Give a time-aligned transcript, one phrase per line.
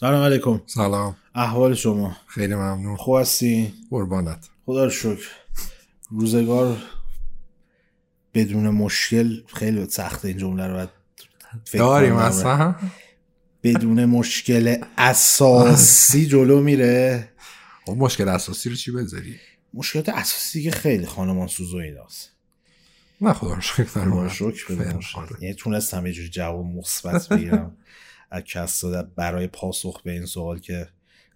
[0.00, 0.62] سلام علیکم.
[0.66, 1.16] سلام.
[1.34, 2.96] احوال شما؟ خیلی ممنون.
[2.96, 4.48] خوب هستی؟ قربانت.
[4.66, 5.28] خدا رو شکر.
[6.10, 6.76] روزگار
[8.34, 10.88] بدون مشکل خیلی سخته این جمله رو باید
[11.64, 12.16] فکر داریم.
[12.16, 12.74] اصلا؟
[13.62, 17.28] بدون مشکل اساسی جلو میره.
[17.86, 19.36] خب مشکل اساسی رو چی بذاری؟
[19.74, 22.30] مشکلات اساسی که خیلی خانمان سوز و ایناست
[23.20, 24.28] نه خدا رو شکر خدا رو
[25.00, 25.36] شکر.
[25.40, 27.76] یعنی تونستم یه جوری جواب مثبت بگیرم.
[28.46, 30.88] کس داده برای پاسخ به این سوال که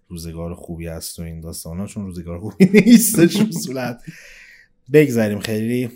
[0.07, 3.97] روزگار خوبی است و این داستان ها چون روزگار خوبی نیستش اصولا
[4.93, 5.89] بگذاریم خیلی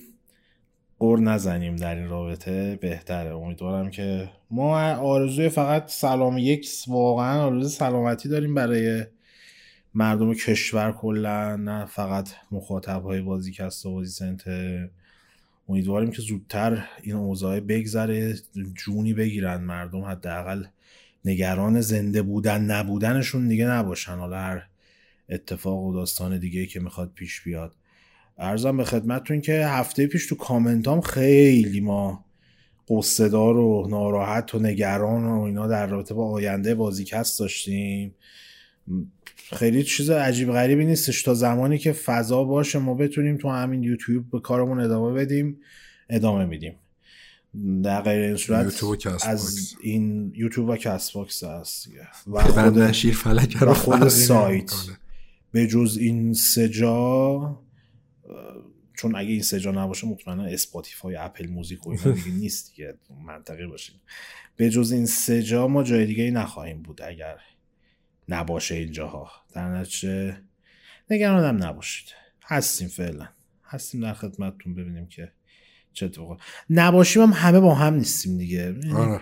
[0.99, 2.75] قر نزنیم در این رابطه.
[2.81, 3.35] بهتره.
[3.35, 9.05] امیدوارم که ما آرزوی فقط سلام یک واقعا آرزوی سلامتی داریم برای
[9.93, 14.89] مردم کشور کلا نه فقط مخاطب های بازیکست و بازی سنتر.
[15.69, 18.35] امیدواریم که زودتر این اوضاع بگذره
[18.75, 20.65] جونی بگیرن مردم حداقل.
[21.25, 24.15] نگران زنده بودن نبودنشون دیگه نباشن.
[24.15, 24.67] حالا هر
[25.29, 27.75] اتفاق و داستان دیگه که می‌خواد پیش بیاد.
[28.37, 32.25] ارزم به خدمتتون که هفته پیش تو کامنتام خیلی ما
[32.89, 38.15] قصدار و ناراحت و نگران و اینا در رابطه با آینده بازیکست داشتیم.
[39.35, 41.23] خیلی چیز عجیب غریبی نیستش.
[41.23, 45.57] تا زمانی که فضا باشه ما بتونیم تو همین یوتیوب به کارمون ادامه بدیم
[46.09, 46.75] ادامه میدیم.
[47.83, 49.75] در غیر این صورت یوتیوب و کست از.
[49.81, 51.89] این یوتیوب و کست باکس هست.
[52.27, 54.73] و خود, شیر فلک رو خود سایت.
[55.51, 57.59] به جز این سه جا
[58.93, 62.93] چون اگه این سه جا نباشه مطمئنا اسپاتیفای اپل موزیک و اینا دیگه نیست دیگه
[63.25, 63.95] منطقی باشیم
[64.55, 67.37] به جز این سه جا ما جای دیگه ای نخواهیم بود اگر
[68.29, 70.37] نباشه اینجاها در نتیجه
[71.09, 72.07] نگرانم نباشید
[72.43, 73.27] هستیم فعلا
[73.63, 75.31] هستیم در خدمتتون ببینیم که
[75.93, 76.35] چه اتفاقی
[76.69, 78.75] نباشیم هم همه با هم نیستیم دیگه.
[78.95, 79.21] آره.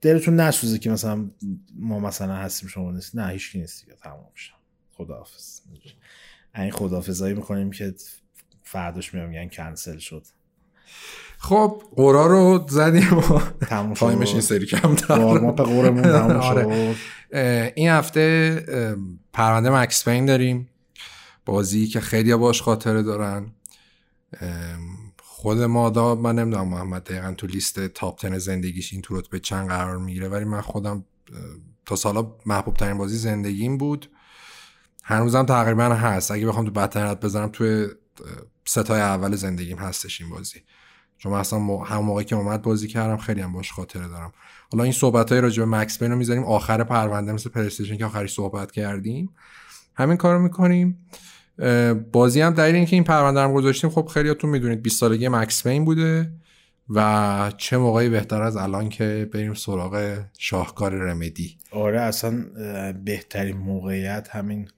[0.00, 1.30] دلتون نسوزه که مثلا
[1.76, 3.96] ما مثلا هستیم شما نیست نه هیچکی نیست دیگه.
[4.02, 4.52] تمام شد.
[4.92, 5.60] خداحافظ.
[6.54, 7.94] این خداحافظایی می‌کنیم که
[8.62, 10.26] فرداش میام میگن کنسل شد.
[11.38, 13.40] خب قرا رو زدیم و
[13.94, 16.96] تایمش این سری کم قورمون آره.
[17.76, 18.64] این هفته
[19.32, 20.68] پرونده مکس پین داریم.
[21.44, 23.52] بازی که خیلی باش خاطره دارن.
[25.40, 29.68] خود مادا من نمی‌دونم محمد دقیقا تو لیست تاپ تن زندگیش این تو رتبه چند
[29.68, 31.04] قرار می‌گیره ولی من خودم
[31.86, 34.10] تا سالا محبوب ترین بازی زندگیم بود.
[35.04, 36.30] هنوزم تقریبا هست.
[36.30, 37.88] اگه بخوام تو بدترین بزنم توی
[38.64, 40.62] ستای اول زندگیم هستش این بازی.
[41.18, 44.32] چون اصلا همون موقعی که اومد بازی کردم خیلی هم باش خاطره دارم.
[44.72, 46.44] حالا این صحبت های راجع به مکس پین رو می‌ذاریم.
[46.44, 49.34] آخر پرونده مثل پلیستیشن که آخری صحبت کردیم.
[49.94, 51.06] همین کار رو می‌کنیم.
[52.12, 55.84] بازی هم دلیل اینکه این پرونده رو گذاشتیم خب خیلیاتون می‌دونید 20 سالگی مکس پین
[55.84, 56.32] بوده
[56.90, 61.56] و چه موقعی بهتر از الان که بریم سراغ شاهکار رمدی.
[61.70, 62.44] آره اصلا
[63.04, 64.68] بهترین موقعیت همین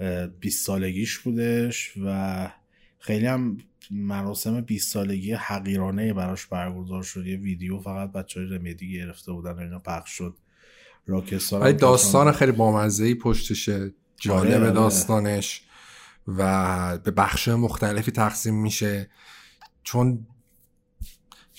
[0.00, 2.48] اه، 20 سالگیش بودش و
[2.98, 3.58] خیلی هم
[3.90, 7.26] مراسم 20 سالگی حقیرانه براش برگزار شد.
[7.26, 10.34] یه ویدیو فقط بچه های رمدی گرفته بودن و اینا پخش شد.
[11.08, 13.92] هم داستان خیلی بامزه ای پشتشه.
[14.20, 14.70] جالب آره، آره.
[14.70, 15.62] داستانش.
[16.38, 19.08] و به بخش مختلفی تقسیم میشه.
[19.82, 20.26] چون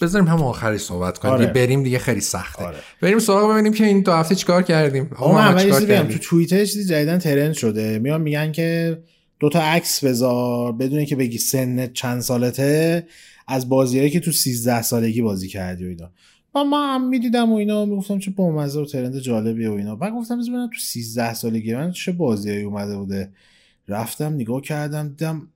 [0.02, 1.34] بذاریم هم آخری صحبت کنیم.
[1.34, 1.46] آره.
[1.46, 2.66] بریم دیگه خیلی سخته.
[2.66, 2.78] آره.
[3.02, 5.09] بریم سراغ ببینیم که این دو هفته چیکار کردیم.
[5.19, 8.00] محمد اول چیزی؟ تو توییتر چیزی جدیدن ترند شده.
[8.00, 9.00] میان میگن که
[9.40, 13.07] دوتا عکس بذار بدون که بگی سن چند سالته
[13.47, 16.12] از بازیهایی که تو 13 سالگی بازی کردی و اینا.
[16.56, 19.96] من من هم می‌دیدم و اینا می‌گفتم چه بامزه و trend جالبیه و اینا.
[19.96, 23.31] بعد گفتم ببینم تو 13 سالگی من چه بازیایی اومده بوده.
[23.89, 25.47] رفتم نگاه کردم دیدم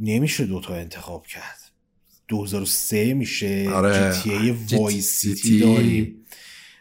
[0.00, 1.58] نمیشه دوتا انتخاب کرد
[2.28, 4.12] 2003 میشه آره.
[4.14, 5.60] GTA جی- Vice City تی.
[5.60, 6.14] داریم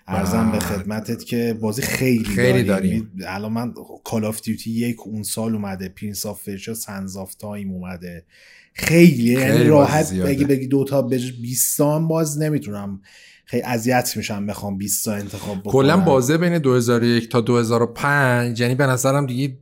[0.08, 0.60] عرضم به.
[0.60, 2.92] خدمتت که بازی خیلی, خیلی داریم.
[2.92, 3.12] داریم.
[3.28, 3.74] الان من
[4.04, 8.26] Call of Duty یک اون سال اومده Prince of Persia Sands of Time اومده
[8.74, 10.14] خیلی یعنی راحت.
[10.14, 13.02] بگی بگی دوتا به 20 تا هم باز نمی‌تونم
[13.46, 18.76] خیلی اذیت میشم بخوام 20 تا انتخاب بکنم کلا بازه بین 2001 تا 2005 یعنی
[18.76, 19.58] به نظرم دیگه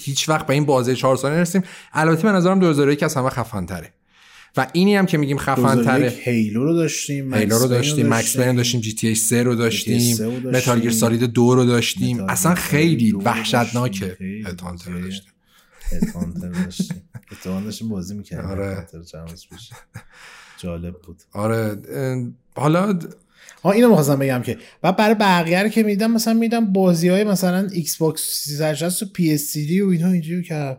[0.00, 1.62] هیچ وقت به این بازه چهار ساله نرسیم.
[1.92, 3.92] البته به نظرم 2001 از همه خفن تره
[4.56, 8.36] و اینی هم که میگیم خفن تره 2001 هیلو رو داشتیم هیلو رو داشتیم مکس
[8.36, 10.50] رو داشتیم جی تی 3 رو داشتیم رو.
[10.50, 12.24] متال گیر سالید 2 رو داشتیم.
[12.28, 14.16] اصلا خیلی رو وحشتناکه.
[14.46, 15.02] Headhunter بازی.
[15.02, 15.32] داشتیم.
[15.92, 17.02] Headhunter داشتیم.
[17.44, 18.50] داشتیم بازی می‌کردیم.
[18.50, 18.86] آره.
[20.58, 21.22] جالب بود.
[21.32, 21.76] آره.
[22.54, 22.98] حالا
[23.66, 27.24] ها اینو می‌خواستم بگم که و برای بقیه رو که میدم مثلا میدم بازی های
[27.24, 30.78] مثلا Xbox 360 و PS3 و اینا اینجوری که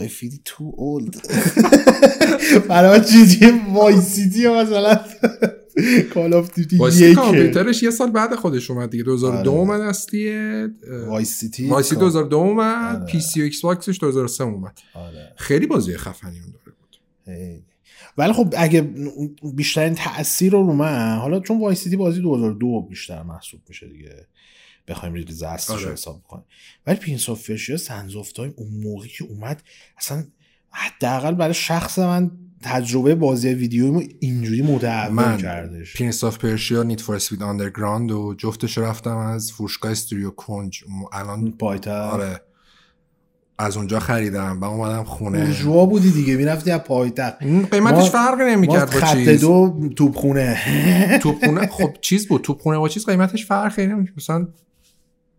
[0.00, 1.16] I feel too old
[2.68, 5.00] برای چیزی Vice City مثلا
[6.14, 9.60] Call of Duty Vice City کامپیوترش یه سال بعد خودش اومد دیگه 2002 آره.
[9.60, 10.32] اومد اصلی
[11.06, 13.06] Vice City Vice City 2002 اومد آره.
[13.06, 15.32] PC و Xbox ش 2003 اومد آره.
[15.36, 16.96] خیلی بازی خفنی اون دوره بود.
[18.18, 18.80] ولی خب اگه
[19.54, 24.26] بیشترین تاثیر رو رو من حالا چون Vice City بازی 2002 بیشتر محسوب میشه دیگه
[24.88, 25.92] بخوایم release اصلش رو آره.
[25.92, 26.44] حساب کنیم.
[26.86, 29.62] ولی Prince of Persia Sands of Time اون موقعی که اومد
[29.98, 30.24] اصلا
[30.70, 32.30] حداقل برای شخص من
[32.62, 34.62] تجربه بازی ویدیویمو اینجوری
[35.12, 35.96] من کردش.
[35.96, 40.84] Prince of Persia Need for Speed Underground و جفتش رو رفتم از فروشگاه استودیو کنج.
[41.12, 42.40] الان پایتر آره.
[43.58, 44.60] از اونجا خریدم.
[44.60, 45.44] و اومدم خونه.
[45.44, 46.36] بورژوا بودی دیگه.
[46.36, 47.42] می‌رفتی از پایتخت.
[47.42, 49.40] قیمتش ما- فرقی ما نمی‌کرد با خط چیز.
[49.40, 50.58] دو توپخونه.
[51.22, 52.42] توپخونه؟ خب چیز بود.
[52.42, 54.14] توپخونه با چیز قیمتش فرقی نمی‌کرد.
[54.16, 54.48] مثلا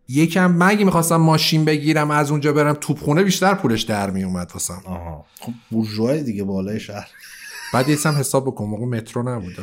[0.09, 4.81] یکم من اگه می‌خواستم ماشین بگیرم از اونجا برم توپخونه بیشتر پولش در میومد واسم.
[5.39, 7.07] خب بورژوا دیگه بالای شهر.
[7.73, 8.65] بعد یه حساب بکن.
[8.65, 9.53] موقع مترو نبود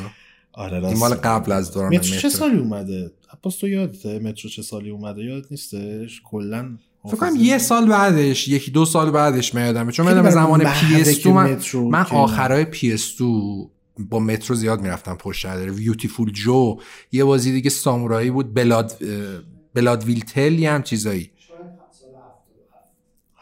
[0.53, 0.99] آره این راست.
[0.99, 5.23] مال قبل از دوران مترو چه سالی اومده؟ عباس تو یادته؟ مترو چه سالی اومده؟
[5.23, 10.29] یادت نیستش؟ کلا فکر کنم یه سال بعدش یکی دو سال بعدش میادم چون میادم
[10.29, 13.21] زمان محوه پی اس که من, مترو من آخرای پی اس
[13.99, 16.77] با مترو زیاد می‌رفتم پشت شهر بیوتیفول جو
[17.11, 18.53] یه بازی دیگه سامورایی بود.
[18.53, 18.97] بلاد
[19.73, 21.31] بلاد ویلتل یه هم چیزایی.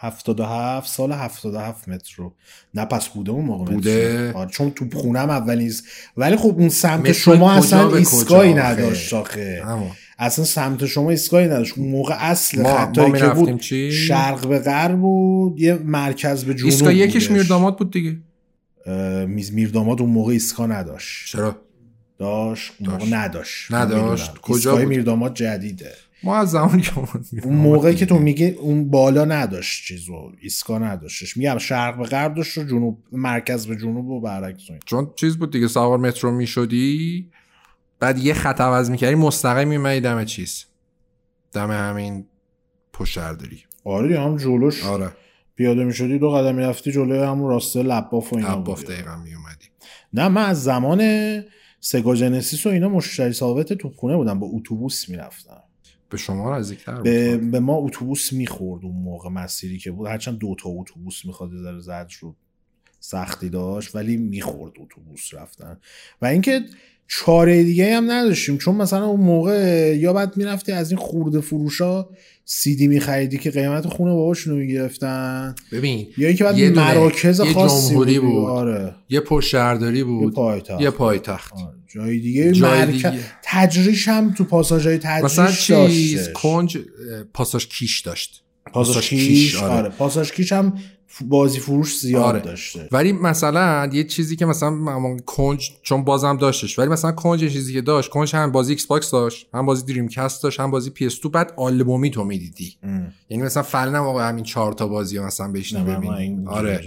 [0.04, 2.34] 77 سال 77 مترو.
[2.74, 4.34] نه پس بوده اون موقع بوده.
[4.34, 5.84] آره چون تو خونم اولیز
[6.18, 9.64] ولی خب اون سمت شما اصلا آخه؟ نداشت آخه.
[10.24, 14.48] اصلا سمت شما ایستگاهی نداشت اون موقع اصل ما- ما خطایی که بود چی؟ شرق
[14.48, 17.32] به غرب بود یه مرکز به جنوب ایستگاه یکیش.
[17.32, 18.18] میرداماد بود دیگه
[19.28, 21.56] میز میرداماد اون موقع ایستگاه نداشت چرا
[22.20, 23.14] داشت اون موقع داشت.
[23.14, 24.38] نداشت نداشت.
[24.42, 25.92] کجا بود؟ میرداماد جدیده
[26.24, 26.92] ما از زمانی که
[27.44, 32.36] اون موقعی که تو میگه اون بالا نداشت چیزو ایستگاه نداشتش میگم شرق به غرب
[32.36, 34.62] داشت و جنوب مرکز به جنوب و برعکس.
[34.86, 37.30] چون چیز بود دیگه سوار مترو می‌شدی
[38.04, 40.66] بعد یه خط عوض می‌کردی مستقیم میمدی دم چیز.
[41.54, 42.26] دم همین
[42.94, 45.12] پشت داری آره هم جلوش آره.
[45.56, 48.86] پیاده می‌شدی دو قدم می‌رفتی جلوی همون راسته لباف و اینا بود.
[48.86, 49.66] دقیقا میومدی
[50.14, 51.02] نه من از زمان
[51.80, 55.64] سگا جنسیس و اینا مشتری ثابت تو خونه بودم با اتوبوس می‌رفتم.
[56.10, 57.04] به شما نزدیکتر بود.
[57.04, 61.54] به, به ما اتوبوس می‌خورد اون موقع مسیری که بود هرچند دو تا اتوبوس می‌خواد
[61.54, 62.36] یه ذره زد رو
[63.06, 65.78] سختی داشت ولی می‌خورد اتوبوس رفتن
[66.22, 66.62] و اینکه
[67.08, 72.10] چاره دیگه هم نداشتیم چون مثلا اون موقع یا بعد می‌رفتی از این خورده فروشا
[72.46, 78.20] سیدی میخریدی که قیمت خونه باباشونو می‌گرفتن ببین یا اینکه بعد مراکز یه خاصی جمهوری
[78.20, 78.50] بود, بود.
[78.50, 81.76] آره یه پشت شهرداری یه بود پایتخت یه پایتخت آره.
[81.88, 83.20] جای دیگه جای مرکز دیگه.
[83.44, 86.30] تجریش هم تو پاساژهای تجریش مثلا چیز.
[86.34, 86.78] کنج
[87.34, 89.90] پاساژ کیش داشت پاساژ پاساژ کیش کیش، آره, آره.
[89.90, 90.74] پاساژ کیش هم
[91.22, 92.40] بازی فروش زیاد آره.
[92.40, 97.50] داشته ولی مثلا یه چیزی که مثلا کنج چون بازم داشتش ولی مثلا کنج یه
[97.50, 101.22] چیزی که داشت کنج هم بازی Xbox داشت هم بازی Dreamcast داشت هم بازی PS
[101.22, 102.76] 2 بعد آلبومی تو می‌دیدی.
[103.30, 106.82] یعنی مثلا فعلا آقا همین چهار تا بازی مثلا بهش ببینی آره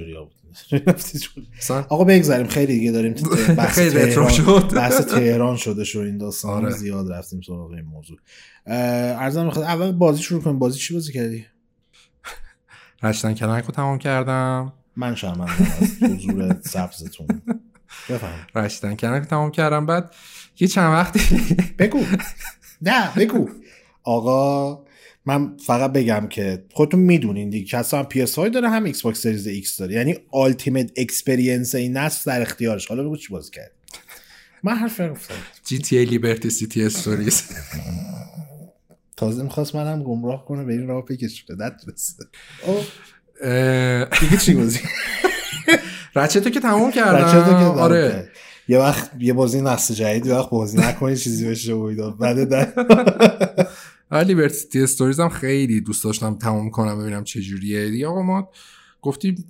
[1.89, 3.15] آقا بگذاریم خیلی دیگه داریم
[3.59, 4.75] بحث تهران شد.
[4.75, 6.71] بحث تهران شده شو این داستان آره.
[6.75, 8.17] زیاد رفتیم سراغ این موضوع
[8.67, 11.45] عرضم می‌خواد اول بازی شروع کنیم بازی چی بازی کردی
[13.03, 14.73] Ratchet and Clank رو تمام کردم.
[14.97, 17.27] من شرمندم از حضور سبزتون.
[18.11, 18.47] بفهم.
[18.55, 19.87] Ratchet and Clank رو تمام کردم.
[19.87, 20.15] بعد
[20.61, 21.21] یه چند وقتی
[21.79, 22.05] بگو.
[22.83, 23.49] نه بگو.
[24.03, 24.85] آقا
[25.27, 27.67] من فقط بگم که خودتون می‌دونین دیگه.
[27.67, 29.95] که اصلا PS5 داره هم Xbox Series X داره.
[29.95, 32.87] یعنی ultimate experience این نسل در اختیارش.
[32.87, 33.71] حالا بگو چی بازی کرد.
[34.63, 37.43] من حرف نگفتم جی تی ای لیبرتی سیتی استوریز
[39.17, 42.25] تازه می‌خواست منم گمراه کنه به این راه بکشونه نتونسته.
[42.67, 42.85] اوه،
[43.41, 44.81] اه، دیگه چی بازی؟
[46.17, 48.11] رچتو که تمام بچه تو که کردم دارم آره.
[48.11, 48.29] کرد.
[48.69, 52.73] یه وقت یه بازی نسل جدید یه وقت بازی نکنی چیزی بشه و بعد در
[54.27, 57.91] لیبرتی استوریز هم خیلی دوست داشتم تمام کنم ببینم چه جوریه.
[57.91, 58.51] دیگه آقا ما
[59.03, 59.45] گفتیم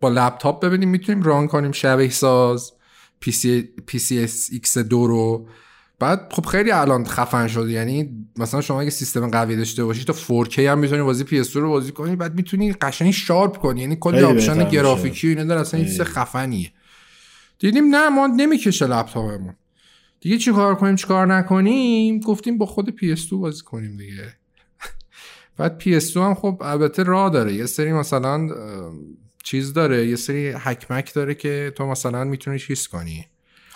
[0.00, 2.72] با لپتاپ ببینیم می‌تونیم run کنیم شبیه ساز.
[3.20, 5.48] پی سی پی سی اس ایکس دو رو.
[5.98, 7.68] بعد خب خیلی الان خفن شد.
[7.68, 11.68] یعنی مثلا شما اگه سیستم قوی داشته باشی تا 4K هم می‌تونی بازی PS2 رو
[11.68, 13.80] بازی کنی بعد می‌تونی قشنگ sharp کنی.
[13.80, 14.68] یعنی کلی option.
[14.68, 15.60] گرافیکی و اینا داره.
[15.60, 16.00] اصلا چیز.
[16.00, 16.72] خفنیه.
[17.58, 19.54] دیدیم نه ما نمی‌کشه لپتاپمون.
[20.20, 24.34] دیگه چی کار کنیم؟ چی کار نکنیم؟ گفتیم با خود PS2 بازی کنیم دیگه.
[25.56, 27.54] بعد PS2 هم خب البته راه داره.
[27.54, 28.48] یه سری مثلا
[29.42, 30.06] چیز داره.
[30.06, 33.26] یه سری هک مک داره که تو مثلا می‌تونی چیز کنی.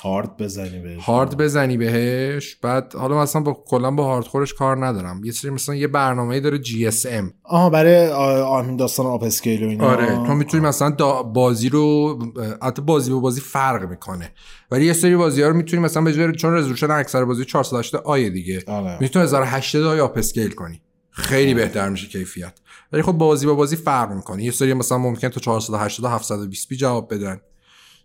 [0.02, 1.04] هارد بزنی بهش.
[1.04, 2.54] هارد بزنی بهش.
[2.54, 5.24] بعد حالا مثلا با کلا با hardcore ش کار ندارم.
[5.24, 9.90] یه سری مثلا یه برنامه داره GSM آها برای آه داستان upscale و اینا.
[9.90, 12.18] آره تو می‌تونی مثلا بازی رو
[12.62, 14.32] حتی بازی با بازی فرق می‌کنه.
[14.70, 18.02] ولی یه سری بازی ها رو می‌تونی مثلا به جای چون resolution اکثر بازی 480
[18.04, 18.98] i ه دیگه آره.
[19.00, 20.82] می‌تونی 1080 i ه upscale کنی.
[21.10, 22.60] خیلی بهتر میشه کیفیت.
[22.92, 24.44] ولی خب بازی با بازی فرق می‌کنه.
[24.44, 27.40] یه سری مثلا ممکن تو 480 720 جواب بدن.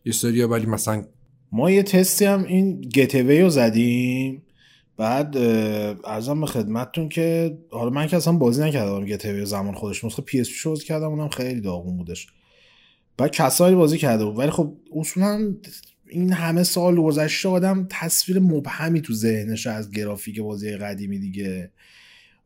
[0.05, 1.03] یه سری ولی مثلا
[1.53, 4.43] ما یه تستی هم این Getaway رو زدیم.
[4.97, 5.37] بعد
[6.05, 10.03] عرضم به خدمتتون که حالا من که اصلا بازی نکردم Getaway زمان خودش.
[10.03, 12.27] نسخه PSP کردم اونم خیلی داغون بودش.
[13.17, 14.37] بعد کسایی بازی کرده بود.
[14.37, 15.53] ولی خب اصولا
[16.09, 21.71] این همه سال گذشته آدم تصویر مبهمی تو ذهنش از گرافیک بازی قدیمی دیگه.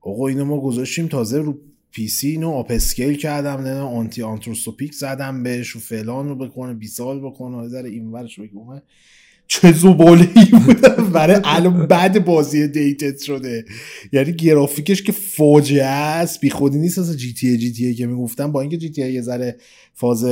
[0.02, 1.60] آقا اینو ما گذاشتیم تازه رو
[1.92, 6.74] پی سی اینو آپ اسکیل کردم نه آنتی آنتروسوپیک زدم بهش و فلان رو بکنه
[6.74, 8.82] بی سال بکنه ذره این ورش بگم
[9.48, 13.66] چه زباله ای بودم برای الان بعد بازی دیتت شده.
[14.14, 17.00] یعنی گرافیکش که فاجعه است بی خودی نیست.
[17.00, 19.58] از جی تی جی تی که می‌گفتم با اینکه جی تی یه ذره
[19.94, 20.26] فاز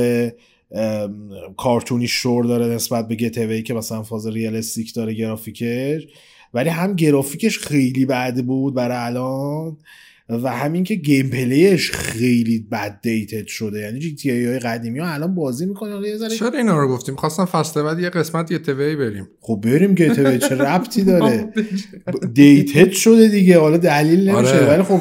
[1.56, 6.06] کارتونی شور داره نسبت به گتوی که مثلا فاز ریالستیک داره گرافیکش.
[6.54, 9.76] ولی هم گرافیکش خیلی بد بود برای الان.
[10.28, 13.80] و همین که gameplay ش خیلی بد dated شده.
[13.80, 16.02] یعنی GTA های قدیمی ها الان بازی می‌کنن.
[16.04, 19.28] یه چرا اینا رو گفتیم؟ خواستم فصل بعد یه قسمت یه Getaway بریم.
[19.40, 21.52] خب بریم Getaway چه ربطی داره؟
[22.34, 23.58] dated شده دیگه.
[23.58, 24.54] حالا دلیل نمیشه.
[24.54, 24.66] آره.
[24.66, 25.00] ولی خب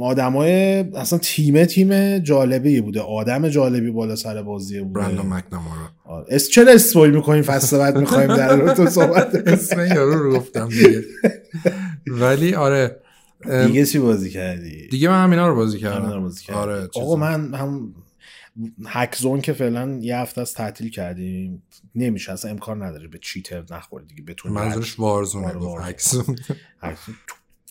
[0.00, 0.52] آدمای
[0.94, 3.00] اصلا تیم تیم جالبی بوده.
[3.00, 5.00] آدم جالبی بالا سر بازی بوده.
[5.00, 6.26] برندون مکنامارا آره.
[6.28, 11.02] اس چرا spoil می‌کنیم فصل بعد می‌خوایم در تو صحبت اسم یارو رو گفتم دیگه.
[12.20, 12.96] ولی آره
[13.66, 16.20] دیگه چی بازی کردی؟ دیگه من همینا رو بازی کردم.
[16.20, 16.58] بازی کردم.
[16.58, 17.94] آره آقا من هم
[18.86, 21.62] هک زون که فعلا یه هفته از تعطیل کردیم.
[21.94, 26.36] نمیشه اصلا امکان نداره به cheater نخوری دیگه بتونی منظورش Warzone ه آره hack zone.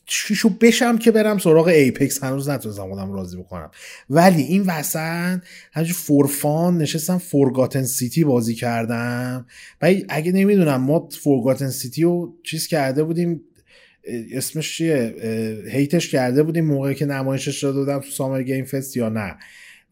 [0.05, 3.71] چیشو بشم که برم سراغ Apex هنوز نتونستم خودم راضی بکنم.
[4.09, 5.39] ولی این وسط
[5.73, 9.45] همچنین for fun نشستم Forgotten City بازی کردم.
[9.81, 13.41] و اگه نمی‌دونم ما Forgotten City رو چیز کرده بودیم
[14.31, 15.15] اسمش چیه؟
[15.71, 19.35] hate ش کرده بودیم موقعی که نمایشش داده بودم تو Summer Game Fest یا نه.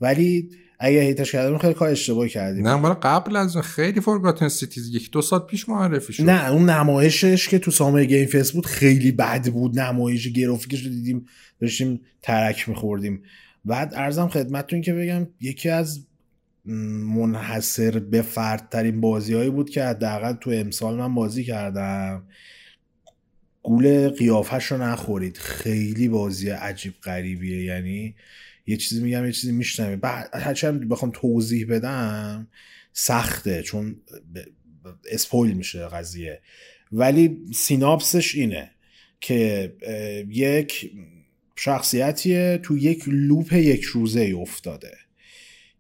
[0.02, 2.68] ولی اگه hate ش کردیم خیلی کار اشتباهی کردیم.
[2.68, 6.24] نه مال قبل از خیلی Forgotten City از یک دو سال پیش معرفی شد.
[6.30, 9.80] نه اون نمایشش که تو Summer Game Fest بود خیلی بد بود.
[9.80, 11.26] نمایش گرافیکش رو دیدیم
[11.62, 13.24] داشتیم ترک میخوردیم.
[13.66, 16.06] بعد عرضم خدمتتون که بگم یکی از
[17.16, 22.24] منحصر به فردترین بازی هایی بود که حداقل تو امسال من بازی کردم.
[23.64, 25.38] گول قیافش رو نخورید.
[25.38, 27.64] خیلی بازی عجیب غریبیه.
[27.64, 28.16] یعنی
[28.68, 32.48] یه چیزی میگم یه چیزی میشنم بعد هرچند بخوام توضیح بدم
[32.94, 33.96] سخته چون
[35.12, 36.42] اسپویل میشه قضیه.
[36.92, 38.72] ولی سیناپسش اینه
[39.22, 39.74] که
[40.30, 40.92] یک
[41.56, 44.98] شخصیتیه تو یک لوپ یک روزه افتاده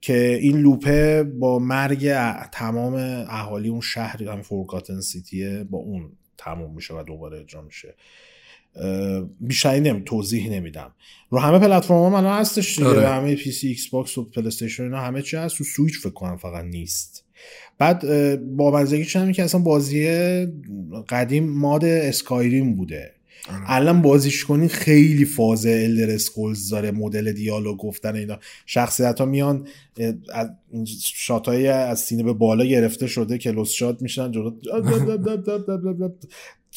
[0.01, 2.13] که این loop ه با مرگ
[2.51, 2.93] تمام
[3.29, 6.11] اهالی اون شهر هم Forgotten City ه با اون
[6.45, 7.95] تموم میشه و دوباره اجرا میشه
[9.39, 10.91] بیشتری نمی توضیح نمیدم
[11.29, 13.07] رو همه پلتفرم هم هستش دیگه آره.
[13.07, 16.65] همه PC Xbox و پلی استیشن اینا همه چی هست تو سویچ فکر کنم فقط
[16.65, 17.25] نیست
[17.77, 18.05] بعد
[18.55, 20.07] بامزگی که اصلا بازی
[21.09, 23.12] قدیم mod Skyrim بوده.
[23.67, 28.39] الان بازیش کنید خیلی فاز Elder Scrolls داره مدل دیالوگ گفتن اینا.
[28.65, 29.67] شخصیت ها میان
[30.33, 30.49] از
[31.13, 34.51] shot از سینه به بالا گرفته شده که close shot میشن جلو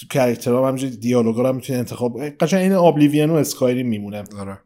[0.00, 4.24] تو character هم دیالوگا رو می‌تونی انتخاب قشنگ این Oblivion و Skyrim میمونه.
[4.38, 4.58] آره.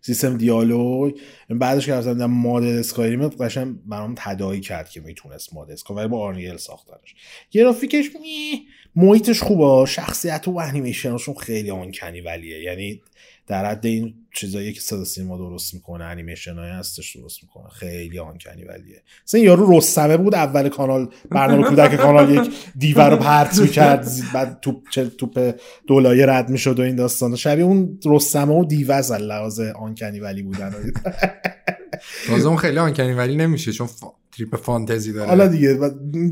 [0.00, 1.14] سیستم دیالوگ.
[1.50, 6.20] بعدش که اصلا mod Skyrim قشنگ برام تداعی کرد که می‌تونست mod Skyrim ولی با
[6.20, 7.14] Unreal ساختنش.
[7.50, 8.66] گرافیکش می
[8.98, 9.86] محیطش خوبه.
[9.86, 12.62] شخصیت و انیمیشنشون خیلی uncanny valley ه.
[12.62, 13.00] یعنی
[13.46, 17.68] در حد این چیزایی که صدا سینما درست می‌کنه انیمیشن های هستش درست می‌کنه.
[17.68, 19.02] خیلی آنکنی ولیه.
[19.26, 24.60] مثلا یارو رستمه بود اول کانال برنامه کودک کانال یک دیوه رو پرت می‌کرد بعد
[24.60, 24.82] توپ
[25.18, 25.54] توپ
[25.86, 30.42] دولایه رد می‌شد و این داستان شبیه اون رستمه و دیوه از لحاظ آنکنی ولی
[30.42, 30.74] بودن.
[32.28, 33.88] تازه اون خیلی آنکنی ولی نمیشه چون
[34.38, 35.28] تریپ فانتزی داره.
[35.28, 35.74] حالا دیگه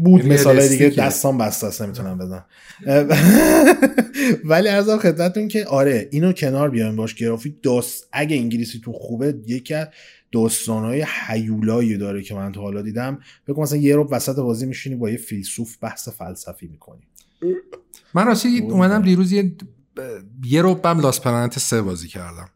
[0.04, 2.44] بود یعنی مثال دیگه دستان بسته است نمی‌تونم بدم.
[4.50, 9.34] ولی ارزم خدمتتون که آره اینو کنار بیایم باش گرافیک داست اگه انگلیسی تو خوبه
[9.46, 9.88] یکی از
[10.32, 13.18] داستانهای حیولایی داره که من تا حالا دیدم.
[13.48, 17.02] بگم مثلا یه رو وسط بازی میشینی با یه فیلسوف بحث فلسفی می‌کنی.
[18.14, 19.52] من راستی اومدم دیروز یه
[20.44, 22.48] یه رو بم لاس پلنت سه بازی کردم.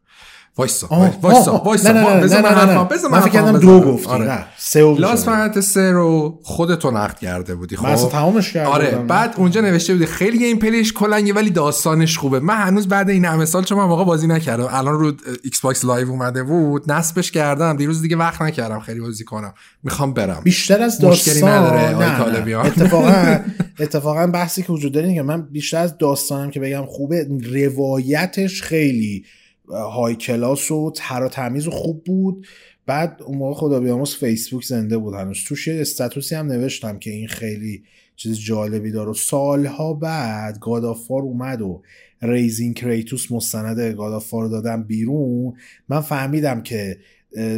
[0.61, 0.87] وایسا
[1.21, 2.49] وایسا وایسا بذار من.
[2.49, 3.57] حرفم- بذار من فکر کردم.
[3.59, 4.09] دو گفتی.
[4.09, 4.25] آره.
[4.25, 5.27] نه، سه و لاس
[5.59, 8.91] سه رو خودتو نقد کرده بودی خب من اصلا تمامش کرده آره.
[8.95, 13.25] بعد اونجا نوشته بودی خیلی gameplay ش کلنگه ولی داستانش خوبه من هنوز بعد این
[13.25, 15.11] همه سال چون من موقع بازی نکردم الان رو
[15.43, 19.53] Xbox Live اومده بود نصبش کردم دیروز دیگه وقت نکردم خیلی بازی کنم
[19.83, 22.59] می‌خوام برم بیشتر از مشکلی داستان نداره نه، نه.
[22.65, 23.39] اتفاقا
[23.79, 29.23] اتفاقا بحثی که وجود داره که من بیشتر از داستانم که بگم خوبه روایتش خیلی
[29.71, 32.47] high class و تر تمیز و خوب بود.
[32.85, 35.37] بعد اون موقع خدا بیامرز فیسبوک زنده بود هنوز.
[35.47, 37.83] توش یه status ی هم نوشتم که این خیلی
[38.15, 39.13] چیز جالبی داره.
[39.13, 41.81] سالها بعد God of War اومد و
[42.21, 45.53] Raising Kratos مستند God of War دادم بیرون.
[45.89, 46.97] من فهمیدم که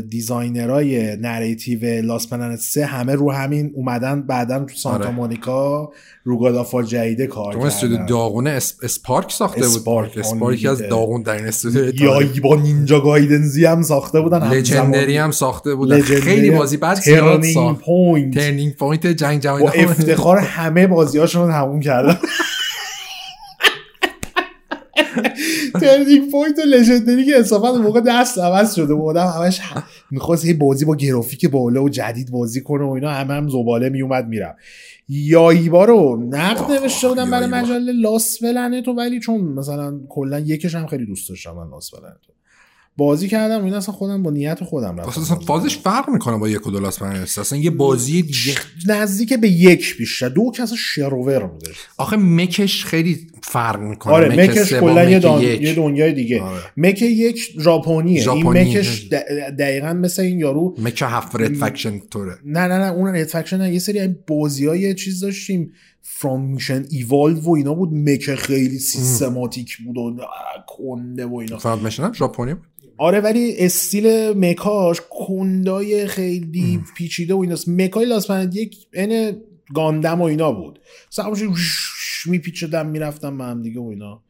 [0.10, 5.16] designer ای narrative Lost Planet 3 همه رو همین اومدن بعدا تو Santa آره.
[5.16, 5.92] Monica
[6.24, 8.08] رو God of War جدیده کار تو استودیو کردن.
[8.10, 8.76] داغونه اس...
[8.84, 9.70] Spark ساخته بود.
[9.70, 14.50] Spark، Spark یکی از داغون در استودیو یا با نینجا گایدنزی هم ساخته بودن.
[14.50, 16.02] لژندری هم ساخته بودن.
[16.02, 16.52] خیلی.
[16.52, 19.66] بازی بعد ترنینگ پوینت ترنینگ پوینت جنگ جهانی.
[19.66, 22.18] افتخار همه بازیاشون تموم کردن.
[25.88, 29.18] ترنینگ پوینت و لژندری که انصافا موقع دست عوض شده بود.
[29.18, 29.62] آدم همش
[30.12, 33.90] می‌خواست یه بازی با گرافیک بالا و جدید بازی کنه و اینا همه هم زباله
[33.90, 34.56] میومد میرم
[35.10, 37.48] یایبا رو نقد نوشته بودم برای.
[37.48, 42.33] مجله لاس ولنتو ولی چون مثلا کلا یکش هم خیلی دوست داشتم من لاس ولنتو.
[42.98, 46.68] بازی کردم این اصلا خودم با نیت خودم رفتم اصلا فازش فرق می‌کنه با یک
[46.68, 48.56] و دو اصلا یه بازی دیگه
[48.88, 50.30] نزدیک به یک بیشتر.
[50.30, 51.72] دو کس شروور بوده.
[51.98, 54.14] آخه mech ش خیلی فرق می‌کنه.
[54.14, 55.42] آره mech ش کلا یه, دان...
[55.42, 56.42] یه دنیای دیگه.
[56.42, 56.62] آره.
[56.78, 58.22] mech یک ژاپنیه.
[58.22, 58.60] ژاپنی.
[58.60, 59.08] این mech ش
[59.60, 62.38] دقیقا مثل این یارو mech هفت Red Faction طوره.
[62.46, 63.74] نه نه نه اون Red Faction نه.
[63.74, 65.72] یه سری بازی های چیز داشتیم.
[66.02, 67.94] Front Mission Evolved و اینا بود.
[67.94, 70.18] mech خیلی سیستماتیک بود و
[70.68, 71.58] کنده و اینا.
[71.58, 72.64] فراد میشنم ژاپنی بود.
[73.04, 77.70] آره ولی استیل مکاش کندای خیلی پیچیده و ایناست.
[77.70, 79.36] مکای لاس پلنت یک ان
[79.76, 80.80] گاندم و اینا بود.
[81.10, 81.40] سمش
[82.26, 84.24] میپیچیدم می‌رفتم به هم دیگه و اینا.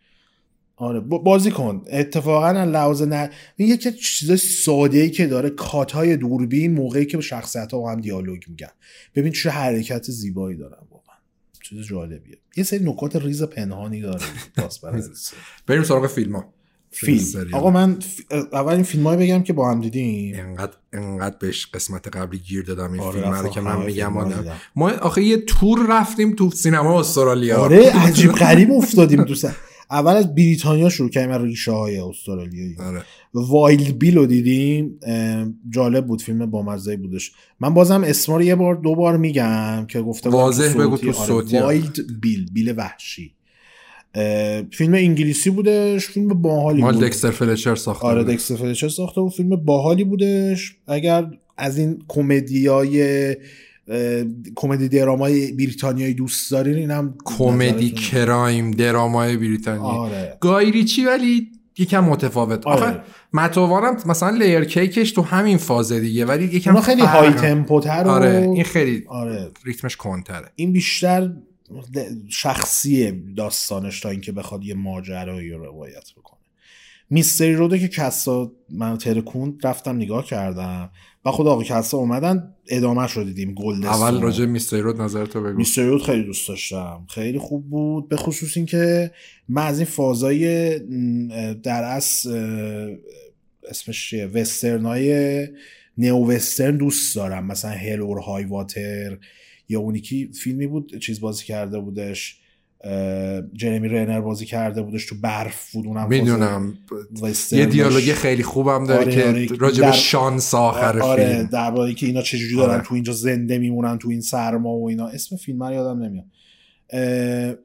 [0.75, 1.85] آره با- بازی کن.
[1.91, 7.05] اتفاقا لحاظ نه این یکی از چیزای ساده ای که داره کات های دوربین موقعی
[7.05, 8.71] که شخصیت ها با هم دیالوگ میگن.
[9.15, 11.15] ببین چه حرکت زیبایی دارن واقعا.
[11.63, 12.37] چیز جالبیه.
[12.57, 14.25] یه سری نکات ریز پنهانی داره.
[15.67, 16.53] بریم سراغ فیلم ها
[16.93, 17.55] فیلم سریال.
[17.55, 18.33] آقا من ف...
[18.53, 22.63] اول این فیلم های بگم که با هم دیدیم انقدر انقدر بهش قسمت قبلی گیر
[22.63, 24.45] دادم این آره، فیلم رو که من میگم آدم.
[24.75, 29.47] ما آخه یه تور رفتیم تو سینما استرالیا آره عجیب غریب افتادیم دوست
[29.91, 33.03] اول از بریتانیا شروع کردیم از ریشه های استرالیایی آره.
[33.33, 34.99] Wild Bill رو دیدیم
[35.69, 40.01] جالب بود فیلم بامزه بودش من بازم اسما رو یه بار دو بار میگم که
[40.01, 41.11] گفته واضح تو بگو صوتی.
[41.11, 41.59] تو آره، صوتی.
[41.59, 43.33] Wild Bill بیل وحشی
[44.71, 46.99] فیلم انگلیسی بودش فیلم باحالی بود.
[46.99, 48.23] دکستر فلچر ساخته آره.
[48.23, 49.31] دکستر فلچر ساخته بود.
[49.33, 50.75] فیلم باحالی بودش.
[50.87, 51.25] اگر
[51.57, 53.35] از این کمدیای
[54.55, 59.83] کمدی درامای بریتانیایی دوست دارین اینم کمدی crime درامای بریتانیا.
[59.83, 60.37] آره.
[60.39, 61.47] گای ریچی ولی
[61.77, 62.67] یکم متفاوت.
[62.67, 62.81] آره.
[62.83, 62.99] آخه
[63.33, 68.09] متوارم مثلا لیر کیکش تو همین فازه دیگه ولی یکم خیلی فرق- های تمپوتر و
[68.09, 69.51] آره این خیلی آره.
[69.65, 71.31] ریتمش کنتره این بیشتر
[72.29, 76.39] شخصی داستانش تا اینکه بخواد یه ماجرایی رو روایت بکنه.
[77.09, 80.89] میستری روده که کسا من ترکوند رفتم نگاه کردم
[81.25, 85.57] و خود آقا کسا اومدن ادامه رو دیدیم گلد اول راجع میستری رود نظرتو بگو.
[85.57, 87.05] میستری رود خیلی دوست داشتم.
[87.09, 89.11] خیلی خوب بود به خصوص اینکه
[89.49, 90.79] من از این فازای
[91.53, 92.27] در از
[93.69, 95.47] اسمش چیه؟ وسترنای
[95.97, 97.45] نئو وسترن دوست دارم.
[97.45, 99.17] مثلا هل اور های واتر
[99.73, 102.39] یا اونی که فیلمی بود چیز بازی کرده بودش
[103.53, 106.77] جرمی رنر بازی کرده بودش تو برف بود اونم می‌دونم.
[106.91, 107.53] یه داشت.
[107.53, 111.43] دیالوگ خیلی خوبم داره آره، که آره، راجع به در- شانس آخر آره فیلم.
[111.51, 112.83] درباره که اینا چجوری دارن آره.
[112.83, 115.07] تو اینجا زنده میمونن تو این سرما و اینا.
[115.07, 116.25] اسم فیلم رو یادم نمیاد.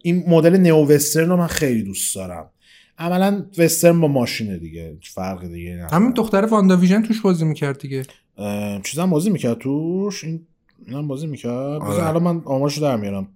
[0.02, 2.50] این مدل نئو وسترن رو من خیلی دوست دارم.
[2.98, 7.78] عملا وسترن با ماشینه دیگه فرق دیگه نه همین دختر واندا ویژن توش بازی می‌کرد
[7.78, 8.02] دیگه.
[8.38, 10.24] اه، چیزم بازی می‌کرد توش.
[10.24, 10.46] این
[10.86, 12.08] اینم بازی می‌کرد آره.
[12.08, 13.28] الان من آمارشو در میارم.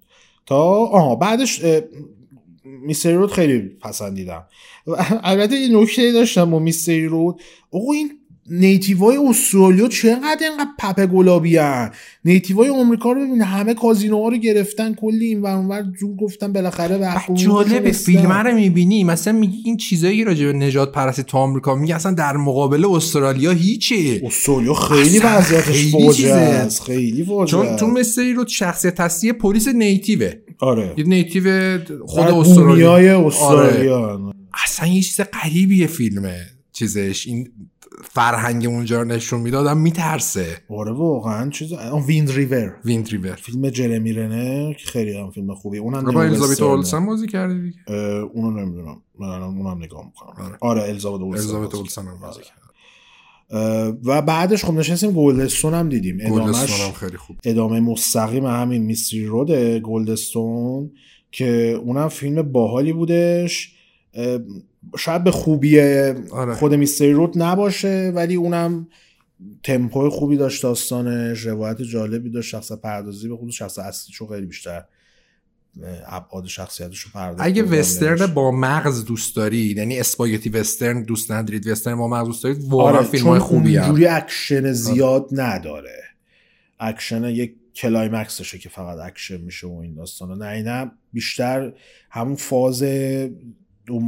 [0.46, 1.80] تا آها بعدش اه،
[2.64, 4.44] میستری رود خیلی پسندیدم.
[5.22, 7.40] البته یه نکته داشتم با میستری رود.
[7.70, 8.10] آقا این
[8.50, 11.90] نیتیوای استرالیا چقدر اینقدر پپ گلابی هن
[12.24, 17.08] نیتیوای آمریکا رو ببین همه کازینوها رو گرفتن کلی این ور زور گفتن بالاخره به
[17.08, 18.20] حق حقوقشون جالب رسیدن.
[18.20, 21.94] فیلم رو می‌بینی مثلا میگی این چیزایی که راجع به نجات پرستی تو آمریکا میگه
[21.94, 26.32] اصلا در مقابل استرالیا هیچه استرالیا خیلی وضعیتش خیلی فوجه.
[26.32, 27.76] است خیلی فوجه چون.
[27.76, 33.26] تو مثل رو شخصیت هستی پلیس نیتیوه آره یه نیتیو خود استرالیا آره.
[33.26, 34.32] استرالیا
[34.64, 37.48] اصلا یه چیز غریبیه فیلمه چیزش این
[38.04, 40.46] فرهنگ اونجا رو نشون میده آدم میترسه.
[40.68, 41.72] آره واقعا چیز
[42.06, 45.78] Wind River Wind River فیلم جرمی رنر که خیلی هم فیلم خوبی.
[45.78, 46.62] اونم با الیزابت.
[46.62, 47.94] اولسن بازی کرده دیگه؟
[48.32, 49.02] اونو نمی‌دونم.
[49.18, 50.46] من الان اونم نگاه می‌کنم.
[50.46, 50.56] آره.
[50.60, 52.20] آره الیزابت اولسن الیزابت بازی اولسن هم کرد.
[52.20, 52.62] بازی کرده
[53.50, 56.18] اه، و بعدش خب نشستیم Goldstone هم دیدیم.
[56.20, 57.36] ادامهش هم خیلی خوب.
[57.44, 60.90] ادامه مستقیم همین Mystery Road Goldstone
[61.32, 63.74] که اونم فیلم باحالی بودش.
[64.98, 66.54] شاید به خوبی آره.
[66.54, 68.88] خود Mystery Road نباشه ولی اونم
[69.62, 74.84] تمپو خوبی داشت داستانش روایت جالبی داشت شخص پردازی به خود شخص اصلیشو خیلی بیشتر
[76.06, 77.46] ابعاد شخصیتش رو پرداخت.
[77.46, 78.26] اگه وسترن.
[78.26, 82.98] با مغز دوست دارید یعنی spaghetti western دوست ندارید وسترن با مغز دوست دارید واقعا
[82.98, 86.02] آره فیلم های چون خوبی اونجوری اکشن زیاد نداره.
[86.80, 90.34] اکشن یک climax شه که فقط اکشن میشه و این داستانا.
[90.34, 91.72] نه اینه بیشتر
[92.10, 92.82] همون فاز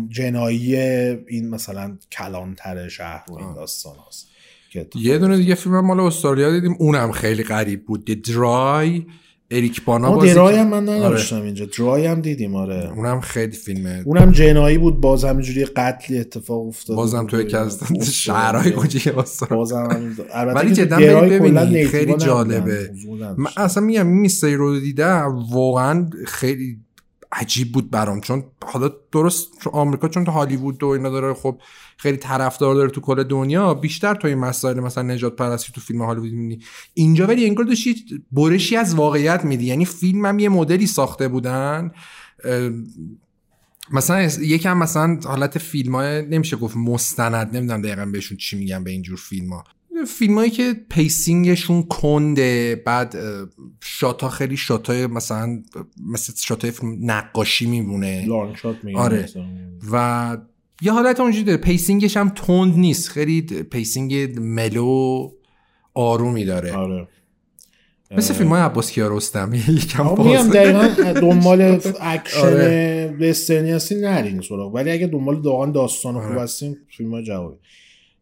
[0.09, 3.55] جنایی این مثلا کلانتر شهر و این.
[3.55, 4.29] داستان هست
[4.95, 8.11] یه دونه دیگه فیلم مال استرالیا دیدیم اونم خیلی غریب بود.
[8.11, 9.07] The درای
[9.51, 10.57] اریک بانا بازی درای.
[10.57, 11.67] هم من نداشتم اینجا.
[11.79, 12.93] درای هم دیدیم آره.
[12.97, 14.03] اونم خیلی فیلمه.
[14.07, 16.97] اونم جنایی بود باز همینجوری قتلی اتفاق افتاد.
[16.97, 17.81] بازم تو یکی از
[18.13, 19.57] شهرهای کوچیک استرالیا.
[19.57, 20.17] بازم
[20.55, 22.91] ولی جدا ببینید، خیلی جالبه.
[23.37, 23.51] من.
[23.57, 26.81] اصلا میگم این میستری رو دیدم واقعا خیلی
[27.35, 28.21] عجیب بود برام.
[28.21, 31.61] چون حالا درست چون آمریکا چون تو هالیوود و اینا داره خب
[31.97, 36.03] خیلی طرفدار داره تو کل دنیا بیشتر تو این مسائل مثلا نجات پرستی تو فیلم
[36.03, 36.63] هالیوود می‌بینی.
[36.95, 39.65] اینجا ولی انگار داشتی برشی از واقعیت میدی.
[39.65, 41.91] یعنی فیلم هم یه مدلی ساخته بودن.
[43.91, 48.91] مثلا یکم مثلا حالت فیلم های نمیشه گفت مستند نمی‌دونم دقیقا بهشون چی میگن به
[48.91, 49.65] اینجور فیلم ها
[50.09, 53.17] فیلم هایی که pacing شون کنده بعد
[53.83, 55.63] شات ها خیلی شات های مثلا
[56.07, 59.23] مثل شات های فیلم نقاشی میمونه long shot آره.
[59.23, 59.45] مثلا.
[59.93, 60.37] و
[60.83, 61.59] یه حالت اونجوری داره.
[61.59, 63.09] pacing ش هم تند نیست.
[63.09, 65.31] خیلی pacing mellow
[65.95, 66.73] آرومی داره.
[66.73, 67.09] آره.
[68.11, 71.63] مثل فیلم های عباس کیارستمی یکم میگم دقیقا دنبال
[72.01, 73.17] اکشن آره.
[73.21, 74.75] وسترنی هستین نرین سراغ.
[74.75, 76.41] ولی اگه دنبال داغان داستان خوب آره.
[76.41, 77.57] هستین فیلم های جوابی.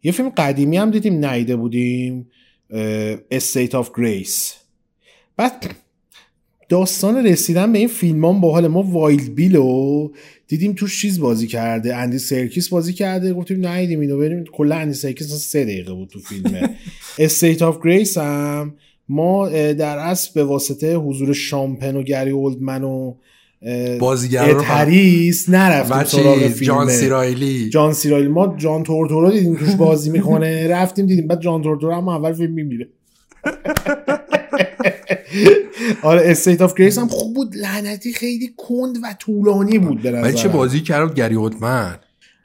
[0.02, 2.26] یه فیلم قدیمی هم دیدیم ندیده بودیم
[3.30, 4.54] State of Grace
[5.36, 5.74] بعد
[6.68, 10.08] داستان رسیدن به این فیلم هم با حال ما Wild Bill و
[10.48, 14.44] دیدیم توش چیز بازی کرده اندی سرکیس بازی کرده گفتیم ندیدیم اینو بریم.
[14.44, 16.76] کلا اندی سرکیس سه دقیقه بود تو فیلم
[17.18, 18.74] State of Grace هم
[19.08, 23.14] ما در اصل به واسطه حضور شان پن و گری اولدمن و
[23.64, 26.66] اه، بازیگر اد رو هریس نرفتیم سراغ فیلم.
[26.66, 30.66] جان سی رایلی جان سی رایلی ما جان تورتورو دیدیم توش بازی می‌کنه.
[30.70, 31.26] رفتیم دیدیم.
[31.26, 32.88] بعد جان تورتورو هم اول فیلم میمیره.
[36.02, 37.56] آره استیت آف گریس هم خوب بود.
[37.56, 40.48] لعنتی خیلی کند و طولانی بود به ولی چه.
[40.48, 41.36] بازی کرد؟ گری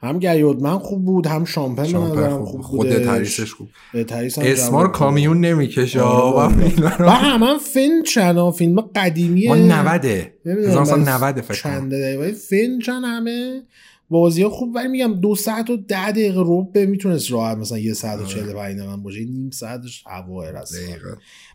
[0.02, 3.04] هم گری اولدمن خوب بود هم شامپن شامپن خوب خوب خود.
[3.04, 3.68] تریسش خوب.
[3.94, 6.96] هم اسمار کامیون نمی‌کشه آره، و آره.
[6.98, 10.06] رو همه فینچن ها فیلم قدیمیه ما 90
[10.44, 12.32] نمی‌دونم 1990 فکر چند دقیقه.
[12.32, 13.62] فینچن همه
[14.10, 14.74] بازی ها خوب.
[14.74, 18.22] ولی میگم دو ساعت و ده دقیقه رو به می‌تونست راحت مثلا یه ساعت و
[18.22, 18.28] آره.
[18.28, 20.74] چهل و پنج دقیقه هم باشه نیم ساعتش هواه هست.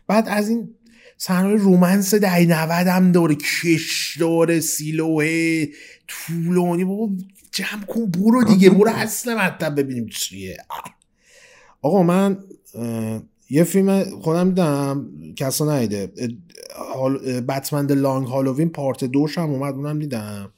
[0.06, 0.68] بعد از این
[1.18, 5.26] صحنه رومنس دهه 90 هم داره کش داره سیلوه
[6.08, 6.84] طولانی.
[6.84, 7.08] بابا
[7.54, 10.56] جمع کن برو دیگه برو اصل مطلب ببینیم چیه.
[11.82, 12.38] آقا من
[13.50, 16.12] یه فیلم خودم دیدم کسا ندیده.
[17.48, 20.52] بتمن لانگ هالووین پارت دوش هم اومد اونم دیدم.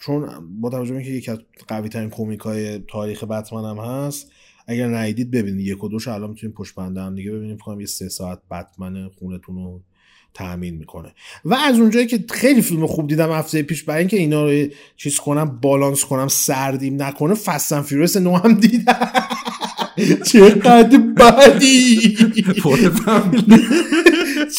[0.00, 0.28] چون
[0.60, 4.30] با توجه به اینکه یکی از قوی ترین کمیک های تاریخ بتمن هم هست
[4.66, 5.66] اگر ندیدید ببینید.
[5.66, 8.38] یک و دوش الان می‌تونید پشت بنده هم دیگه ببینید فکر کنم یه سه ساعت
[8.50, 9.80] بتمن خونتون رو
[10.34, 11.14] تأمین می‌کنه.
[11.44, 14.66] و از اونجایی که خیلی فیلم خوب دیدم هفته پیش برای اینکه اینا رو
[14.96, 19.12] چیز کنم بالانس کنم سردیم نکنه فستن فیروس نو هم دیدم.
[20.32, 22.16] چقدر بدی.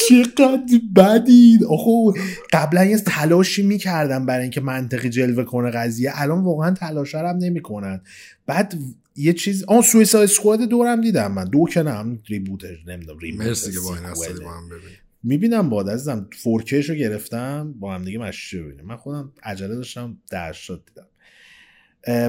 [0.10, 1.60] چقدر بدی!
[1.70, 2.12] آخو
[2.54, 6.12] قبلا یه تلاشی می‌کردم برای اینکه منطقی جلوه کنه قضیه.
[6.16, 8.02] الان واقعا تلاش هم نمی‌کنن.
[8.46, 8.74] بعد
[9.16, 11.46] یه چیز آن سویساید اسکواد دورم دیدم من.
[11.46, 14.04] دو که نه هم ریبوتش نمی‌دونم ریبوت مرسی که با این
[14.44, 18.86] با هم ببین می‌بینم باد عزیزم فورکش رو گرفتم با هم دیگه مشتی ببینیم.
[18.86, 21.08] من خودم عجله داشتم در شد دیدم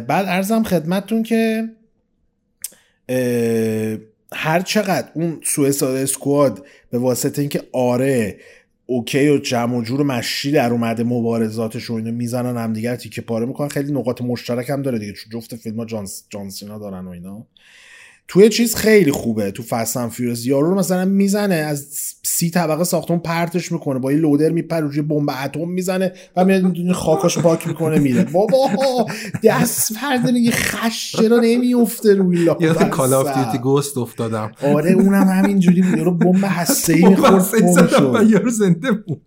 [0.01, 1.71] بعد ارزم خدمتتون که
[4.33, 8.41] هر چقدر اون سویساد اسکواد به واسطه اینکه آره
[8.87, 13.21] اوکی و جمع و جور مشی در اومده مبارزاتش و اینو می‌زنن هم دیگر تیکه
[13.21, 15.13] پاره می‌کنن خیلی نقاط مشترک هم داره دیگه.
[15.13, 17.47] چون جفت فیلم ها جان, جان سینا دارن و اینا.
[18.33, 21.87] توی چیز خیلی خوبه تو Fast and Furious یارو رو مثلا می‌زنه از
[22.23, 26.93] سی طبقه ساختمون پرتش می‌کنه با یه لودر میپره روی بمب اتم می‌زنه و میاد
[26.93, 28.25] خاکاشو پاک می‌کنه میره.
[28.25, 28.71] بابا
[29.43, 34.53] دست فرد یه خش چرا نمیفته روی لا یاد Call of Duty Ghosts افتادم.
[34.63, 35.99] آره اونم همینجوری بود.
[35.99, 39.23] یارو بمب هسته‌ای می‌خورد یارو زنده بود.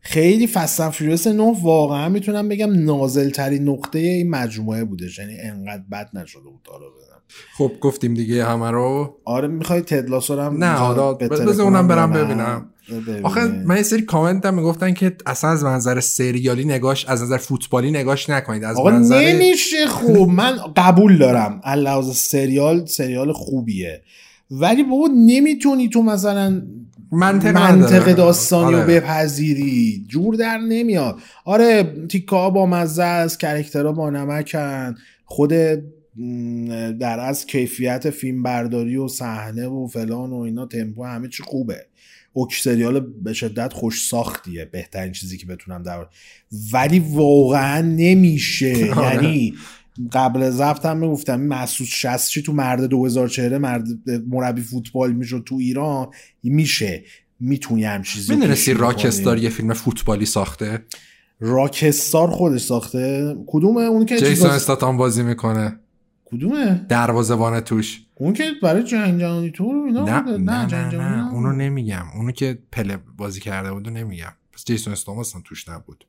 [0.00, 5.38] خیلی Fast and Furious 9 واقعا می‌تونم بگم نازل ترین نقطه این مجموعه بودش یعنی
[5.40, 6.84] انقدر بد نشده بود حالا
[7.58, 9.16] خب گفتیم دیگه همه رو.
[9.24, 12.68] آره می‌خوای تدلاسو هم نه حالا بذار اونم برم ببینم.
[13.22, 17.36] آخه من یه سری کامنت هم می‌گفتن که اصلا از منظر سریالی نگاش از نظر
[17.36, 18.64] فوتبالی نگاش نکنید.
[18.64, 21.60] از آقا منظر نمیشه خوب من قبول دارم.
[21.64, 24.02] علاوه سریال سریال خوبیه.
[24.50, 26.62] ولی بابا نمی‌تونی تو مثلا
[27.12, 30.04] منطق, منطق داستانی رو بپذیری.
[30.08, 31.16] جور در نمیاد.
[31.44, 34.94] آره تیکا با مزه است کرکترها با نمکن.
[35.24, 35.52] خود
[37.00, 41.86] در از کیفیت فیلم برداری و صحنه و فلان و اینا تمپو همه چی خوبه.
[42.32, 46.06] اوک سریال به شدت خوش ساختیه بهترین چیزی که بتونم در
[46.72, 48.90] ولی واقعا نمیشه.
[48.94, 49.14] آره.
[49.14, 49.54] یعنی
[50.12, 53.84] قبل ضبط هم می‌گفتم محسوس شستچی تو مرد 2004 مرد
[54.28, 56.08] مربی فوتبال می‌شد تو ایران
[56.42, 57.04] میشه.
[57.40, 60.84] می‌تونی هم چیزی می‌دونستی راکستار یه فیلم فوتبالی ساخته؟
[61.40, 63.36] راکستار خودش ساخته.
[63.46, 65.78] کدومه اون که جیسون استاتام بازی می‌کنه.
[66.32, 68.06] کدومه؟ دروازه‌بان توش.
[68.14, 71.16] اون که برای جنگ جهانی تور اینا نه؟ نه جنگ نه, نه.
[71.16, 71.34] نبود.
[71.34, 72.06] اونو نمیگم.
[72.14, 74.32] اونو که پله بازی کرده بود نمیگم.
[74.52, 76.06] پس جیسون اصلا توش نبود.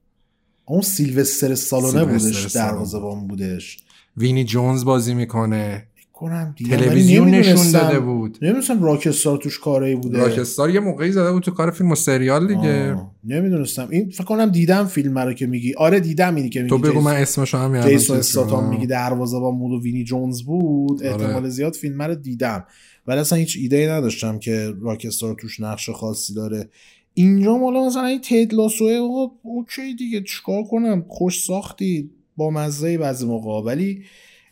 [0.65, 3.77] اون سیلوستر سالونه سیلوستر بودش دروازه‌بان بودش.
[4.17, 5.87] وینی جونز بازی می‌کنه.
[6.23, 8.37] کنم دیدم تلویزیون نشون داده بود.
[8.41, 10.17] نمی‌دونستم راکستار توش کاری بوده.
[10.17, 12.93] راکستار یه موقعی زده بود تو کار فیلم و سریال دیگه.
[12.93, 13.87] آه، نمی‌دونستم.
[13.91, 15.73] این فکر کنم دیدم فیلم رو که میگی.
[15.73, 18.69] آره دیدم اینی که میگی تو بگو من اسمشو هم یادم جیسون استاتام.
[18.69, 21.03] میگی دروازه‌بان بود و وینی جونز بود.
[21.03, 21.11] آره.
[21.13, 22.65] احتمال زیاد فیلم رو دیدم.
[23.07, 26.69] ولی اصلا هیچ ایده ای نداشتم که راکستار توش نقش خاصی داره.
[27.13, 32.09] اینجا حالا مثلا این تد لاسوئه OK دیگه چیکار کنم؟ خوش ساختی.
[32.37, 34.03] با مزه بعضی موقع ولی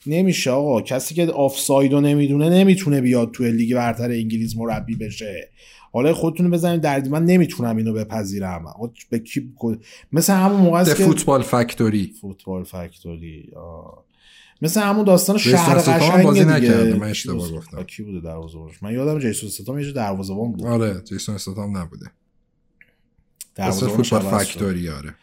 [0.06, 0.82] نمیشه آقا.
[0.82, 5.50] کسی که آفسایدو نمی‌دونه نمی‌تونه بیاد توی لیگ برتر انگلیس مربی بشه.
[5.94, 8.66] حالا خودتون بزنید در من نمی‌تونم اینو بپذیرم.
[9.10, 9.54] به کی
[10.12, 14.06] مثل همون موقع است که فوتبال فکتوری فوتبال فکتوری آه.
[14.62, 17.84] مثل همون داستان شهر قشنگ بازی نکرده، من اشتباه کی- گفتم.
[17.84, 20.66] کی بوده دروازه‌بانش؟ من یادم جیسون استاتام یه دروازه‌بان بود.
[20.66, 22.06] آره جیسون استاتام نبوده.
[23.56, 24.40] دروازه‌بانش فوتبال.
[24.40, 25.16] فکتوری آره.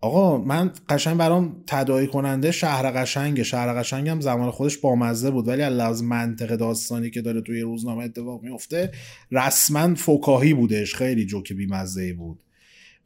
[0.00, 3.42] آقا من قشنگ برام تداعی کننده شهر قشنگه.
[3.42, 5.48] شهر قشنگم زمان خودش بامزه بود.
[5.48, 8.90] ولی از منطق داستانی که داره توی روزنامه اتفاق میفته
[9.32, 10.94] رسما فکاهی بودش.
[10.94, 12.38] خیلی جوک بیمزه ای بود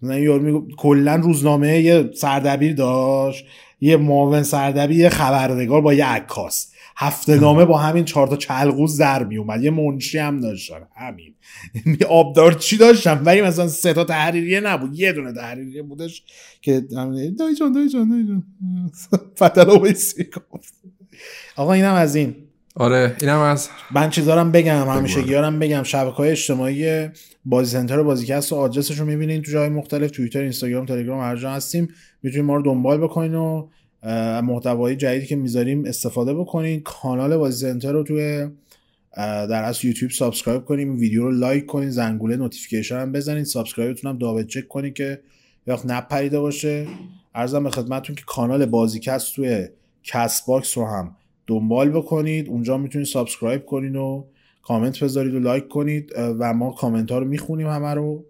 [0.02, 3.44] یارو کلا روزنامه یه سردبیر داشت
[3.80, 6.69] یه معاون سردبیر یه خبرنگار با یه عکاس.
[6.96, 10.80] هفته نامه با همین چهار تا چلقوز در می اومد یه منشی هم داشتن.
[10.96, 11.34] همین.
[12.00, 14.98] یه آبدارچی داشتم ولی مثلا سه تا تحریریه نبود.
[14.98, 16.22] یه دونه تحریریه بودش
[16.62, 18.42] که دایی جان دایی جان دایی جان.
[19.36, 19.82] فتلا
[21.56, 22.36] آقا اینم از این.
[22.74, 24.88] آره اینم از من چیزارم بگم.
[24.88, 25.22] همیشه.
[25.22, 25.82] گیارم بگم.
[25.82, 27.08] شبکه های اجتماعی
[27.44, 30.10] بازی سنتر بازیکست و آدرسش رو می‌بینین تو جای مختلف.
[30.10, 31.88] توییتر اینستاگرام تلگرام هر جا هستیم.
[32.22, 33.68] می‌تونید ما رو دنبال بکنین و
[34.42, 36.80] محتوای جدیدی که می‌ذاریم استفاده بکنین.
[36.80, 38.48] کانال بازی سنتر رو توی
[39.16, 43.44] در اصل یوتیوب subscribe کنیم ویدیو رو لایک کنین زنگوله notification هم بزنین.
[43.44, 45.20] subscribe تون هم double check کنین که
[45.66, 46.86] وقت نپریده باشه.
[47.34, 49.68] عرضم به خدمتتون که کانال بازیکست توی
[50.04, 52.48] کست باکس رو هم دنبال بکنید.
[52.48, 54.24] اونجا می‌تونید subscribe کنین و
[54.62, 56.12] کامنت بذارید و لایک کنید.
[56.16, 58.24] و ما کامنت ها رو می‌خونیم همه رو.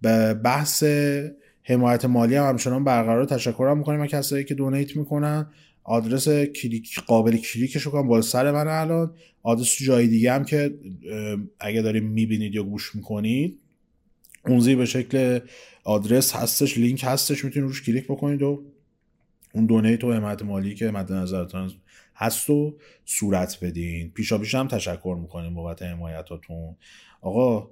[0.00, 0.84] به بحث
[1.68, 3.24] حمایت مالی هم همچنان برقرار.
[3.24, 5.46] تشکر هم می‌کنیم از کسایی که donate می‌کنن.
[5.84, 9.14] آدرس کلیک قابل کلیکش رو کنم بالا سر من الان.
[9.42, 10.78] آدرس جای دیگه هم که
[11.60, 13.58] اگه داریم می‌بینید یا گوش می‌کنید
[14.46, 15.38] اونزی به شکل
[15.84, 18.64] آدرس هستش لینک هستش می‌تونید روش کلیک بکنید و
[19.52, 21.70] اون دونیت و حمایت مالی که مد نظرتون
[22.16, 24.10] هست و صورت بدین.
[24.10, 26.76] پیشا پیش هم تشکر می‌کنیم بابت حمایتاتون.
[27.20, 27.70] آقا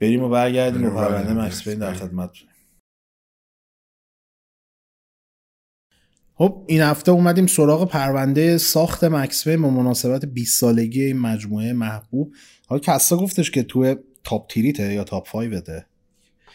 [0.00, 1.32] بریم و برگردیم و پرونده.
[1.32, 2.51] مکس در بریم.
[6.34, 11.72] خب این هفته اومدیم سراغ پرونده ساخت مکس پین به مناسبت 20 سالگی این مجموعه
[11.72, 12.32] محبوب
[12.66, 15.86] حالا کسا گفتش که تو top three ته یا top 5 ته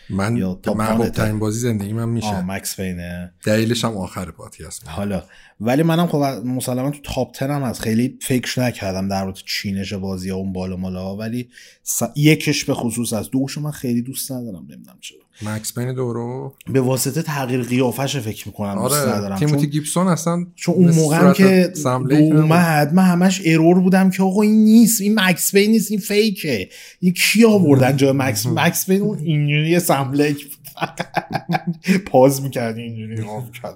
[0.10, 1.10] من یا top محبوب.
[1.10, 4.88] ترین بازی زندگی من میشه مکس پینه دلیلش هم آخر پادکست.
[4.88, 5.24] حالا
[5.62, 7.82] ولی منم خب مسلما تو top 10 هم هست.
[7.82, 11.48] خیلی فکر نکردم در مورد چینش بازی ها اون بالا مالا ولی
[11.84, 12.02] س...
[12.16, 15.18] یکش به خصوص از دوشو من خیلی دوست ندارم نمی‌دونم چرا.
[15.42, 19.38] مکس پین دورو به واسطه تغییر قیافش فکر می‌کنم آره دوست ندارم.
[19.38, 21.74] تیموتی چون, گیبسون اصلا چون اون موقع که.
[22.12, 26.70] اومد من همش ارور بودم که آقا این نیست این مکس پین نیست این فیکه
[27.00, 30.38] این کی آوردن جای مکس؟ مکس پین اون اینجوری سملک
[32.12, 33.76] پاز می‌کردی اینجوری نگاه می‌کرد.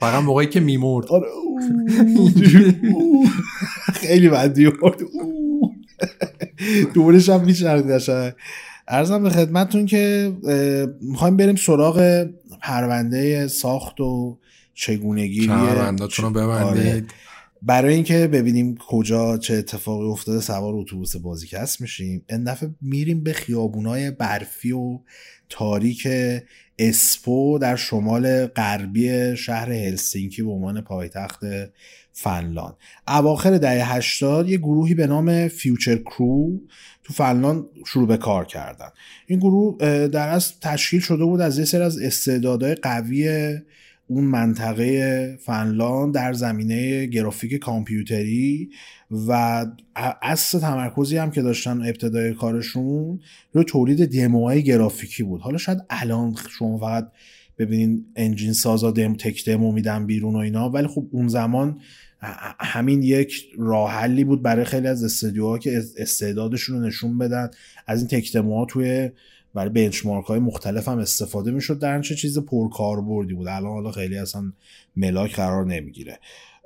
[0.00, 1.26] فقط موقعی که میمرد آره.
[3.94, 5.74] خیلی بدی اوه.
[6.94, 8.32] دورش هم قشنگ
[8.88, 10.32] ارزم به خدمتتون که
[11.00, 12.26] می‌خوایم بریم سراغ
[12.62, 14.38] پرونده ساخت و
[14.74, 17.04] چگونگی کمربنداتون رو ببندید آره.
[17.62, 23.32] برای اینکه ببینیم کجا چه اتفاقی افتاده سوار اتوبوس بازیکست میشیم این دفعه میریم به
[23.32, 24.98] خیابونای برفی و
[25.48, 26.08] تاریک
[26.78, 31.40] اسپو در شمال غربی شهر هلسینکی به عنوان پایتخت
[32.12, 32.74] فنلاند.
[33.08, 36.60] اواخر دهه 80 یه گروهی به نام فیوچر کرو
[37.04, 38.88] تو فنلاند شروع به کار کردن.
[39.26, 43.54] این گروه در اصل تشکیل شده بود از یه سری از استعدادهای قوی
[44.06, 48.70] اون منطقه فنلاند در زمینه گرافیک کامپیوتری
[49.28, 49.66] و
[50.22, 53.20] اصل تمرکزی هم که داشتن ابتدای کارشون
[53.52, 55.40] روی تولید دموهای گرافیکی بود.
[55.40, 57.12] حالا شاید الان شما فقط
[57.58, 61.80] ببینین انجین سازا دم تک دمو میدن بیرون و اینا ولی خب اون زمان
[62.60, 67.50] همین یک راه حلی بود برای خیلی از استودیوها که اس- استعدادشون رو نشون بدن.
[67.86, 69.10] از این تک دموها توی
[69.54, 71.78] برای بنچمارک های مختلف هم استفاده می‌شد.
[71.78, 73.48] در چه چیز پرکاربردی بود.
[73.48, 74.52] الان حالا خیلی اصلا
[74.96, 76.18] ملاک قرار نمی‌گیره.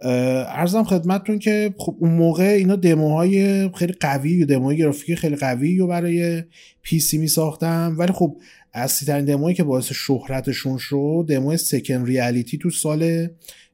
[0.02, 5.78] ارزم خدمتتون که خب اون موقع اینا دموهای خیلی قوی و دموهای گرافیکی خیلی قوی
[5.78, 6.42] رو برای
[6.82, 8.36] پی سی می ساختن ولی خب
[8.74, 13.28] اصلی ترین دمویی که باعث شهرتشون شد دموی سکن ریالیتی تو سال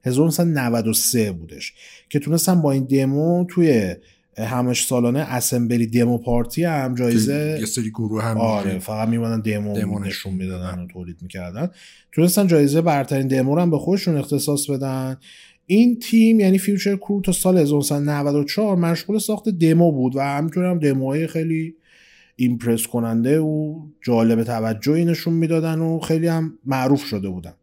[0.04, 1.72] 1993 بودش
[2.08, 3.94] که تونستن با این دمو توی
[4.38, 9.78] همش سالانه اسمبلی demo party هم جایزه یه سری گروه هم آره فقط میمونن دمو,
[9.78, 11.70] دمو نشون می‌دادن و تولید می‌کردن.
[12.12, 15.16] تونستن جایزه برترین دمو رو هم به خودشون اختصاص بدن.
[15.66, 20.78] این تیم یعنی فیوچر کرو تا سال 1994 مشغول ساخت دمو بود و همینطور هم
[20.78, 21.74] دموهای خیلی
[22.36, 27.54] impress کننده و جالب توجهی نشون می‌دادن و خیلی هم معروف شده بودن.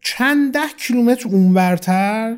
[0.00, 2.36] چند ده کیلومتر اونورتر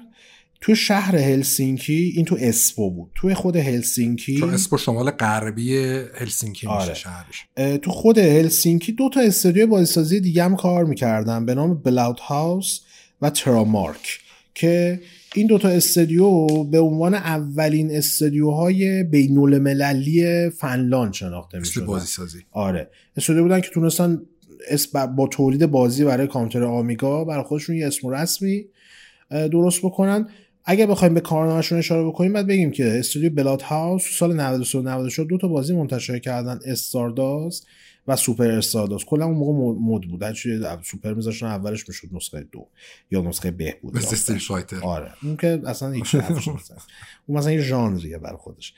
[0.60, 3.10] تو شهر هلسینکی این تو اسپو بود.
[3.14, 5.76] تو خود هلسینکی چون اسپو شمال غربی
[6.14, 6.94] هلسینکی میشه آره.
[6.94, 7.46] شهرش.
[7.82, 12.80] تو خود هلسینکی دو تا استودیو بازیسازی دیگه هم کار می‌کردن به نام بلاود هاوس
[13.22, 14.20] و ترامارک
[14.60, 15.00] که
[15.34, 21.86] این دوتا استودیو به عنوان اولین استودیوهای بین المللی فنلاند شناخته می‌شدن.
[21.86, 22.90] بازی سازی آره.
[23.16, 24.22] استودیو بودن که تونستن
[24.68, 28.64] اسم با تولید بازی برای کامپیوتر آمیگا برای خودشون یه اسم رسمی
[29.30, 30.28] درست بکنن.
[30.64, 34.82] اگر بخوایم به کارنامهشون اشاره بکنیم بعد بگیم که استودیو بلاد هاوس سال 93 و
[34.82, 36.58] 94 دو تا بازی منتشر کردن.
[36.66, 37.62] استارداز
[38.06, 40.22] و سوپر استارداز کلا اون موقع مد- مد بود.
[40.22, 42.66] هرچی سوپر میذاشتن اولش می‌شد نسخه دو
[43.10, 44.80] یا نسخه مثل استریت فایتر.
[44.82, 45.10] آره.
[45.22, 46.14] اون که اصلا هیچ.
[47.26, 48.74] اون مثلا یه ژانریه برا خودش.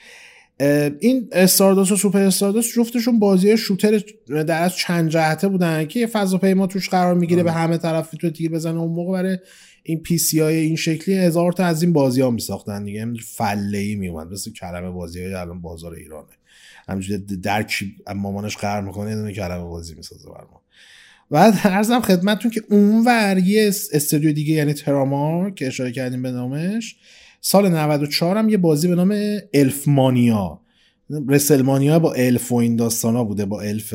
[1.01, 6.07] این استارداس و سوپر استارداس جفتشون بازی shooter در از چند جهته بودن که یه
[6.07, 8.81] فضاپیما توش قرار می‌گیره به همه طرف تو تیر بزنه.
[8.81, 9.39] اون موقع برای
[9.83, 13.03] این PC های این شکلی هزار تا از این بازی ها میساختن دیگه.
[13.03, 16.29] همینجور فله ای میومد مثل کلمه بازی های الان بازار ایرانه.
[16.89, 20.63] همینجوری هر کی با مامانش قهر می‌کنه یه دونه کلمه بازی می‌سازه برا ما
[21.31, 26.31] بعد عرضم خدمتتون که اونور یه اس- استودیو دیگه یعنی ترامارک که اشاره کردیم به
[26.31, 26.97] نامش
[27.41, 30.61] سال 94 هم یه بازی به نام الفمانیا.
[31.29, 33.95] رسلمانیا با الف و این داستانا بوده با الف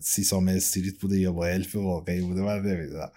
[0.00, 3.10] سیسام استریت بوده یا با الف واقعی بوده من نمی‌دونم.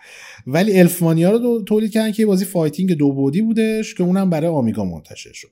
[0.48, 4.50] ولی الفمانیا رو تولید کردن که یه بازی fighting دو بعدی بودش که اونم برای
[4.50, 5.48] آمیگا منتشر شد.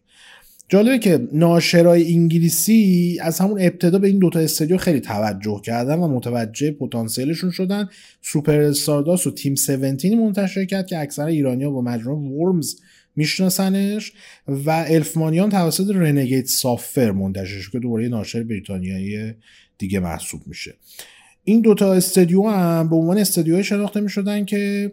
[0.69, 6.07] جالبه که ناشرای انگلیسی از همون ابتدا به این دوتا استودیو خیلی توجه کردن و
[6.07, 7.89] متوجه پتانسیلشون شدن.
[8.21, 12.75] سوپر استارداس رو تیم 17 منتشر کرد که اکثر ایرانیا با مجموعه ورمز
[13.15, 14.11] میشناسنش
[14.47, 19.33] و الفمانیام توسط رنیگید سافتور منتشر شد که دوباره ناشر بریتانیایی
[19.77, 20.73] دیگه محسوب میشه.
[21.43, 24.91] این دوتا استودیو هم به عنوان استودیوهای شناخته می‌شدن که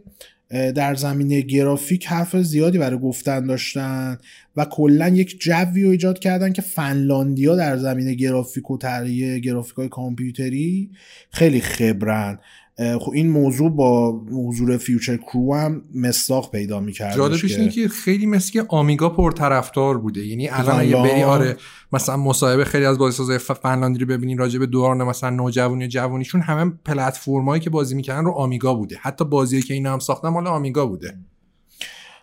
[0.54, 4.18] در زمینه گرافیک حرف زیادی برای گفتن داشتن
[4.56, 9.74] و کلا یک جوی رو ایجاد کردن که فنلاندیا در زمینه گرافیک و طراحی گرافیک
[9.76, 10.90] های کامپیوتری
[11.30, 12.38] خیلی خبرن.
[12.76, 17.16] خب این موضوع با حضور فیوچر کرو هم مستاق پیدا می‌کرد.
[17.16, 20.26] جالبش اینه که خیلی مثل که آمیگا پرطرفدار بوده.
[20.26, 20.96] یعنی الان اگه.
[20.96, 21.56] بری آره
[21.92, 26.40] مثلا مصاحبه خیلی از بازیسازای فنلاندی رو ببینین راجع به دوران مثلا نوجوانی و جوانیشون
[26.40, 28.98] همه پلتفرمایی که بازی می‌کردن رو آمیگا بوده.
[29.00, 31.14] حتی بازیایی که اینا هم ساختن مال آمیگا بوده.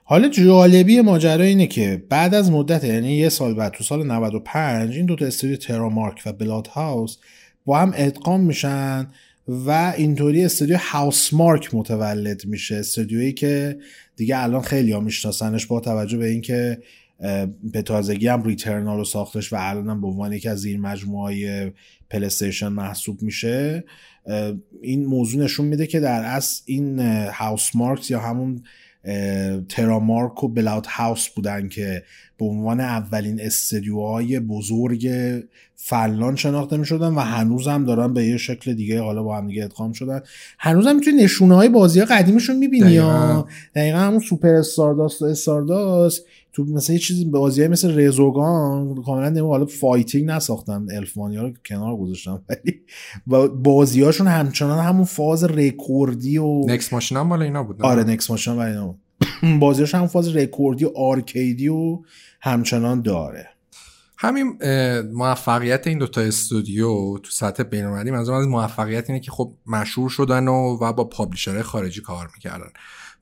[0.04, 4.96] حالا جالبی ماجرا اینه که بعد از مدت یعنی یه سال بعد تو سال 95
[4.96, 7.18] این دوتا استودیو ترامارک و بلاد هاوس
[7.66, 9.08] با هم ادغام میشن.
[9.48, 12.76] و اینطوری استودیو هاوس مارک متولد میشه.
[12.76, 13.80] استودیویی که
[14.16, 16.82] دیگه الان خیلی ها میشناسنش با توجه به اینکه
[17.64, 21.24] به تازگی هم ریترنال رو ساختش و الان هم به عنوان یکی از زیر مجموعه
[21.24, 21.72] های
[22.10, 23.84] پلی‌استیشن محسوب میشه.
[24.82, 28.64] این موضوع نشون میده که در اصل این هاوس مارکس یا همون
[29.70, 32.04] ترامارک و بلاد هاوس بودن که
[32.38, 35.10] به عنوان اولین استدیوهای بزرگ
[35.76, 39.48] فلان شناخته می شدن و هنوز هم دارن به یه شکل دیگه حالا با هم
[39.48, 40.22] دیگه ادغام شدن.
[40.60, 42.06] هنوز هم می‌تونی نشونه های بازی ها.
[42.06, 46.26] قدیمشون می‌بینی یا دقیقا همون سوپر استارداست و استارداست.
[46.54, 51.44] تو مثلا یه چیزی بازی های مثل رزوگان کاملا نمو حالا fighting نساختن الفمانی ها
[51.44, 52.40] رو کنار گذاشتن.
[52.48, 52.82] ولی
[53.48, 58.30] بازی هاشون همچنان همون فاز رکوردی و نکس ماشینا هم مال اینا بود آره نکس
[58.30, 59.00] ماشینا هم اینا بود.
[59.60, 62.00] بازیاش هم فاز رکوردی و arcade ی و
[62.42, 63.48] همچنان داره.
[64.18, 64.58] همین
[65.14, 70.48] موفقیت این دوتا استودیو تو سطح بینالمللی منظورم از موفقیت اینه که خب مشهور شدن
[70.48, 72.70] و, و با publisher های خارجی کار می‌کردن.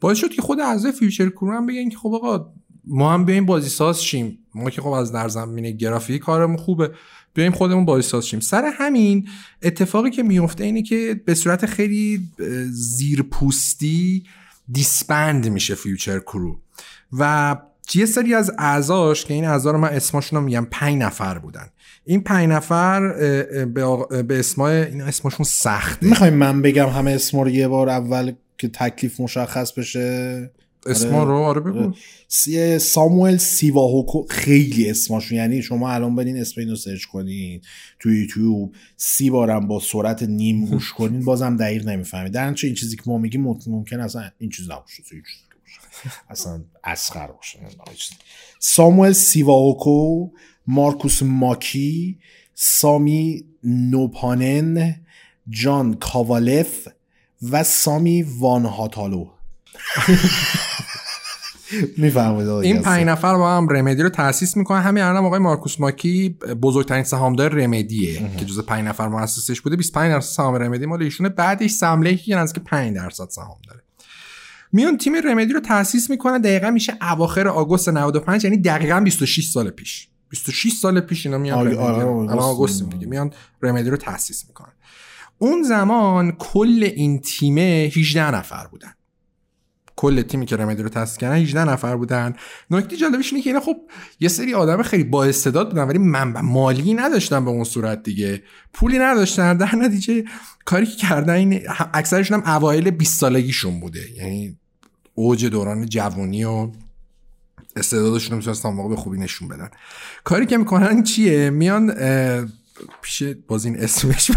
[0.02, 2.54] باعث شد که خود اعضای فیوچر کرو هم بگن که خب آقا
[2.90, 4.38] ما هم بیایم بازی ساز شیم.
[4.56, 6.92] ما که خب از در زمینه گرافیک کارمون خوبه.
[7.34, 8.40] بیایم خودمون بازی ساز شیم.
[8.40, 9.28] سر همین
[9.62, 12.22] اتفاقی که میفته اینه که به صورت خیلی
[12.72, 14.24] زیرپوستی
[14.72, 16.60] disband میشه فیوچر کرو.
[17.20, 17.56] و
[17.96, 21.68] یه سری از اعضاش که این اعضا رو من اسمشون رو میگم پنج نفر بودن.
[22.06, 23.14] این پنج نفر
[24.24, 26.08] به, اسمای این اسمشون سخته.
[26.08, 30.52] می‌خوایم من بگم همه اسم رو یه بار اول که تکلیف مشخص بشه؟
[30.86, 31.94] اسما رو؟ آره بگو.
[32.80, 37.62] ساموئل سیواهوکو خیلی اسماشون یعنی شما الان برین اسم اینو سرچ کنین
[38.00, 42.32] تو یوتیوب سی بارم با سرعت نیم گوش کنین بازم دقیق نمی‌فهمید.
[42.34, 45.04] در این چیزی که ما میگیم ممکن اصلا این چیز نباشه
[46.30, 47.60] اصلا اسخر باشه.
[48.60, 50.30] ساموئل سیواهوکو
[50.68, 52.20] مارکوس ماکی
[52.54, 54.96] سامی نوپانن
[55.50, 56.88] جان کاوالف
[57.52, 59.30] و سامی وان هاتالو.
[61.98, 64.82] می‌فهمید این پنج نفر با هم رمدی رو تاسیس می‌کنن.
[64.82, 66.30] همین الان آقای مارکوس ماکی
[66.62, 69.76] بزرگترین سهامدار رمدیه که جز پنج نفر مؤسسش بوده.
[69.76, 71.30] 25 درصد سهام رمدی مال ایشونه.
[71.30, 73.84] بعدش سمله که نزدیک 5 درصد سهام داره.
[74.72, 79.70] میون تیم رمدی رو تاسیس می‌کنن دقیقا میشه اواخر آگوست 95 یعنی دقیقا 26 سال
[79.70, 80.08] پیش.
[80.30, 83.08] 26 سال پیش اینا میان رمدی الان آگوست دیگه.
[83.08, 84.74] میان رمدی رو تاسیس می‌کنن.
[85.38, 88.94] اون زمان کل این تیم 18 نفر بودن.
[90.00, 92.34] کل تیمی که رمدی رو تاسیس کردن 18 نفر بودن.
[92.72, 93.78] نکته جالبش اینه که اینا خب
[94.20, 98.44] یه سری آدم خیلی با استعداد بودن ولی منبع مالی نداشتن به اون صورت دیگه.
[98.74, 99.58] پولی نداشتن.
[99.58, 100.24] در نتیجه
[100.66, 101.62] کاری که کردن این
[101.94, 104.12] اکثرشون هم اوایل 20 سالگیشون بوده.
[104.18, 104.58] یعنی
[105.16, 106.72] اوج دوران جوانی و
[107.76, 109.70] استعدادشون رو می‌تونستن به خوبی نشون بدن.
[110.24, 111.94] کاری که می‌کنن چیه؟ میان
[113.02, 114.32] پیش باز این اسمش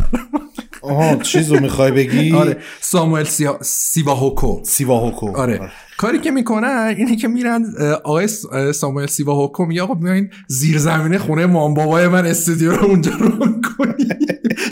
[0.83, 3.59] آها چیز رو می‌خوای بگی؟ آره ساموئل سیا...
[3.63, 4.61] سیواهوکو.
[4.65, 5.37] سیواهوکو.
[5.37, 5.59] آره.
[5.59, 5.71] آره.
[5.99, 7.65] کاری که می‌کنن اینه که میرن
[8.05, 8.29] آقای
[8.75, 13.47] ساموئل سیواهوکو میگه آقا بیاین زیر زمینه خونه مام بابای من استودیو رو اونجا رو
[13.79, 14.09] کنی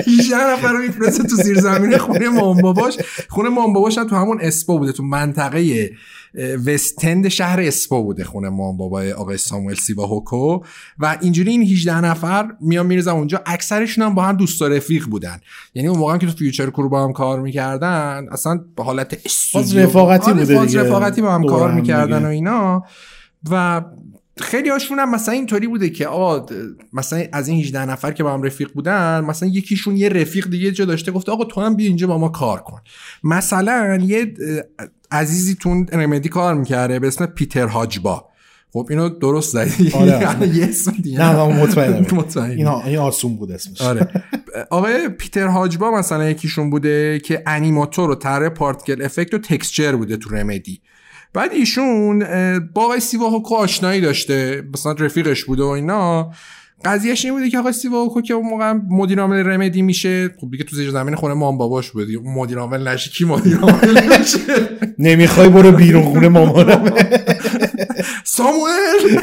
[0.06, 2.98] 18 نفر رو میفرسته تو زیر زمینه خونه مام باباش.
[3.28, 5.90] خونه مام باباش هم تو همون اسپو بوده تو منطقه
[6.66, 10.60] وستند شهر اسپو بوده خونه مام بابای آقای ساموئل سیوا هوکو.
[10.98, 13.42] و اینجوری این 18 نفر میان میرزن اونجا.
[13.46, 15.40] اکثرشون هم با هم دوست رفیق بودن.
[15.74, 19.80] یعنی اون موقع که تو فیوچر کرو با هم کار می‌کردن اصلا به حالت استودیو
[19.80, 22.82] رفاقتی آره، بوده رفاقتی با هم کار می‌کردن و اینا.
[23.50, 23.82] و
[24.40, 26.46] خیلی هاشون هم مثلا اینطوری بوده که آقا
[26.92, 30.72] مثلا از این 18 نفر که با هم رفیق بودن مثلا یکیشون یه رفیق دیگه
[30.72, 32.80] جا داشته گفته آقا تو هم بیا اینجا با ما کار کن.
[33.24, 34.34] مثلا یه
[35.10, 38.30] عزیزی تون رمدی کار می‌کرده به اسم پیتر هاجبا.
[38.72, 40.48] خب اینو درست زدی؟ آره, آره.
[40.56, 41.18] یه اسم دیگه.
[41.18, 42.06] نه مطمئنم.
[42.20, 43.80] مطمئن اینا این آسون بود اسمش.
[43.80, 44.08] آره.
[44.70, 50.16] آقای پیتر هاجبا مثلا یکیشون بوده که انیماتور و طرح پارتکل افکت و تکسچر بوده
[50.16, 50.80] تو رمدی
[51.34, 52.18] بعد ایشون
[52.74, 56.30] با آقای سیواهوکو آشنایی داشته مثلا رفیقش بوده و اینا
[56.84, 60.64] قضیهش این بوده که آقای سیواهوکو که اون موقع مدیر عامل رمدی میشه خب دیگه
[60.64, 64.38] تو زیر زمین خونه مام باباش بوده اون مدیر عامل نشه کی مدیر عامل نشه؟
[64.98, 66.94] نمی‌خوای برو بیرون خونه مامانم.
[68.24, 69.20] ساموئل!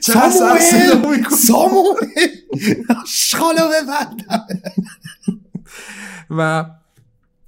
[0.00, 1.24] ساموئل!
[1.30, 2.28] ساموئل!
[3.06, 4.46] شخالو ببندم
[6.30, 6.64] و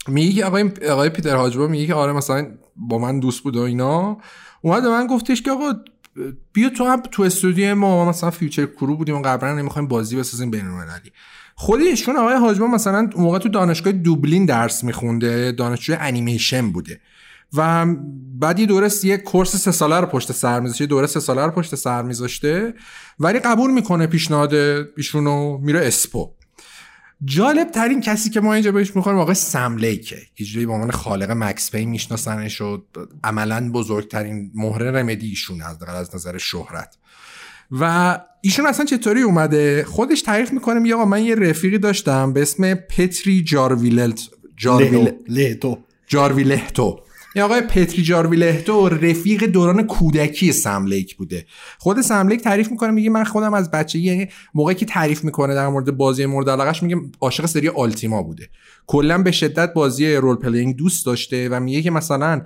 [0.08, 2.46] میگه آقای آقای پیتر هاجبا میگه که آره مثلا
[2.76, 4.18] با من دوست بود و اینا.
[4.62, 5.72] اومد من گفتش که آقا
[6.52, 10.50] بیا تو هم تو استودیو ما مثلا Future Crew بودیم و قبلا نمی‌خوایم بازی بسازیم
[10.50, 11.12] بین المللی.
[11.54, 17.00] خودشون آقای هاجبا مثلا موقع تو دانشگاه دوبلین درس میخونده دانشجوی انیمیشن بوده.
[17.56, 17.86] و
[18.38, 21.50] بعد یه دوره یه کورس سه ساله رو پشت سر میذاشته دوره سه ساله رو
[21.50, 22.74] پشت سر میذاشته.
[23.18, 24.54] ولی قبول می‌کنه پیشنهاد
[24.96, 26.30] ایشونو میره اسپو.
[27.24, 31.70] جالب ترین کسی که ما اینجا بهش می‌خوریم آقای سملیکه یه به عنوان خالق مکس
[31.70, 32.84] پی میشناسنش و
[33.24, 36.96] عملا بزرگترین مهره رمدی ایشون از از نظر شهرت.
[37.70, 42.42] و ایشون اصلا چطوری اومده؟ خودش تعریف می‌کنه میگه آقا من یه رفیقی داشتم به
[42.42, 44.20] اسم پتری جارویلت
[44.56, 47.00] جارویلتو جارویلهتو.
[47.34, 51.46] این آقای پتری جارویلهتو رفیق دوران کودکی سم لیک بوده.
[51.78, 55.68] خود سم لیک تعریف می‌کنه میگه من خودم از بچگی موقعی که تعریف می‌کنه در
[55.68, 58.48] مورد بازی مورد علاقش میگه عاشق سری Ultima بوده.
[58.86, 62.42] کلا به شدت بازی role playing دوست داشته و میگه که مثلا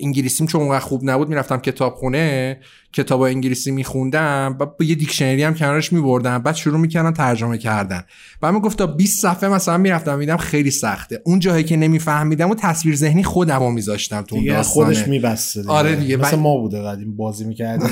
[0.00, 2.58] انگلیسیم چون اونقدر خوب نبود می‌رفتم کتابخونه
[2.92, 8.02] کتاب انگلیسی میخوندم و با یه دیکشنری هم کنارش میبردم بعد شروع می‌کردم ترجمه کردن.
[8.40, 11.22] بعد من گفت تا 20 صفحه مثلا می‌رفتم میدم خیلی سخته.
[11.24, 15.96] اون جایی که نمیفهمیدم و تصویر ذهنی خودم رو میذاشتم تو اون خودش میبسته آره
[15.96, 17.90] دیگه مثل ما بوده قدیم بازی می‌کردیم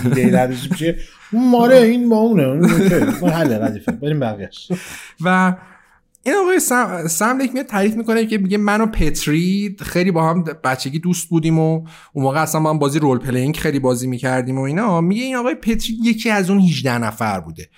[0.71, 0.97] میشه
[1.33, 2.69] ماره این ما اونه
[3.33, 3.93] حل ردیفه.
[3.93, 4.73] بریم بقیه‌اش.
[5.21, 5.55] و
[6.27, 10.43] این آقای سم, سم میاد تعریف می‌کنه که میگه من و پتری خیلی با هم
[10.43, 14.59] بچگی دوست بودیم و اون موقع اصلا با هم بازی رول پلینگ خیلی بازی می‌کردیم
[14.59, 15.01] و اینا.
[15.01, 17.68] میگه این آقای پتری یکی از اون 18 نفر بوده.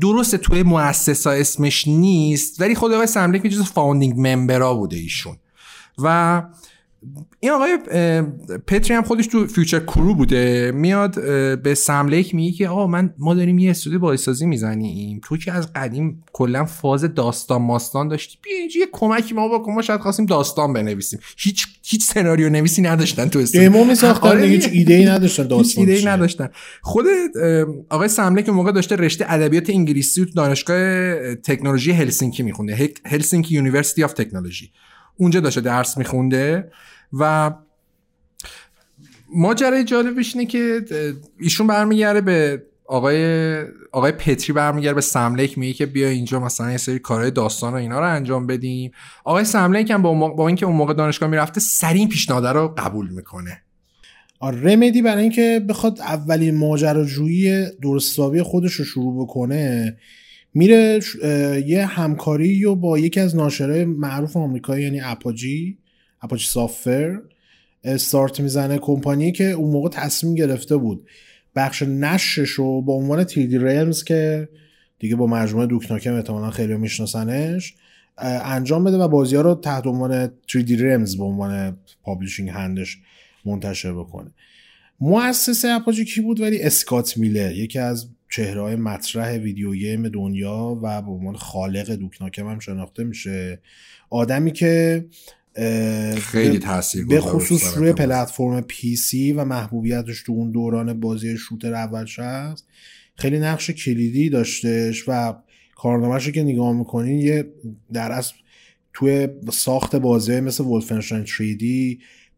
[0.00, 4.96] درسته توی مؤسسا اسمش نیست ولی خود آقای سم لیک جز founding member ا بوده
[4.96, 5.36] ایشون.
[5.98, 6.42] و
[7.40, 7.78] این آقای
[8.66, 10.72] پتری هم خودش تو Future Crew بوده.
[10.74, 11.22] میاد
[11.62, 15.20] به سم لیک میگه که آقا من ما داریم یه استودیو بازیسازی می‌زنیم.
[15.24, 18.38] تو که از قدیم کلا فاز داستان ماستان داشتی.
[18.42, 21.20] بیا اینجا یه کمکی ما با ما شاید خواستیم داستان بنویسیم.
[21.36, 23.70] هیچ هیچ سناریو نویسی نداشتن تو استودیو.
[23.70, 26.48] دیمو میساختن آره هیچ ایده ای نداشتن داستان ایده ای نداشتن.
[26.82, 27.04] خود
[27.88, 32.90] آقای سم لیک موقع داشته رشته ادبیات انگلیسی تو دانشگاه تکنولوژی هلسینکی میخونده.
[33.06, 34.70] Helsinki University of Technology.
[35.16, 36.70] اونجا داشته درس میخونده.
[37.12, 37.52] و
[39.34, 40.84] ماجرای جالبش اینه که
[41.40, 46.70] ایشون برمیگرده به آقای آقای پتری برمیگرده به سم لیک میگه که بیا اینجا مثلا
[46.70, 48.90] یه سری کارهای داستان و اینا رو انجام بدیم.
[49.24, 53.08] آقای سم لیک هم با, با اینکه اون موقع دانشگاه می‌رفته سریع پیشنهاد رو قبول
[53.08, 53.62] می‌کنه.
[54.42, 59.96] Remedy برای اینکه بخواد اولین ماجراجویی درست و حسابی خودش رو شروع بکنه
[60.54, 61.00] میره
[61.66, 65.78] یه همکاری رو با یکی از ناشرهای معروف آمریکایی یعنی Apogee
[66.22, 67.20] Apogee Software
[67.84, 68.78] start می‌زنه.
[68.78, 71.08] کمپانی که اون موقع تصمیم گرفته بود
[71.54, 74.48] بخش نشرش رو با عنوان 3D Realms که
[74.98, 77.74] دیگه با مجموعه Duke Nukem احتمالا خیلی میشناسنش
[78.18, 82.98] انجام بده و بازی ها رو تحت عنوان 3D Realms به عنوان publishing hand ش
[83.44, 84.30] منتشر بکنه.
[85.00, 90.78] مؤسسه اپاچی کی بود؟ ولی اسکات میلر یکی از چهره های مطرح ویدیو گیم دنیا
[90.82, 93.60] و به عنوان خالق دوکناکم هم شناخته میشه.
[94.10, 95.04] آدمی که
[96.18, 101.74] خیلی تاثیر به خصوص روی پلتفرم پی سی و محبوبیتش تو اون دوران بازی شوتر
[101.74, 102.62] اول شخص
[103.16, 105.34] خیلی نقش کلیدی داشتش و
[105.76, 107.52] کارنامهش که نگاه می‌کنین یه
[107.92, 108.34] در اصل
[108.92, 111.64] توی ساخت بازی مثل ولفنشتاین 3D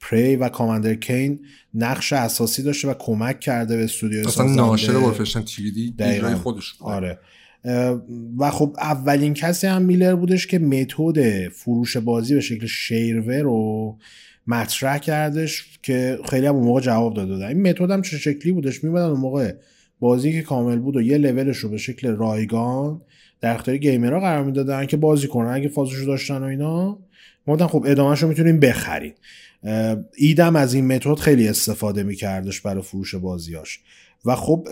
[0.01, 1.41] پری و کاماندر کین
[1.75, 7.19] نقش اساسی داشته و کمک کرده به استودیو اصلا ناشر ولفنشتاین 3D خودش آره.
[8.39, 13.99] و خب اولین کسی هم میلر بودش که متد فروش بازی به شکل شیروه رو
[14.47, 18.85] مطرح کردش که خیلی هم اون موقع جواب داده این متد هم چه شکلی بودش؟
[18.85, 19.53] میمدن اون موقع
[20.01, 23.01] بازی که کامل بود و یه لولش رو به شکل رایگان
[23.41, 25.51] در اختیار گیمرها قرار می‌دادن که بازی کنن.
[25.51, 26.99] اگه فازش داشتن و اینا
[27.47, 29.17] ما خب ادامهش رو می‌تونیم بخرید
[30.17, 33.81] ایدم از این متد خیلی استفاده میکردش برای فروش بازیاش.
[34.25, 34.68] و خب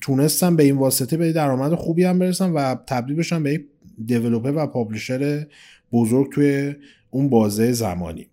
[0.00, 3.66] تونستم به این واسطه به درآمد خوبی هم برسم و تبدیل بشم به یک
[4.06, 5.46] دیولوپر و پابلشر
[5.92, 6.74] بزرگ توی
[7.10, 8.26] اون بازه زمانی.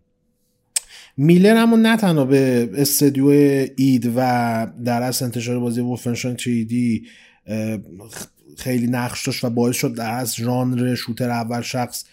[1.18, 3.28] میلر همون نه تنها به استدیو
[3.76, 7.02] اید و در اصل انتشار بازی وولفنشتاین 3
[8.58, 12.06] خیلی نقش داشت و باعث شد در از ژانر شوتر اول شخص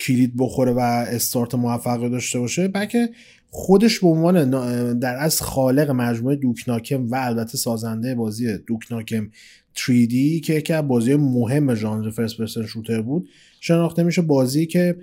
[0.00, 2.68] کلید بخوره و استارت موفقی داشته باشه.
[2.68, 3.10] بلکه
[3.50, 9.28] خودش به عنوان در از خالق مجموعه دوکناکم و البته سازنده بازی دوکناکم
[9.76, 13.28] 3D که یکی از بازی مهم ژانر فرست پرسن شوتر بود
[13.60, 14.96] شناخته میشه بازی که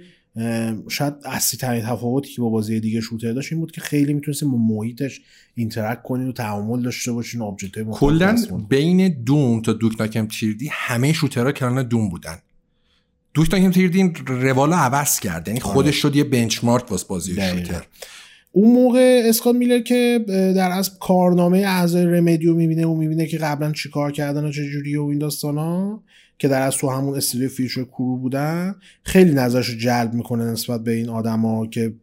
[0.89, 4.51] شاید اصلی ترین تفاوتی که با بازی دیگه شوتر داشت این بود که خیلی می‌تونستیم
[4.51, 5.21] با محیطش
[5.55, 8.35] interact کنین و تعامل داشته باشین object کلا
[8.69, 12.37] بین Doom تا Duke Nukem 3D همه shooter ها کنار Doom بودن.
[13.33, 15.91] Duke Nukem 3D روالو عوض کرد یعنی خودش آره.
[15.91, 17.83] شد یه benchmark واسه بازی shooter.
[18.57, 23.37] اون موقع اسکات میلر که در واقع کارنامه اعضای Remedy رو می‌بینه و می‌بینه که
[23.37, 26.03] قبلا چیکار کردن و چجوری و این ها
[26.39, 30.91] که در واقع تو همون استودیو Future Crew بودن خیلی نظرش جلب می‌کنه نسبت به
[30.91, 31.93] این آدما که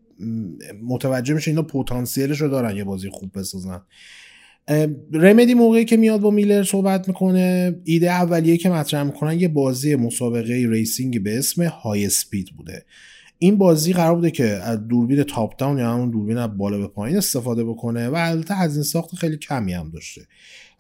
[0.89, 3.81] متوجه میشه اینا پتانسیلش رو دارن یه بازی خوب بسازن.
[5.13, 9.95] Remedy موقعی که میاد با میلر صحبت می‌کنه ایده اولیه که مطرح می‌کنن یه بازی
[9.95, 12.85] مسابقه racing به اسم High Speed بوده.
[13.39, 16.87] این بازی قرار بوده که از دوربین top down یا همون دوربین از بالا به
[16.87, 20.21] پایین استفاده بکنه و البته هزینه ساخت خیلی کمی هم داشته.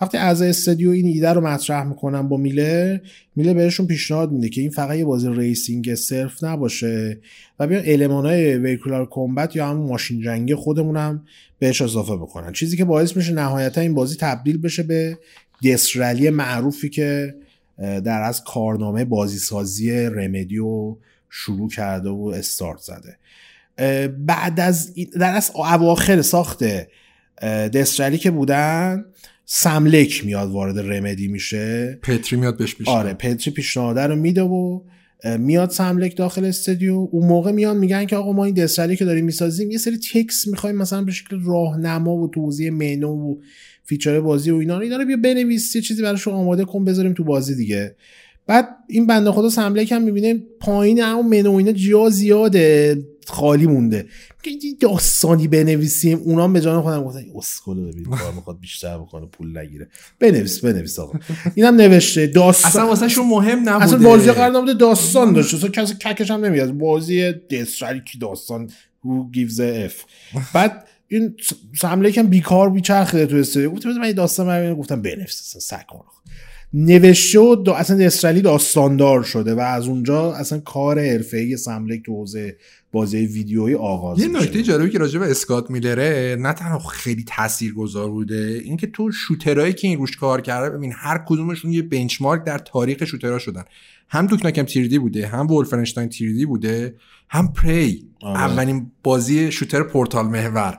[0.00, 2.98] وقتی از استودیو این ایده رو مطرح می‌کنن با میلر
[3.36, 7.20] میلر بهشون پیشنهاد میده که این فقط یه بازی racing صرف نباشه
[7.58, 11.22] و بیان المانای ویکولار کمبت یا همون ماشین جنگی خودمون هم
[11.58, 12.52] بهش اضافه بکنن.
[12.52, 15.18] چیزی که باعث میشه نهایتا این بازی تبدیل بشه به
[15.64, 17.34] دسترلی معروفی که
[17.78, 20.96] در از کارنامه بازیسازی رمدیو
[21.36, 23.18] شروع کرده و استارت زده.
[24.08, 26.64] بعد از در از اواخر ساخت
[27.74, 29.04] دسترلی که بودن
[29.44, 31.98] سملک میاد وارد رمدی میشه.
[32.02, 34.80] پتری میاد بهش پیشنهاد آره پتری پیشنهاد رو میده و
[35.38, 37.08] میاد سم لیک داخل استودیو.
[37.12, 39.98] اون موقع میان میگن که آقا ما این Death Rally که داریم می‌سازیم یه سری
[39.98, 43.36] تکس می‌خوایم مثلا به شکل راهنما و توضیح منو و
[43.84, 47.24] feature بازی و اینا اینا رو بیا بنویس یه چیزی براش آماده کن بذاریم تو
[47.24, 47.96] بازی دیگه.
[48.46, 53.66] بعد این بنده خدا سم لیک هم می‌بینه پایین همون منو اینا جا زیاده خالی
[53.66, 54.06] مونده.
[54.42, 56.18] که داستانی بنویسیم.
[56.18, 59.88] اونا به جان خودم گفتن اسکل ببین کار می‌خواد بیشتر بکنه پول نگیره.
[60.20, 61.18] بنویس بنویس آقا.
[61.54, 62.70] اینم نوشته داستان.
[62.70, 63.84] اصلا واسه شون مهم نبوده.
[63.84, 65.56] اصلا بازی قرار نبوده داستان داشته.
[65.56, 66.72] اصلا کسی ککش هم نمیاد.
[66.72, 68.70] بازی دسترلی کی داستان؟
[69.04, 69.94] Who gives a f?
[70.54, 71.36] بعد این
[71.80, 73.70] سملک هم بیکار بیچرخیده تو استودیو.
[73.70, 76.00] گفتم من داستان گفتم بنویس اصلا
[76.76, 82.56] نوشته و اصلا استرالی داستاندار شده و از اونجا اصلا کار حرفه‌ای سملک تو حوزه
[82.92, 88.10] بازی ویدیویی آغاز یه نکته جالبی که راجع به اسکات میلره نه تنها خیلی تاثیرگذار
[88.10, 92.58] بوده اینکه تو شوترهایی که این روش کار کرده ببین هر کدومشون یه بنچمارک در
[92.58, 93.64] تاریخ شوترها شدن.
[94.08, 96.94] هم دوکناکم تیردی بوده هم ولفنشتاین تیردی بوده
[97.28, 98.40] هم پری آره.
[98.40, 100.78] اولین بازی شوتر پورتال محور.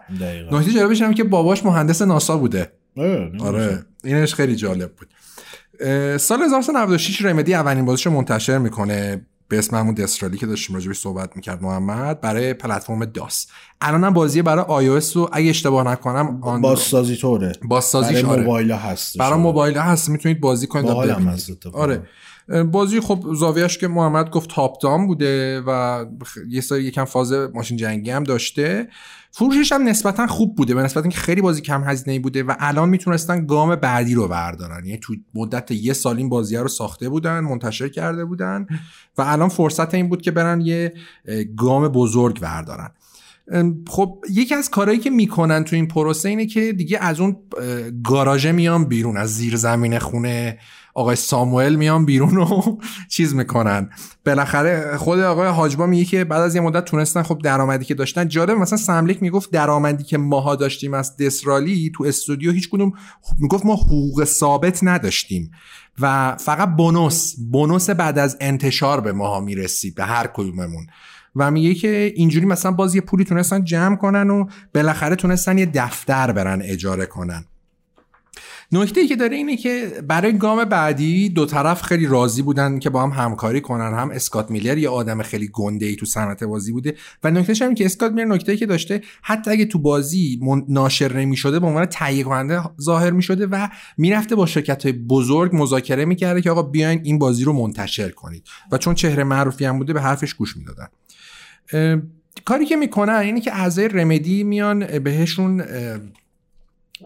[0.51, 2.71] نکته جالبش هم که باباش مهندس ناسا بوده.
[2.97, 3.85] آره, آره.
[4.03, 5.07] اینش خیلی جالب بود.
[6.17, 9.25] سال 1996 رمدی اولین بازیش منتشر می‌کنه.
[9.47, 13.47] به اسم همون دسترالی که داشتیم راجبش صحبت می‌کرد محمد برای پلتفرم داس.
[13.81, 17.51] الان هم برای آی و اگه اشتباه نکنم آن بازسازی طوره.
[17.63, 18.41] بازسازیش برای آره.
[18.41, 19.17] موبایل هست.
[19.17, 20.09] برای موبایل هست.
[20.09, 20.89] می‌تونید بازی کنید.
[21.73, 22.01] آره.
[22.71, 26.05] بازی خب زاویهش که محمد گفت تاپ دام بوده و
[26.49, 28.87] یه سری یکم فاز ماشین جنگی هم داشته.
[29.31, 32.89] فروشش هم نسبتا خوب بوده به نسبت اینکه خیلی بازی کم هزینه بوده و الان
[32.89, 34.85] می‌تونستن گام بعدی رو بردارن.
[34.85, 38.67] یعنی تو مدت یه سال این بازی رو ساخته بودن منتشر کرده بودن
[39.17, 40.93] و الان فرصت این بود که برن یه
[41.57, 42.91] گام بزرگ بردارن.
[43.87, 47.37] خب یکی از کارهایی که می‌کنن تو این پروسه اینه که دیگه از اون
[48.03, 50.59] گاراژه میان بیرون از زیر زمین خونه
[50.97, 52.61] آقای ساموئل میان بیرون و
[53.15, 53.89] چیز می‌کنن.
[54.25, 58.27] بالاخره خود آقای حاجبا میگه که بعد از یه مدت تونستن خب درآمدی که داشتن
[58.27, 62.93] جالب مثلا سملک می‌گفت درآمدی که ماها داشتیم از دسرالی تو استودیو هیچ کدوم
[63.39, 65.51] می‌گفت ما حقوق ثابت نداشتیم
[65.99, 70.87] و فقط بونوس بونوس بعد از انتشار به ماها می‌رسید به هر کدوممون.
[71.35, 75.65] و میگه که اینجوری مثلا باز یه پولی تونستن جمع کنن و بالاخره تونستن یه
[75.65, 77.45] دفتر برن اجاره کنن.
[78.71, 83.03] نکته که داره اینه که برای گام بعدی دو طرف خیلی راضی بودن که با
[83.03, 83.93] هم همکاری کنن.
[83.93, 87.75] هم اسکات میلر یه آدم خیلی گنده ای تو صنعت بازی بوده و نکتهش هم
[87.75, 90.39] که اسکات میلر نکته که داشته حتی اگه تو بازی
[90.69, 94.93] ناشر نمی شده به عنوان تهیه کننده ظاهر می شده و می‌رفته با شرکت های
[94.93, 98.43] بزرگ مذاکره می‌کرده که آقا بیاین این بازی رو منتشر کنید.
[98.71, 100.87] و چون چهره معروفی هم بوده به حرفش گوش می‌دادن.
[102.45, 105.63] کاری که می‌کنن اینه که اعضای Remedy میان بهشون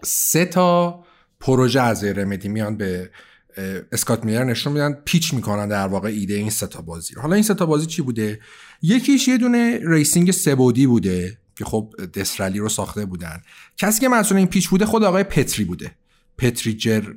[0.04, 1.04] سه تا
[1.40, 3.10] پروژه از Remedy میان به
[3.92, 7.42] اسکات میلر نشون میدن pitch می‌کنن در واقع ایده این سه تا بازی حالا این
[7.42, 8.40] سه تا بازی چی بوده؟
[8.82, 13.42] یکیش یه دونه racing سه بعدی بوده که خب Death Rally رو ساخته بودن.
[13.76, 15.90] کسی که مسئول این pitch بوده خود آقای پتری بوده.
[16.38, 17.02] پتری جر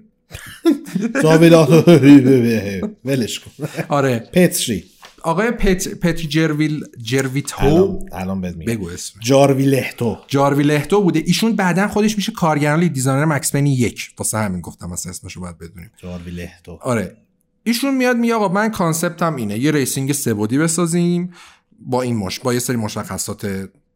[3.06, 3.52] ولش کن.
[3.90, 4.30] آره.
[4.34, 4.84] پتری.
[5.24, 5.88] آقای پت...
[5.88, 10.18] پتی جرویل جرویتو الان, بهت بگو اسم جارویلهتو.
[10.28, 11.24] جارویلهتو بوده.
[11.26, 14.14] ایشون بعدا خودش میشه کارگردان designer Max Payne یک.
[14.18, 15.92] واسه همین گفتم مثلا اسمشو باید بدونیم.
[15.98, 16.80] جارویلهتو.
[16.82, 17.18] آره.
[17.64, 19.60] ایشون میاد میگه آقا من concept م اینه.
[19.60, 21.34] یه racing سه بعدی بسازیم
[21.80, 23.42] با این مش با یه سری مشخصات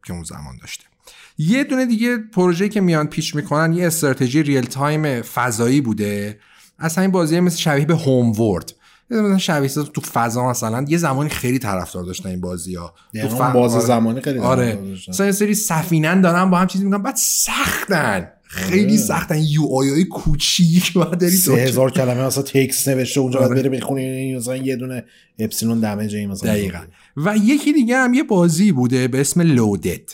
[0.05, 0.83] که اون زمان داشته.
[1.37, 6.39] یه دونه دیگه پروژه که میان pitch می‌کنن یه استراتژی real time فضایی بوده.
[6.79, 8.73] اصلا این بازی مثل شبیه به هوم ورد
[9.09, 13.41] مثلا شبیه تو فضا مثلا یه زمانی خیلی طرفدار داشتن این بازی ها تو ف...
[13.41, 13.85] باز آره.
[13.85, 14.79] زمانی خیلی آره.
[15.09, 18.27] مثلا یه سری سفینن دارن با هم چیزی میگن بعد سختن.
[18.43, 18.97] خیلی آره.
[18.97, 19.37] سختن.
[19.37, 23.55] یو آی آی کوچیک بعد داری سه هزار کلمه مثلا تکس نوشته اونجا آره.
[23.55, 25.03] بره بخونی مثلا یه دونه
[25.39, 26.51] اپسیلون دمیج این مثلا.
[26.51, 26.79] دقیقا.
[27.17, 30.11] و یکی دیگه هم یه بازی بوده به اسم لودد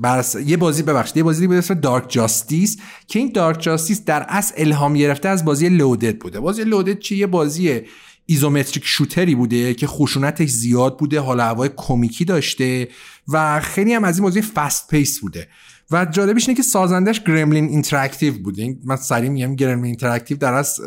[0.00, 0.36] برس...
[0.46, 1.16] یه بازی ببخشید.
[1.16, 2.76] یه بازی به اسم دارک جاستیس
[3.06, 6.40] که این Dark Justice در اصل الهام گرفته از بازی Loaded بوده.
[6.40, 7.82] بازی Loaded چیه؟ یه بازی
[8.26, 12.88] isometric shooter ی بوده که خشونتش زیاد بوده حال هوای کمیکی داشته
[13.28, 15.48] و خیلی هم از این بازی fast pace بوده.
[15.90, 20.80] و جالبش اینه که سازندش Gremlin Interactive بوده من سریع میگم Gremlin Interactive در اصل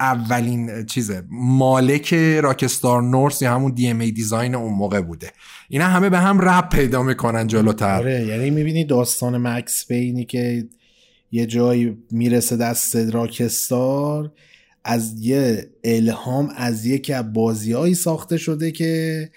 [0.00, 5.30] اولین چیزه مالک Rockstar North یا همون DMA Design اون موقع بوده.
[5.68, 7.98] اینا همه به هم ربط پیدا می‌کنن جلوتر.
[7.98, 10.68] آره یعنی می‌بینی داستان Max Payne ی که
[11.32, 14.32] یه جایی می‌رسه دست راکستار
[14.88, 19.30] از یه الهام از یکی از بازیهایی ساخته شده که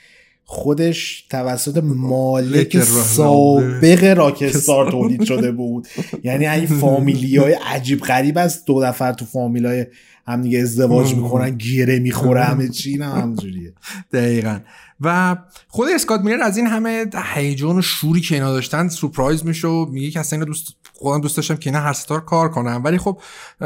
[0.43, 5.88] خودش توسط مالک سابق راکستار تولید شده بود.
[6.24, 9.86] یعنی این فامیلی های عجیب غریب است دو نفر تو فامیل های
[10.28, 13.74] هم دیگه ازدواج می‌کنن گیره می‌خوره همه چی نه همجوریه
[14.14, 14.60] دقیقا.
[15.02, 15.38] و
[15.68, 19.86] خود اسکات میلر از این همه هیجان و شوری که اینا داشتن سورپرایز میشه و
[19.86, 22.82] میگه که اصلا اینا دوست خودم دوست داشتم که اینا هر ستار کار کنم.
[22.84, 23.22] ولی خب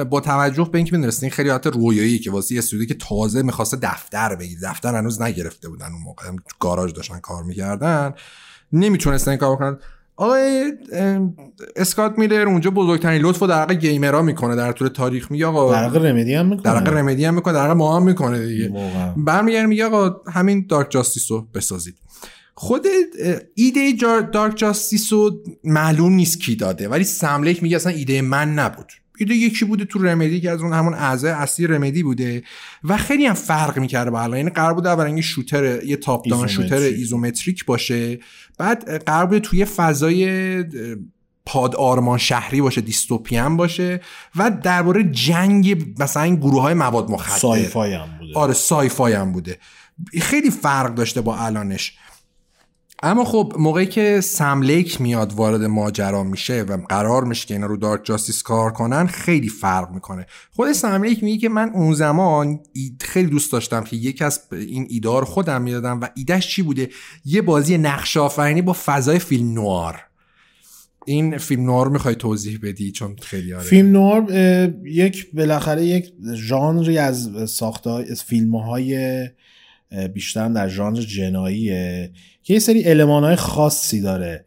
[0.10, 4.36] با توجه به اینکه می‌دونستین خیلی حالت رویایی که واسه استودیو که تازه می‌خواسته دفتر
[4.36, 6.26] بگیر دفتر هنوز نگرفته بودن اون موقع
[6.60, 8.14] گاراژ داشتن کار می‌کردن
[8.72, 9.78] نمی‌تونستن کار کنن
[10.16, 10.74] آقای
[11.76, 15.72] اسکات میلر اونجا بزرگترین لطف و در حق گیمرها می‌کنه در طول تاریخ میگه آقا
[15.72, 16.64] در حق رمدی هم می‌کنه.
[16.64, 18.74] در حق رمدی هم می‌کنه در حق ما هم می‌کنه دیگه.
[19.18, 21.96] برمیگرد میگه آقا همین Dark Justice رو بسازید.
[22.56, 22.88] خود
[23.56, 23.92] ایده
[24.34, 28.92] Dark Justice رو معلوم نیست کی داده ولی Sam Lake میگه اصلا ایده من نبود.
[29.20, 32.44] ایده یکی بوده تو Remedy که از اون همون اعضای اصلی Remedy بوده
[32.84, 34.38] و خیلی هم فرق می‌کرده با الان.
[34.38, 38.20] یعنی قرار بوده اول shooter یه top down shooter isometric باشه
[38.58, 40.64] بعد قرار بوده توی فضای
[41.46, 44.02] پاد آرمان شهری باشه dystopian باشه
[44.36, 47.38] و درباره جنگ مثلا این گروه های مواد مخدر.
[47.38, 48.34] sci-fi هم بوده.
[48.36, 49.58] آره sci-fi هم بوده.
[50.22, 51.98] خیلی فرق داشته با الانش.
[53.06, 57.68] اما خب موقعی که Sam Lake میاد وارد ماجرا میشه و قرار میشه که اینا
[57.68, 60.26] رو Dark Justice کار کنن خیلی فرق می‌کنه.
[60.52, 62.60] خود Sam Lake میگه که من اون زمان
[63.02, 66.90] خیلی دوست داشتم که یکی از این ایدار خودم می‌دادم و ایدهش چی بوده؟
[67.26, 70.00] یه بازی نقش آفرینی با فضای فیلم noir.
[71.06, 73.64] این فیلم نوار می‌خوای توضیح بدی؟ چون خیلی آره.
[73.64, 74.32] فیلم نوار
[74.86, 79.30] یک بالاخره یک ژانری از ساخته از فیلم های
[80.14, 82.12] بیشتر در ژانر جناییه.
[82.44, 84.46] که یه سری های خاصی داره.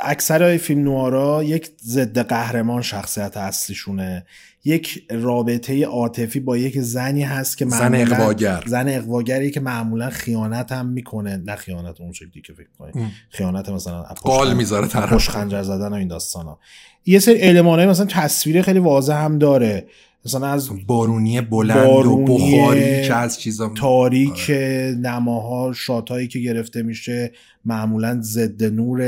[0.00, 4.26] اکثر فیلم نوارا یک ضد قهرمان شخصیت اصلیشونه.
[4.64, 8.64] یک رابطه عاطفی با یک زنی هست که زن اقواگر.
[8.66, 11.36] زن اقواگری که معمولا خیانت هم می‌کنه.
[11.36, 15.28] نه خیانت اون شکلی که فکر کنی خیانت مثلا قال می‌ذاره طرف.
[15.28, 16.58] خنجر زدن و این داستانا.
[17.06, 19.86] یه سری المانای مثلا تصویر خیلی واضح هم داره.
[20.24, 24.96] مثلا از بارونی بلند بارونی و بخاری که از چیزا تاریک آره.
[25.00, 27.32] نماها شاتایی که گرفته میشه
[27.64, 29.00] معمولا ضد نور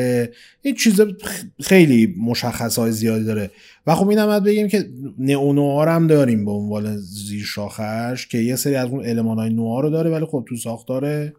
[0.62, 1.00] این چیز
[1.61, 3.50] خیلی مشخص های زیادی داره
[3.86, 8.56] و خب این هم بگیم که نئونوار هم داریم به عنوان زیر شاخش که یه
[8.56, 11.32] سری از اون علمان های نوار رو داره ولی خب تو ساختاره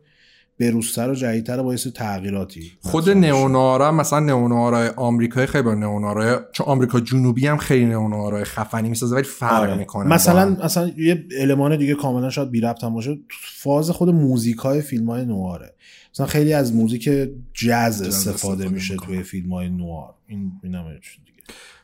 [0.62, 2.72] بروزتر و جدیدتر باعث تغییراتی.
[2.80, 8.89] خود نئونوارا مثلا نئونوارای آمریکایی خیلی با نئونوارای چون آمریکا جنوبی هم خیلی نئونوارای خفنی
[8.89, 9.76] می‌سازه ولی فرق آره.
[9.76, 13.20] می‌کنه مثلا مثلا یه المان دیگه کاملا شاید بی ربط هم باشه.
[13.57, 15.76] فاز خود موزیکای فیلم های نواره.
[16.14, 17.09] مثلا خیلی از موزیک
[17.53, 20.14] جز استفاده, میشه توی فیلم های نوار.
[20.28, 20.86] این اینم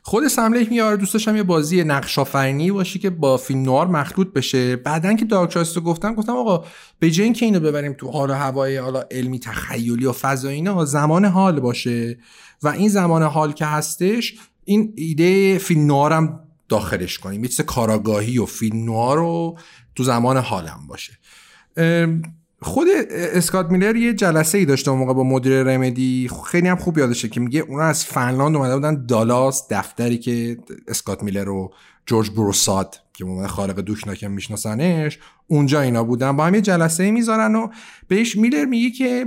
[0.02, 4.32] خود سملیک میاره دوست داشتم یه بازی نقش آفرینی باشه که با فیلم نوار مخلوط
[4.32, 4.76] بشه.
[4.76, 6.64] بعدن که دارک رو گفتم گفتم آقا
[6.98, 11.24] به جای اینکه اینو ببریم تو حال هوای حالا علمی تخیلی و فضا اینا زمان
[11.24, 12.18] حال باشه.
[12.62, 17.44] و این زمان حال که هستش این ایده فیلم نوار هم داخلش کنیم.
[17.44, 19.58] یه کاراگاهی و فیلم نوار رو
[19.94, 21.18] تو زمان حالم باشه.
[22.62, 26.30] خود اسکات میلر یه جلسه ای داشته اون موقع با مدیر رمدی.
[26.46, 31.22] خیلی هم خوب یادشه که میگه اونا از فنلاند اومده بودن دالاس دفتری که اسکات
[31.22, 31.72] میلر رو
[32.08, 36.36] جورج بروساد که به خالق دوشناکم میشناسنش اونجا اینا بودن.
[36.36, 37.68] با هم یه جلسه می‌ذارن و
[38.08, 39.26] بهش میلر میگه که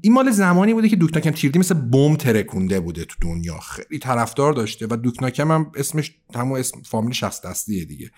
[0.00, 3.58] این مال زمانی بوده که دوکناکم تیردی مثل بم ترکونده بوده تو دنیا.
[3.58, 8.10] خیلی طرفدار داشته و دوکناکم هم اسمش همون اسم فامیل شخص دستیه دیگه.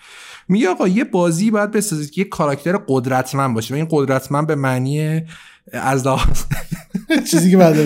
[0.47, 4.55] میگه آقا یه بازی باید بسازید که یه کاراکتر قدرتمند باشه و این قدرتمند به
[4.55, 5.21] معنی
[5.71, 6.43] از لحاظ
[7.31, 7.77] چیزی که بعد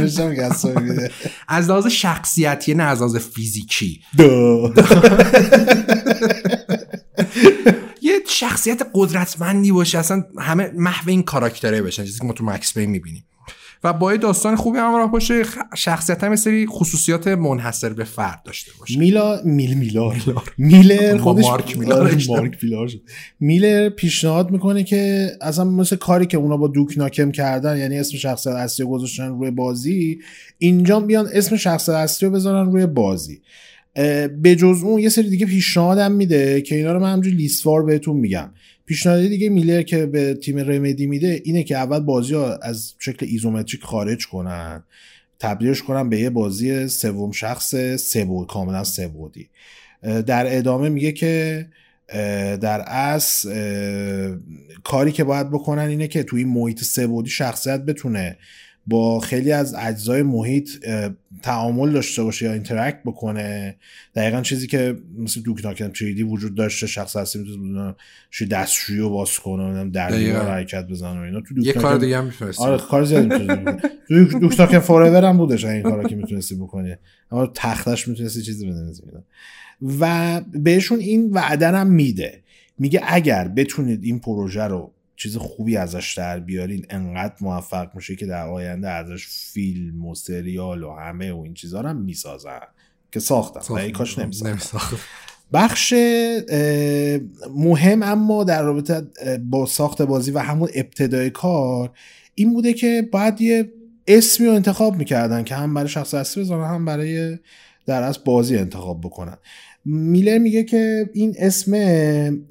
[1.47, 4.01] از لحاظ شخصیتی نه از لحاظ فیزیکی.
[8.01, 12.73] یه شخصیت قدرتمندی باشه اصلا همه محو این کاراکتره بشن چیزی که ما تو مکس
[12.73, 13.23] بین می‌بینیم.
[13.83, 15.43] و با داستان خوبی همراه باشه
[15.75, 18.99] شخصیت هم سری خصوصیات منحصر به فرد داشته باشه.
[18.99, 20.21] میلا میل میلار.
[20.57, 22.01] میلر خودش مارک میلار.
[22.01, 22.89] آره، مارک میلار.
[23.39, 28.17] میلر پیشنهاد می‌کنه که اصلا مثل کاری که اونا با دوک ناکم کردن یعنی اسم
[28.17, 30.19] شخصیت اصلی رو گذاشتن روی بازی
[30.57, 33.41] اینجا بیان اسم شخصیت اصلی رو بذارن روی بازی.
[34.41, 38.17] به جز اون یه سری دیگه پیشنهادم میده که اینا رو من همجوری لیستوار بهتون
[38.17, 38.49] میگم.
[38.91, 43.25] پیشنهاد دیگه میلر که به تیم رمدی میده اینه که اول بازی ها از شکل
[43.29, 44.83] ایزومتریک خارج کنن
[45.39, 49.49] تبدیلش کنن به یه بازی سوم شخص سبود کاملا سبودی
[50.01, 51.65] در ادامه میگه که
[52.61, 53.49] در اصل
[54.83, 58.37] کاری که باید بکنن اینه که توی محیط سبودی شخصیت بتونه
[58.87, 60.69] با خیلی از اجزای محیط
[61.41, 63.75] تعامل داشته باشه یا interact بکنه.
[64.15, 67.95] دقیقا چیزی که مثل Duke Nukem 3D وجود داشته شخص هستی می‌تونه
[68.51, 71.41] دستشویی رو باز کنه در دیوار حرکت بزنه و اینا.
[71.41, 73.29] تو یه کار دیگه هم آره کار زیادی
[74.07, 76.95] تو Duke Nukem Forever هم بودش این کارا که می‌تونستی بکنی.
[77.31, 79.03] اما تخته‌ش می‌تونستی چیزی بنویسی
[79.99, 82.41] و بهشون این وعده هم میده.
[82.79, 84.91] میگه اگر بتونید این پروژه رو
[85.21, 86.85] چیز خوبی ازش در بیارین.
[86.89, 91.81] انقدر موفق میشه که در آینده ازش فیلم و سریال و همه و این چیزها
[91.81, 92.59] هم می‌سازن.
[93.11, 93.75] که ساختن.
[93.75, 94.97] ای کاش نمیساختن.
[95.53, 95.93] بخش
[97.55, 99.07] مهم اما در رابطه
[99.37, 101.91] با ساخت بازی و همون ابتدای کار
[102.35, 103.71] این بوده که باید یه
[104.07, 107.37] اسمی رو انتخاب می‌کردن که هم برای شخص اصلی بزنن هم برای
[107.85, 109.37] در از بازی انتخاب بکنن.
[109.85, 111.75] میلر میگه که این اسم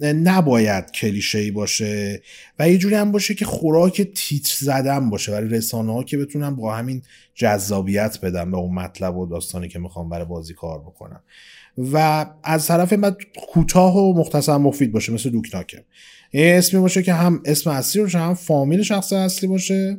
[0.02, 2.22] نباید کلیشه باشه
[2.58, 6.56] و یه جوری هم باشه که خوراک تیتر زدن باشه برای رسانه ها که بتونن
[6.56, 7.02] با همین
[7.34, 11.20] جذابیت بدن به اون مطلب و داستانی که می‌خوام برای بازی کار بکنم
[11.78, 13.16] و از طرف بعد
[13.52, 15.84] کوتاه و مختصر مفید باشه مثل دوکناکه.
[16.32, 19.98] یه اسمی باشه که هم اسم اصلی باشه هم فامیل شخص اصلی باشه.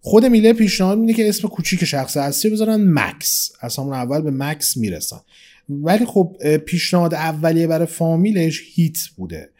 [0.00, 3.52] خود میله پیشنهاد میده که اسم کوچیک شخص اصلی بذارن مکس.
[3.60, 5.20] از همون اول به مکس می‌رسن.
[5.68, 6.36] ولی خب
[6.66, 9.50] پیشنهاد اولیه برای فامیلش هیت بوده.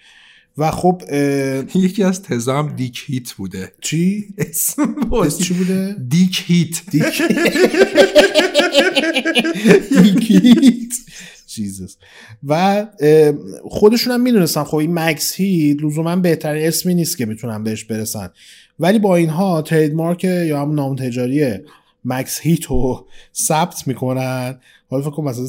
[0.59, 1.03] و خب
[1.75, 3.73] یکی از تزام دیک هیت بوده.
[3.81, 4.97] چی؟ اسم
[5.43, 6.81] چی بوده؟ دیک هیت.
[6.91, 7.23] دیک
[10.31, 10.93] هیت.
[11.47, 11.97] جیزس
[12.47, 12.87] و
[13.65, 18.29] خودشون هم می‌دونستن خب این مکس هیت لزوما بهترین اسمی نیست که می‌تونن بهش برسن.
[18.79, 21.59] ولی با اینها ترید مارک یا هم نام تجاری
[22.05, 24.61] مکس هیت رو ثبت می‌کنن.
[24.95, 25.47] حالا فکر کنم مثلا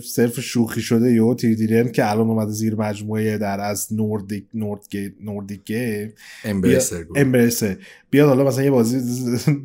[0.00, 5.64] صرف شوخی شده یو تیردیرن که الان اومده زیر مجموعه در از نوردیک نوردیک نوردیک
[5.64, 6.12] گیم
[7.16, 7.76] امبرسر
[8.10, 9.00] بیاد حالا مثلا یه بازی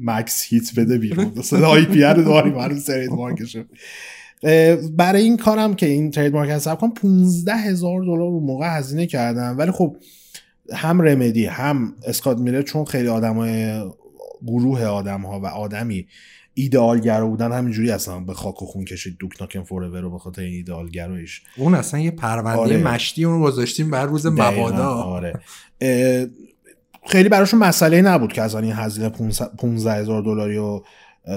[0.01, 1.31] مکس هیت بده بیرون.
[1.35, 3.65] مثلا آی پی ار داریم هر ترید مارکشه
[4.97, 9.07] برای این کارم که این ترید مارک حساب کنم 15 هزار دلار رو موقع هزینه
[9.07, 9.55] کردم.
[9.57, 9.97] ولی خب
[10.73, 13.81] هم رمدی هم اسکات میلر چون خیلی آدمای
[14.47, 16.07] گروه آدم ها و آدمی
[16.53, 20.41] ایدئالگرا بودن همینجوری اصلا به خاک و خون کشید دوک ناکن فورور رو به خاطر
[20.41, 22.77] این ایدئالگرایش اون اصلا یه پرونده آره.
[22.77, 24.89] مشتی اون گذاشتیم بر روز مبادا.
[24.89, 25.39] آره.
[27.05, 29.09] خیلی براشون مسئله نبود که از این هزینه
[29.57, 30.85] 15 هزار دلاری رو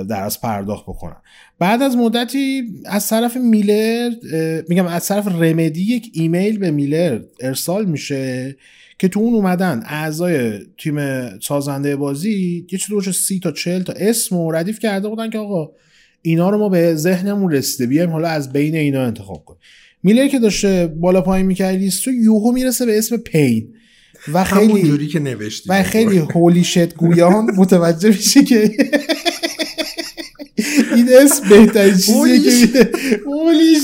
[0.08, 1.16] در از پرداخت بکنن.
[1.58, 4.10] بعد از مدتی از طرف میلر
[4.68, 8.56] میگم از طرف رمدی یک ایمیل به میلر ارسال میشه
[8.98, 10.98] که تو اون اومدن اعضای تیم
[11.40, 15.70] سازنده بازی یه چیزی سی تا چل تا اسم و ردیف کرده بودن که آقا
[16.22, 19.60] اینا رو ما به ذهنمون رسیده بیایم حالا از بین اینا انتخاب کنیم.
[20.02, 23.68] میلر که داشته بالا پایین می‌کرد لیستو یوهو می‌رسه به اسم پین.
[24.32, 25.68] و خیلی جوری که نوشتی.
[25.68, 28.70] و خیلی هولی شت گویان متوجه میشه که
[30.96, 32.90] این اسم بهترین چیزیه که
[33.26, 33.76] هولی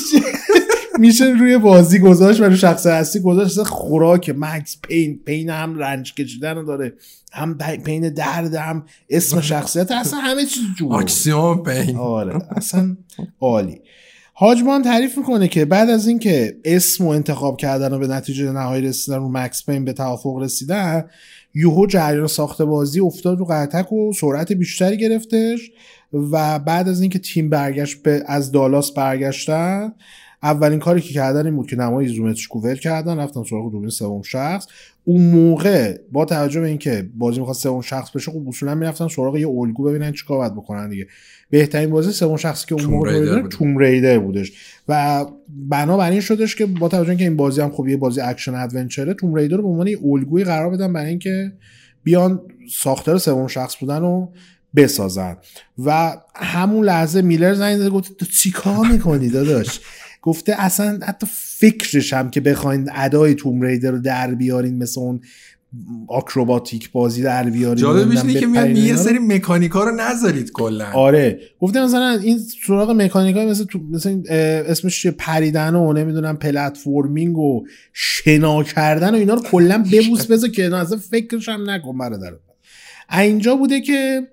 [1.02, 3.62] میشه روی بازی گذاشت و رو شخص هستی گذاشت.
[3.62, 6.92] خوراک مکس پین پین هم رنج کشیدن داره.
[7.32, 10.94] هم پین درد هم اسم شخصیت اصلا همه چیز جور.
[10.94, 11.96] اکسیون پین.
[11.96, 12.96] آره اصلا
[13.40, 13.80] عالی.
[14.36, 18.82] هاجمان تعریف می‌کنه که بعد از اینکه اسم و انتخاب کردن و به نتیجه نهایی
[18.82, 21.04] رسیدن رو مکس پین به توافق رسیدن
[21.54, 25.70] یوهو جریان ساخت بازی افتاد رو قطک و سرعت بیشتری گرفتش
[26.12, 29.92] و بعد از اینکه تیم برگشت به از دالاس برگشتن
[30.42, 34.22] اولین کاری که کردن این بود که نمای isometric ول کردن رفتن سراغ دوربین سوم
[34.22, 34.66] شخص.
[35.04, 39.36] اون موقع با توجه به اینکه بازی می‌خواد سوم شخص بشه خب اصولا می‌رفتن سراغ
[39.36, 41.06] یه الگو ببینن چیکار باید بکنن دیگه.
[41.50, 44.52] بهترین بازی سوم شخصی که اون موقع Tomb Raider بودش.
[44.88, 45.24] و
[45.68, 49.18] بنابراین شدش که با توجه اینکه این بازی هم خب یه بازی action adventure ه
[49.18, 51.52] Tomb Raider رو به عنوان الگوی قرار بدن برای اینکه
[52.04, 52.40] بیان
[52.72, 54.28] ساختار سوم شخص بودن و
[54.76, 55.36] بسازن.
[55.84, 59.80] و همون لحظه میلر زنگ زده گفت تو چیکار می‌کنی داداش؟
[60.22, 65.20] گفته اصلا حتی فکرش هم که بخواین ادای توم ریدر رو در بیارین مثل اون
[66.08, 68.96] آکروباتیک بازی در بیاری جالبش نمی‌دونم اینه که میاد یه.
[68.96, 70.92] سری مکانیکا رو نذارید کلا.
[70.92, 71.40] آره.
[71.60, 75.92] گفتم مثلا این سراغ مکانیک های مثل, تو مثل این، اه، اسمش چیه؟ پریدن و
[75.92, 81.70] نمی‌دونم پلتفرمینگ و شنا کردن و اینا رو کلا ببوس بذار که اصلا فکرش هم
[81.70, 82.32] نکن برادر.
[83.12, 84.28] اینجا بوده که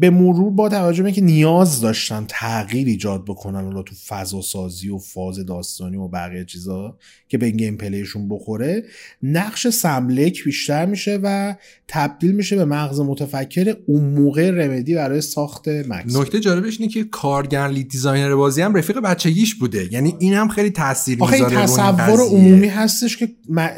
[0.00, 4.88] به مرور با توجه به اینکه نیاز داشتن تغییر ایجاد بکنن حالا تو فضا سازی
[4.88, 6.98] و فاز داستانی و بقیه چیزا
[7.28, 8.82] که به gameplay شون بخوره
[9.22, 11.54] نقش Sam Lake بیشتر میشه و
[11.88, 17.04] تبدیل میشه به مغز متفکر اون موقع Remedy برای ساخت Max نکته جالبش اینه که
[17.04, 21.54] کارگر lead designer بازی هم رفیق بچگیش بوده یعنی این هم خیلی تاثیر آخه می‌ذاره
[21.54, 22.20] رو این تصور.
[22.20, 23.28] عمومی هستش که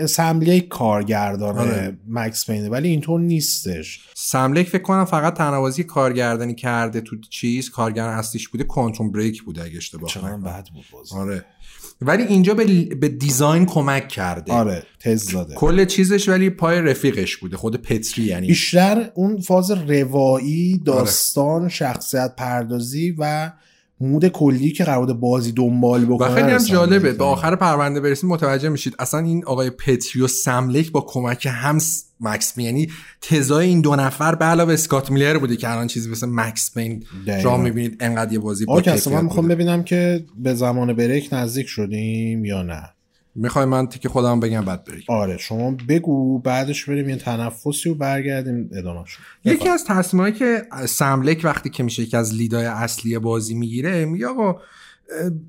[0.07, 1.99] سملک کارگردان آره.
[2.09, 8.14] مکس پینه ولی اینطور نیستش سملک فکر کنم فقط تنوازی کارگردانی کرده تو چیز کارگردان
[8.14, 10.43] اصلیش بوده کوانتوم بریک بوده اگه اشتباه نکنم.
[10.43, 11.14] بد بود بازی.
[11.14, 11.45] آره.
[12.01, 14.53] ولی اینجا به, به دیزاین کمک کرده.
[14.53, 18.47] آره تز زاده کل چیزش ولی پای رفیقش بوده خود پتری یعنی.
[18.47, 20.85] بیشتر اون فاز روایی آره.
[20.85, 23.53] داستان شخصیت پردازی و
[24.01, 27.12] مود کلی که قرار بازی دنبال بکنه و خیلی هم جالبه.
[27.12, 31.78] به آخر پرونده برسیم متوجه میشید اصلا این آقای پتری و سملک با کمک هم
[32.20, 32.88] مکس یعنی
[33.22, 37.05] تزای این دو نفر به علاوه اسکات میلر بوده که الان چیزی مثل مکس پین.
[37.42, 39.49] جا می‌بینید انقدر یه بازی با من می‌خوام.
[39.49, 42.82] ببینم که به زمان بریک نزدیک شدیم یا نه
[43.41, 47.95] می‌خوای من تیک خودم بگم بعد بریم آره شما بگو بعدش بریم یه تنفسی و
[47.95, 53.18] برگردیم ادامه شد یکی از تصمیمایی که سملک وقتی که میشه یکی از لیدای اصلی
[53.18, 54.61] بازی می‌گیره میگه آقا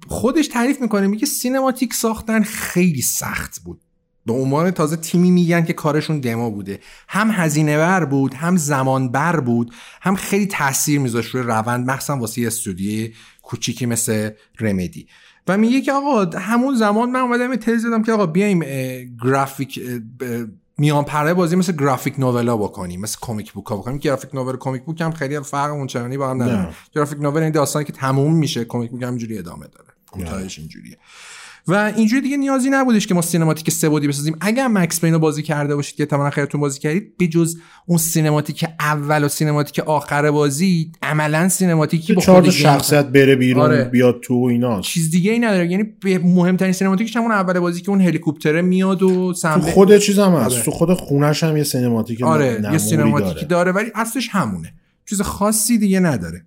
[0.08, 3.82] خودش تعریف می‌کنه میگه سینماتیک ساختن خیلی سخت بود.
[4.26, 6.80] به عنوان تازه تیمی میگن که کارشون دمو بوده.
[7.08, 12.18] هم هزینه بر بود هم زمان بر بود هم خیلی تاثیر میذاشت روی روند مخصوصا
[12.18, 14.30] واسه یه استودیوی کوچیکی مثل
[14.60, 15.08] رمدی.
[15.50, 18.60] و میگه که آقا همون زمان من اومدم تز دادم که آقا بیایم
[19.24, 19.82] گرافیک
[20.78, 23.98] میان پرده بازی مثل graphic novel ا بکنیم مثل comic book ها بکنیم.
[23.98, 26.70] graphic novel و comic book هم خیلی فرق اونچنانی با هم نداره.
[26.96, 29.90] graphic novel این داستانی که تموم میشه comic book همینجوری ادامه داره.
[30.12, 30.98] کوتاهش اینجوریه.
[31.68, 35.20] و اینجوری دیگه نیازی نبودش که ما cinematic سه بعدی بسازیم اگر Max Payne رو
[35.20, 37.56] بازی کرده باشید که تمام خیرتون بازی کردید بجز
[37.86, 43.64] اون cinematic اول و cinematic آخر بازی عملا cinematic ی با خود شخصیت بره بیرون
[43.64, 43.84] آره.
[43.84, 47.82] بیاد تو و اینا چیز دیگه ای نداره یعنی به مهمترین سینماتیکش همون اول بازی
[47.82, 50.64] که اون هلیکوپتره میاد و تو سمت خود چیز هم هست آره.
[50.64, 53.46] تو خود خونش هم یه سینماتیک آره یه سینماتیکی داره.
[53.46, 53.72] داره.
[53.72, 54.74] ولی اصلش همونه
[55.10, 56.46] چیز خاصی دیگه نداره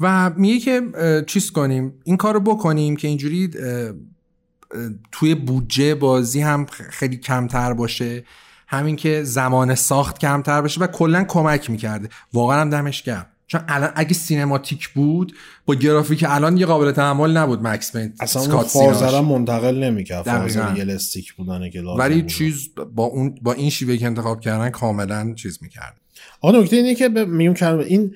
[0.00, 0.82] و میگه که
[1.26, 3.50] چیز کنیم این کار رو بکنیم که اینجوری
[5.12, 8.24] توی بودجه بازی هم خیلی کمتر باشه
[8.68, 13.60] همین که زمان ساخت کمتر بشه و کلا کمک می‌کرده واقعا هم دمش گرم چون
[13.68, 15.36] الان اگه سینماتیک بود
[15.66, 18.96] با گرافیک الان یه قابل تحمل نبود مکس پین اصلا اون اسکات سیناش.
[18.96, 20.22] فازر منتقل نمی‌کرد.
[20.22, 20.74] فازر
[21.36, 22.30] بودنه که لازم ولی بود.
[22.30, 26.00] چیز با اون با این شیوه که انتخاب کردن کاملا چیز می‌کرد
[26.40, 28.14] آقا نکته اینه که ب- میگم که این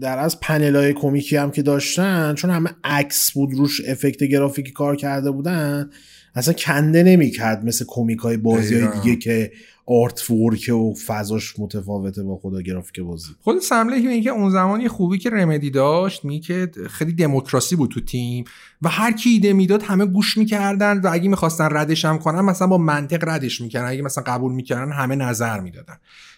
[0.00, 4.70] در از پنل های کمیکی هم که داشتن چون همه عکس بود روش افکت گرافیکی
[4.70, 5.90] کار کرده بودن
[6.34, 9.00] اصلا کنده نمی‌کرد مثل کمیک های بازی های.
[9.00, 9.52] دیگه که
[9.86, 14.88] آرت ورک و فضاش متفاوته با خدا گرافیک بازی خود سمله که اون زمان یه
[14.88, 18.44] خوبی که رمدی داشت میگه که خیلی دموکراسی بود تو تیم
[18.82, 22.66] و هر کی ایده می‌داد همه گوش می‌کردن و اگه می‌خواستن ردش هم کنن مثلا
[22.68, 25.96] با منطق ردش می‌کردن اگه مثلا قبول می‌کردن همه نظر می‌دادن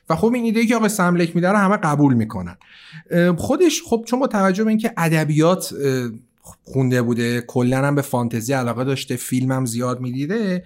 [0.08, 2.56] و خب این ایده که آقا سملک میداره همه قبول می‌کنن.
[3.36, 5.74] خودش خب چون با توجه به اینکه ادبیات
[6.62, 10.64] خونده بوده کلا هم به فانتزی علاقه داشته فیلم هم زیاد می‌دیده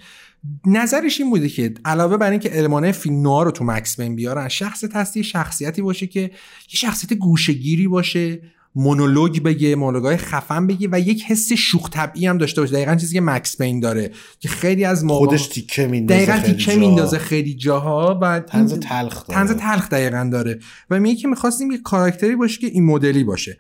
[0.67, 4.85] نظرش این بوده که علاوه بر اینکه المانه فیلم رو تو مکس بین بیارن شخص
[4.93, 6.31] هستی شخصیتی باشه که یه
[6.69, 8.41] شخصیت گوشگیری باشه.
[8.77, 12.73] مونولوگ بگه مونولوگای خفن بگه و یک حس شوخ طبعی هم داشته باشه.
[12.73, 14.11] دقیقا چیزی که مکس بین داره
[14.41, 16.77] که خیلی از موقع خودش تیکه میندازه دقیقا خیلی تیکه.
[16.77, 19.41] میندازه خیلی جاها و طنز این- تلخ داره.
[19.41, 20.59] طنز تلخ دقیقا داره.
[20.91, 23.59] و میگه که می‌خواستیم یه کاراکتری باشه که این مدلی باشه.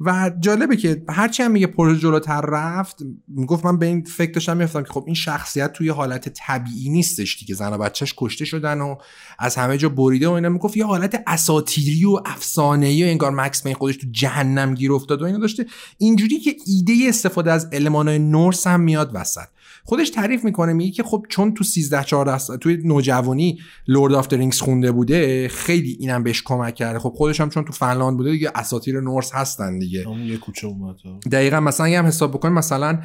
[0.00, 2.96] و جالبه که هرچی هم میگه پروژه جلوتر رفت
[3.28, 7.38] می‌گفت من به این فکر داشتم میفتم که خب این شخصیت توی حالت طبیعی نیستش
[7.38, 7.54] دیگه.
[7.54, 8.96] زن و بچهش کشته شدن و
[9.38, 13.62] از همه جا بریده و اینا می‌گفت یه حالت اساطیری و افسانه‌ای و انگار Max
[13.62, 15.66] Payne خودش تو جهنم گیر افتاد و اینا داشته.
[15.98, 19.46] اینجوری که ایده استفاده از المانای Norse هم میاد وسط.
[19.84, 23.58] خودش تعریف می‌کنه میگه که خب چون تو 13 14 سال توی نوجوانی
[23.88, 26.98] Lord of Rings خونده بوده خیلی اینم بهش کمک کرده.
[26.98, 30.06] خب خودش هم چون تو فنلاند بوده دیگه اساطیر Norse هستن دیگه.
[30.26, 30.96] یه کوچه اومد.
[31.32, 32.98] دقیقا مثلا هم حساب بکنیم مثلا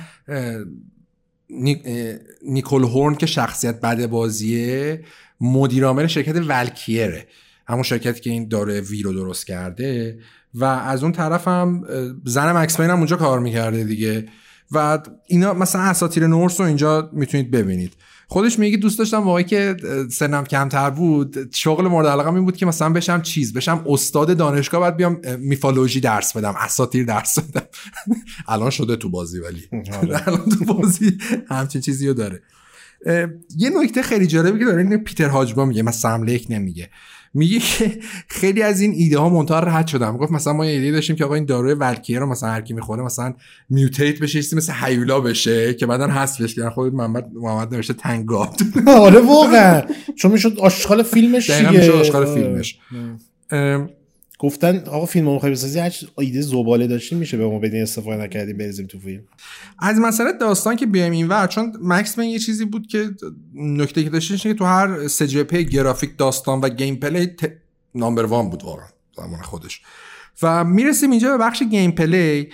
[2.48, 5.04] نیکول هورن که شخصیت بد بازیه
[5.44, 7.28] مدیر عامل شرکت ولکیره.
[7.68, 10.20] همون شرکتی که این داره وی رو درست کرده.
[10.54, 11.84] و از اون طرف هم
[12.26, 14.26] زن مکس پین هم اونجا کار می‌کرده دیگه.
[14.72, 17.94] و اینا مثلا اساطیر نورس رو اینجا می‌تونید ببینید.
[18.28, 19.76] خودش میگه دوست داشتم موقعی که
[20.12, 24.82] سنم کمتر بود شغل مورد علاقه این بود که مثلا بشم چیز بشم استاد دانشگاه
[24.82, 27.68] بعد بیام میفالوژی درس بدم اساطیر درس بدم.
[28.48, 29.62] الان شده تو بازی ولی.
[29.94, 30.22] آره.
[30.28, 31.18] الان تو بازی
[31.50, 32.42] همچین چیزی رو داره.
[33.58, 36.90] یه نکته خیلی جالبی که داره پیتر هاجبا میگه مثلا سملیک نمیگه.
[37.34, 40.92] میگه که خیلی از این ایده ها منتها رد شدم گفت مثلا ما یه ایده
[40.92, 43.34] داشتیم که آقا این داروی ولکیه رو مثلا هر کی می‌خوره مثلا
[43.70, 48.62] میوتیت بشه چیزی مثل هیولا بشه که بعدا حذفش کردن خود محمد محمد نوشته تنگات
[48.88, 49.82] آره واقعا.
[50.16, 52.80] چون می‌شد آشغال فیلمش دیگه می‌شد آشغال فیلمش.
[54.44, 58.58] گفتن آقا فیلم رو بسازی هر ایده زباله داشتیم میشه به ما بدین استفاده نکردیم
[58.58, 59.24] بریزیم تو فیلم؟
[59.80, 63.10] از مسئله داستان که بیایم اینور چون Max Payne یه چیزی بود که
[63.56, 67.52] نکته که داشتش که تو هر سه جبهه گرافیک داستان و gameplay ت...
[67.96, 68.86] number one بود واقعا
[69.18, 69.82] زمان خودش.
[70.42, 72.50] و می‌رسیم اینجا به بخش gameplay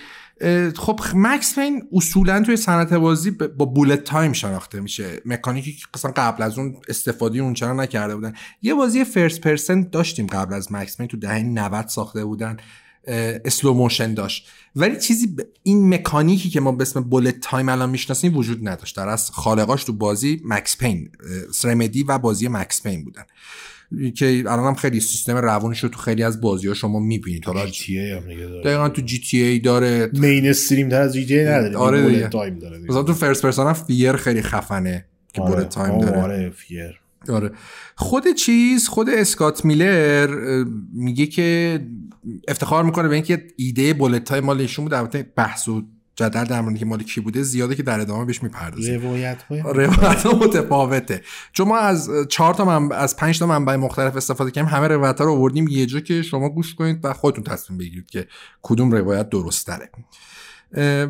[0.76, 5.22] خب Max Payne اصولا توی صنعت بازی با bullet time شناخته میشه.
[5.24, 8.32] مکانیکی که مثلا قبل از اون استفاده اونچنانی نکرده بودن.
[8.62, 12.56] یه بازی first person داشتیم قبل از Max Payne تو دهه 90 ساخته بودن.
[13.44, 14.48] slow motion داشت.
[14.76, 18.96] ولی چیزی این مکانیکی که ما به اسم bullet time الان می‌شناسیم وجود نداشت.
[18.96, 21.10] در اصل خالقاش تو بازی Max Payne
[21.52, 23.24] Remedy و بازی Max Payne بودن.
[24.16, 27.44] که الان هم خیلی سیستم روونش رو تو خیلی از بازی ها شما می‌بینید.
[27.44, 28.62] حالا GTA هم داره.
[28.62, 30.10] دقیقا تو GTA داره.
[30.12, 31.76] mainstream تر از GTA نداره.
[31.76, 32.28] آره دیگه.
[32.28, 34.12] time داره مثلا تو first person هم F.E.A.R.
[34.12, 35.64] خیلی خفنه که آره.
[35.64, 36.22] time داره.
[36.22, 37.00] آره F.E.A.R.
[37.28, 37.50] آره.
[37.96, 41.80] خود چیز خود Scott Miller میگه که
[42.48, 44.94] افتخار می‌کنه به اینکه ایده bullet time مال ایشون بود.
[44.94, 45.82] البته بحث و
[46.20, 49.00] جدل در مورد که مال کی بوده زیاده که در ادامه بهش می‌پردازیم.
[49.00, 51.22] روایت روایت متفاوته.
[51.52, 55.18] چون ما از چهار تا من از پنج تا منبع مختلف استفاده کردیم همه روایت
[55.18, 55.68] ها رو آوردیم.
[55.68, 58.26] یه جا که شما گوش کنید و خودتون تصمیم بگیرید که
[58.62, 59.90] کدوم روایت درست تره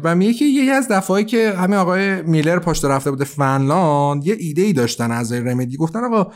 [0.03, 4.37] و میگه که یکی از دفعایی که همین آقای میلر پاشده رفته بوده فنلاند یه
[4.39, 5.77] ایده ای داشتن از Remedy.
[5.77, 6.33] گفتن آقا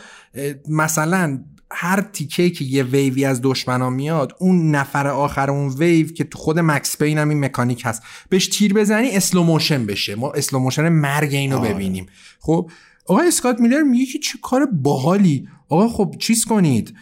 [0.68, 1.44] مثلا
[1.74, 6.38] هر تیکه که یه ویوی از دشمنا میاد اون نفر آخر اون ویو که تو
[6.38, 10.14] خود Max Payne هم این مکانیک هست بهش تیر بزنی slow motion بشه.
[10.14, 11.74] ما slow motion مرگ اینو آره.
[11.74, 12.06] ببینیم.
[12.40, 12.70] خب
[13.06, 15.48] آقای اسکات میلر میگه که چه کار باحالی.
[15.68, 16.94] آقا خب چیز کنید.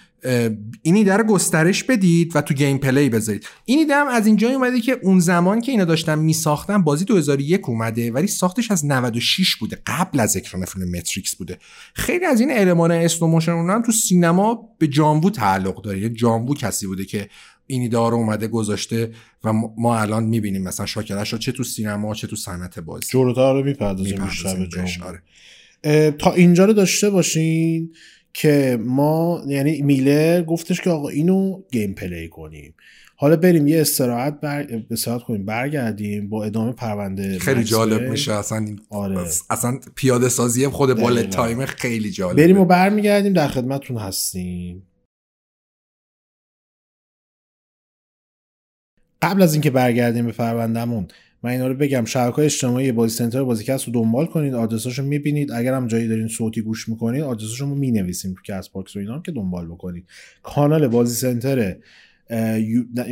[0.83, 3.47] این ایده رو گسترش بدید و تو gameplay بذارید.
[3.65, 7.69] این ایده هم از اینجا اومده که اون زمان که اینا داشتن میساختن بازی 2001
[7.69, 11.59] اومده ولی ساختش از 96 بوده قبل از اکران فیلم متریکس بوده.
[11.95, 16.01] خیلی از این المان slow motion اونم تو سینما به جان وو تعلق داره.
[16.01, 17.29] یعنی جان وو کسی بوده که
[17.67, 19.11] این ایده رو اومده گذاشته
[19.45, 23.07] و ما الان می‌بینیم مثلا شاهکارش رو چه تو سینما چه تو صنعت بازی.
[23.11, 24.69] جلوتر می‌پردازیم بیشتر
[25.05, 25.23] آره.
[26.11, 27.95] تا اینجا رو داشته باشین.
[28.35, 32.75] که ما یعنی میلر گفتش که آقا اینو gameplay کنیم.
[33.17, 34.67] حالا بریم یه استراحت بر...
[34.91, 38.33] استراحت کنیم برگردیم با ادامه پرونده خیلی جالب میشه.
[38.33, 39.29] اصلا آره.
[39.51, 44.87] اصلا پیاده سازی خود bullet time خیلی جالب بریم و برمیگردیم در خدمتتون هستیم.
[49.23, 51.09] قبل از اینکه برگردیم به پروندهمون
[51.43, 52.05] من اینا رو بگم.
[52.05, 55.53] شبکه های اجتماعی بازی سنتر بازیکست رو دنبال کنید آدرساشو می‌بینید.
[55.53, 59.33] اگر هم جایی دارین صوتی گوش می‌کنید آدرساشو رو می‌نویسیم تو Castbox و اینا که
[59.33, 60.05] دنبال بکنید.
[60.43, 61.77] کانال بازی سنتر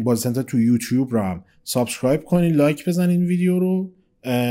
[0.04, 3.90] بازی سنتر تو یوتیوب رو هم subscribe کنید like بزنید ویدیو رو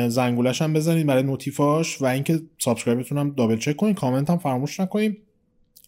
[0.09, 3.95] زنگولش هم بزنید برای notif اش و اینکه subscribe تون هم double check کنید.
[3.95, 5.17] کامنت هم فراموش نکنید.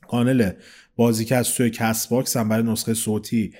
[0.08, 0.52] کانال
[0.96, 3.52] بازیکست توی Castbox هم برای نسخه صوتی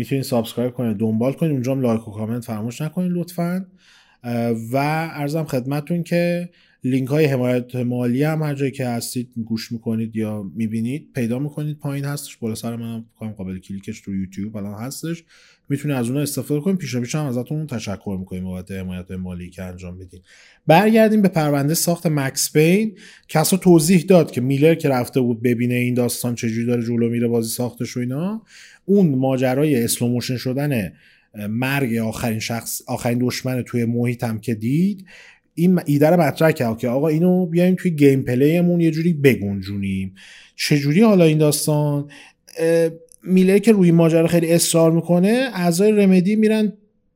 [0.00, 1.52] می‌تونید subscribe کنید دنبال کنید.
[1.52, 3.66] اونجا هم like و کامنت فراموش نکنید لطفا.
[4.72, 4.76] و
[5.14, 6.50] عرضم خدمتتون که
[6.84, 11.78] لینک های حمایت مالی هم هر جایی که هستید گوش می‌کنید یا می‌بینید پیدا می‌کنید
[11.78, 12.36] پایین هستش.
[12.36, 13.04] بالا سر من
[13.36, 15.24] قابل کلیکش تو یوتیوب الان هستش.
[15.68, 16.76] می‌تونید از اونها استفاده کنید.
[16.76, 20.20] پیشا پیش هم ازتون تشکر می‌کنیم بابت حمایت مالی که انجام میدین.
[20.66, 25.74] برگردیم به پرونده ساخت Max Payne کسرا توضیح داد که میلر که رفته بود ببینه
[25.74, 28.42] این داستان چجوری داره جلو میره بازی ساختش و اینا.
[28.90, 30.92] اون ماجرای slow motion شدن
[31.48, 35.06] مرگ آخرین شخص آخرین دشمن توی محیطم که دید
[35.54, 40.14] این ایده رو مطرح کرد که آقا اینو بیایم توی gameplay مون یه جوری بگنجونیم.
[40.56, 42.10] چجوری حالا این داستان؟
[43.22, 46.72] میلر که روی ماجرا خیلی اصرار می‌کنه اعضای Remedy میرن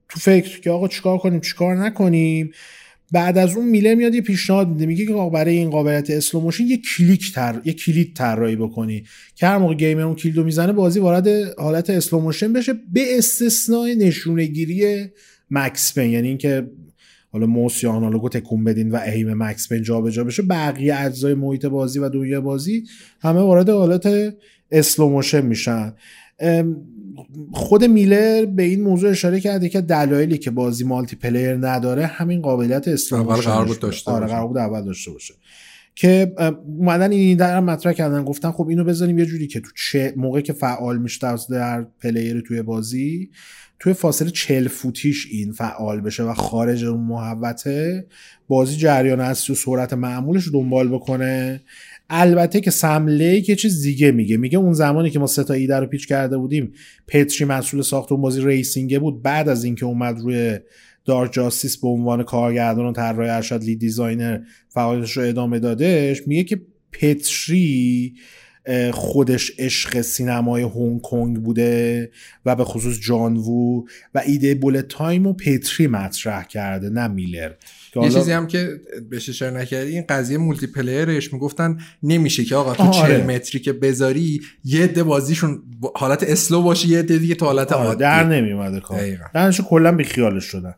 [0.08, 2.50] تو فکر که آقا چیکار کنیم چیکار نکنیم؟
[3.14, 6.64] بعد از اون میلر میاد یه پیشنهاد میده میگه که برای این قابلیت slow motion
[6.64, 9.04] یه کلیک تر یه کلید طراحی بکنی.
[9.34, 13.94] که هر موقع gamer اون کلیدو می‌زنه بازی وارد حالت slow motion بشه به استثنای
[13.94, 15.06] نشونه گیری
[15.50, 16.70] Max Payne یعنی اینکه
[17.32, 21.66] حالا موس یا آنالوگو تکون بدین و aim Max Payne جابجا بشه بقیه اجزای محیط
[21.66, 22.84] بازی و دنیا بازی
[23.20, 24.34] همه وارد حالت
[24.70, 25.92] slow motion میشن.
[27.52, 33.12] خود میلر به این موضوع اشاره کرده که دلایلی که بازی multiplayer نداره همین قابلیت
[33.12, 35.34] اول قرار بود داشته آره قرار بود اول داشته باشه.
[35.94, 36.32] که
[36.66, 40.40] اومدن این در مطرح کردن گفتن خب اینو بذاریم یه جوری که تو چه موقع
[40.40, 43.30] که فعال میشه در player توی بازی
[43.78, 48.06] توی فاصله چل فوتیش این فعال بشه و خارج اون محوطه
[48.48, 51.62] بازی جریان از تو سرعت معمولش رو دنبال بکنه.
[52.10, 54.36] البته که سم لیک چیز دیگه میگه.
[54.36, 56.72] میگه اون زمانی که ما سه تا ایده رو pitch کرده بودیم
[57.08, 59.22] پتری مسئول ساخت اون بازی racing ه بود.
[59.22, 60.58] بعد از اینکه اومد روی
[61.04, 66.44] Dark Justice به عنوان کارگردان و طراح ارشد lead designer فعالیتش رو ادامه دادش میگه
[66.44, 66.60] که
[66.92, 68.14] پتری
[68.92, 72.10] خودش عشق سینمای هنگ کنگ بوده
[72.46, 77.52] و به خصوص جان وو و ایده bullet time و پتری مطرح کرده نه میلر.
[77.96, 78.80] یه چیزی هم که
[79.10, 83.24] بهش اشاره نکردی این قضیه multiplayer ش می‌گفتن نمیشه که آقا تو 40 آره.
[83.24, 85.62] متری که بذاری یه عده بازیشون
[85.94, 88.00] حالت slow باشه یه عده دیگه تو حالت عادی.
[88.00, 89.00] در نمیومده کار.
[89.34, 90.74] در نتیجه کلا بی خیالش شدن.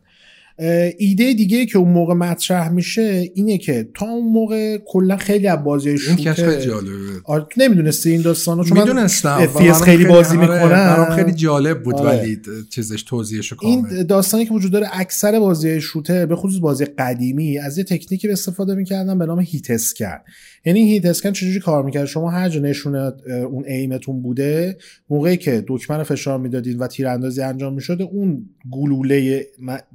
[0.97, 5.63] ایده دیگه که اون موقع مطرح میشه اینه که تا اون موقع کلا خیلی از
[5.63, 6.93] بازی shooter خیلی جالبه.
[7.23, 9.47] آره نمی‌دونستی این داستانو چون می‌دونستم
[9.83, 12.19] خیلی بازی می‌کنن خیلی جالب بود آره.
[12.19, 13.73] ولی چیزش توضیحش کامل.
[13.75, 18.29] این داستانی که وجود داره اکثر بازی شوتر به خصوص بازی قدیمی از یه تکنیکی
[18.29, 20.17] استفاده می‌کردن به نام هیت اسکن.
[20.65, 24.77] یعنی هیت اسکن چجوری کار می‌کرد؟ شما هر جا نشونه اون ایمتون بوده
[25.09, 29.45] موقعی که دکمه رو فشار می‌دادید و تیراندازی انجام می‌شده اون گلوله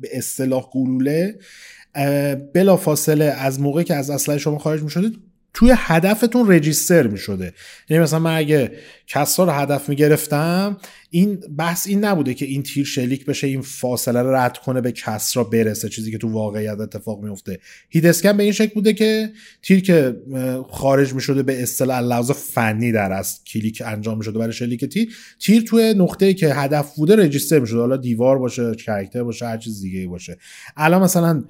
[0.01, 1.35] به اصطلاح گلوله
[2.55, 5.11] بلا فاصله از موقعی که از اسلحه شما خارج می‌شده
[5.55, 7.53] توی هدفتون رجیستر می شده
[7.89, 8.73] یعنی مثلا من اگه
[9.07, 10.77] کسا رو هدف می گرفتم
[11.15, 14.93] این بحث این نبوده که این تیر شلیک بشه این فاصله رو رد کنه به
[14.93, 17.59] کسرا برسه چیزی که تو واقعیت اتفاق میفته
[17.89, 19.33] هیت اسکن به این شکل بوده که
[19.63, 20.17] تیر که
[20.71, 24.85] خارج می شده به اصطلاح لحاظ فنی در است کلیک انجام می شده برای شلیک
[24.85, 29.47] تیر تیر توی نقطه‌ای که هدف بوده رجیستر می شده حالا دیوار باشه کرکتر باشه
[29.47, 30.39] هر چیز دیگه باشه.
[30.77, 31.45] الان مثلا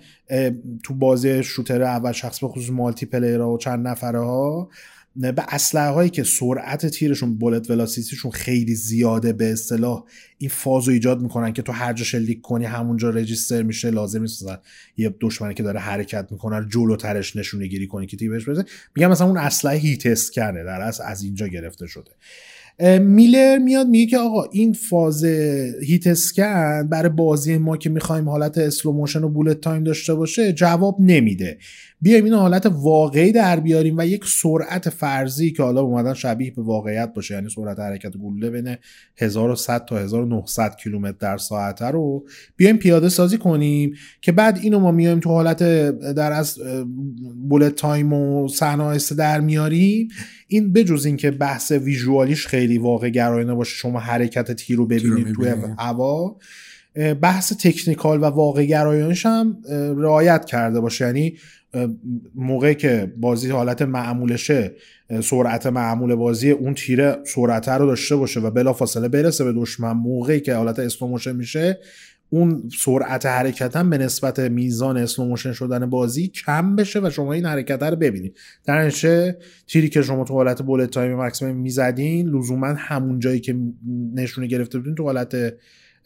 [0.83, 4.71] تو بازی شوتر اول شخص به خصوص مالتی پلیرها و چند نفره ها
[5.17, 10.05] به اسلحه هایی که سرعت تیرشون بولت ولاسیتیشون خیلی زیاده به اصطلاح
[10.39, 14.21] این فاز رو ایجاد می‌کنن که تو هر جا شلیک کنی همونجا رجیستر میشه لازم
[14.21, 14.45] نیست
[14.97, 18.65] یه دشمنی که داره حرکت می‌کنه جلوترش نشونه گیری کنی که تیرش بزنه.
[18.97, 22.11] میگم مثلا اون اسلحه هیت اسکنه در اصل از اینجا گرفته شده.
[23.01, 25.25] میلر میاد میگه که آقا این فاز
[25.87, 30.97] hitscan برای بازی ما که می‌خوایم حالت slow motion و bullet time داشته باشه جواب
[31.01, 31.59] نمیده.
[32.01, 36.63] بیایم این حالت واقعی در بیاریم و یک سرعت فرضی که حالا اومدن شبیه به
[36.63, 38.77] واقعیت باشه یعنی سرعت حرکت گلوله بین
[39.17, 42.27] 1100 تا 1900 کیلومتر در ساعت رو
[42.57, 45.63] بیایم پیاده سازی کنیم که بعد اینو ما میایم تو حالت
[46.15, 46.59] در از
[47.49, 50.09] bullet time و صحنه در میاریم.
[50.53, 55.35] این بجز اینکه بحث visual یش خیلی واقع گرایانه باشه شما حرکت تیر رو ببینید
[55.35, 56.37] توی هوا
[57.21, 59.57] بحث technical و واقع گرایانش هم
[59.97, 61.05] رعایت کرده باشه.
[61.05, 61.37] یعنی
[62.35, 64.73] موقعی که بازی حالت معمولشه
[65.23, 70.41] سرعت معمول بازی اون تیره سرعت رو داشته باشه و بلافاصله برسه به دشمن موقعی
[70.41, 71.79] که حالت slow motion میشه
[72.35, 77.33] اون سرعت حرکت هم به نسبت میزان slow motion شدن بازی کم بشه و شما
[77.33, 78.37] این حرکت رو ببینید.
[78.65, 83.41] در نتیجه تیری که شما تو حالت bullet time Max Payne می‌زدین لزوما همون جایی
[83.41, 83.57] که
[84.15, 85.37] نشونه گرفته بودین تو حالت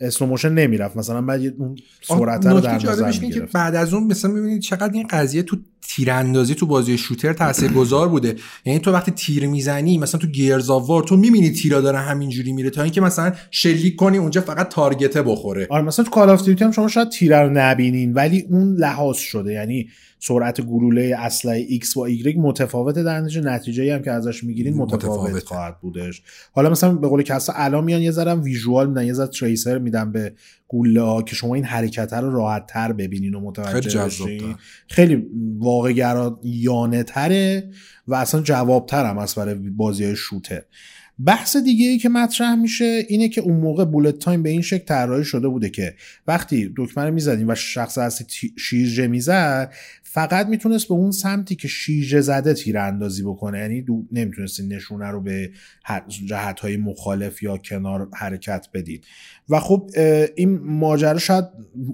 [0.00, 0.96] slow motion نمی‌رفت.
[0.96, 5.06] مثلا بعد اون سرعت رو در نظر که بعد از اون مثلا می‌بینید چقدر این
[5.06, 5.56] قضیه تو
[5.88, 8.36] تیراندازی تو بازی shooter تاثیرگذار بوده.
[8.64, 12.52] یعنی تو وقتی تیر می‌زنی مثلا تو Gears of War تو می‌بینی تیرا داره همینجوری
[12.52, 15.66] میره تا اینکه مثلا شلیک کنی اونجا فقط target ه بخوره.
[15.70, 19.52] آره مثلا تو Call of هم شما شاید تیر رو نبینین ولی اون لحاظ شده.
[19.52, 19.88] یعنی
[20.28, 23.40] سرعت گلوله اسلحه X و Y متفاوته در نتیجه.
[23.40, 26.22] نتیجه هم که ازش می‌گیرین متفاوت, خواهد بودش.
[26.52, 30.12] حالا مثلا به قول کسا الان میان یه ذره ویژوال میدن یه ذره تریسر میدن
[30.12, 30.32] به
[30.68, 34.54] گوله ها که شما این حرکت رو راحت تر ببینین و متوجه بشین.
[34.88, 35.26] خیلی
[35.58, 37.70] واقع گرایانه تره
[38.08, 40.62] و اصلا جوابتر هم از برای بازی های شوتر
[41.24, 44.84] بحث دیگه ای که مطرح میشه اینه که اون موقع بولت تایم به این شکل
[44.84, 45.94] طراحی شده بوده که
[46.26, 48.26] وقتی دکمه رو می‌زدیم و شخص اصلی
[48.58, 49.72] شیرجه می‌زد
[50.16, 53.58] فقط می‌تونست به اون سمتی که شیرجه زده تیر اندازی بکنه.
[53.58, 55.50] یعنی نمی‌تونست نشونه رو به
[56.26, 59.04] جهت های مخالف یا کنار حرکت بدید.
[59.48, 59.90] و خب
[60.36, 61.44] این ماجرا شاید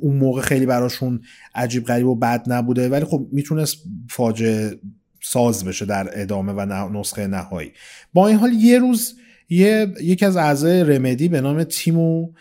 [0.00, 1.20] اون موقع خیلی براشون
[1.54, 3.76] عجیب غریب و بد نبوده ولی خب می‌تونست
[4.10, 4.78] فاجعه
[5.22, 7.72] ساز بشه در ادامه و نسخه نهایی.
[8.12, 9.14] با این حال یه روز
[9.48, 12.32] یه یکی از اعضای رمدی به نام تیمو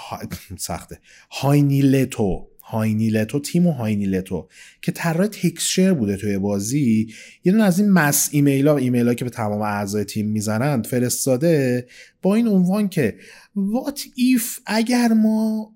[0.58, 0.98] سخته.
[1.30, 4.48] هاینیلتو هاینیلتو تیمو هاینیلتو
[4.82, 7.14] که طراح texture بوده توی بازی
[7.44, 10.86] یه دونه از این mass email ها ایمیل ها که به تمام اعضای تیم می‌زنند
[10.86, 11.86] فرستاده
[12.22, 13.16] با این عنوان که
[13.56, 15.72] what if اگر ما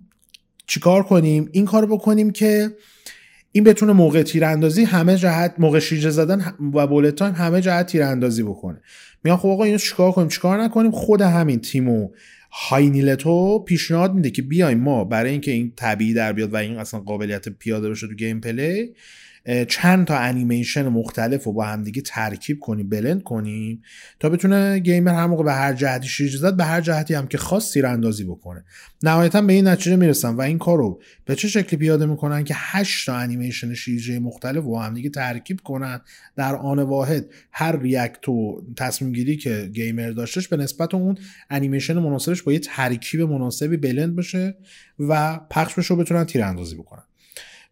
[0.67, 2.77] چیکار کنیم؟ این کار بکنیم که
[3.53, 8.43] این بتونه موقع تیراندازی همه جهت موقع شیرجه زدن و bullet time همه جهت تیراندازی
[8.43, 8.81] بکنه.
[9.25, 12.09] میان خب آقا اینو چیکار کنیم؟ چیکار نکنیم؟ خود همین تیمو
[12.53, 17.01] هاینیلتو پیشنهاد میده که بیایم ما برای اینکه این طبیعی در بیاد و این اصلا
[17.01, 18.95] قابلیت پیاده بشه تو gameplay
[19.69, 23.83] چند تا انیمیشن مختلف رو با همدیگه ترکیب کنیم blend کنیم
[24.21, 27.39] تا بتونه گیمر هر موقع به هر جهتی شیرجه زد به هر جهتی هم که
[27.39, 28.65] خواست تیراندازی بکنه.
[29.03, 32.55] نهایتا به این نتیجه می‌رسن و این کار رو به چه شکلی پیاده می‌کنن که
[32.57, 36.01] 8 تا انیمیشن شیرجه مختلف با همدیگه ترکیب کنن؟
[36.37, 41.19] در آن واحد هر react و تصمیم گیری که گیمر داشتش به نسبت اون
[41.51, 44.57] انیمیشن مناسبش با یه ترکیب مناسبی blend بشه
[44.99, 47.03] و پخش بشه و بتونن تیراندازی بکنن.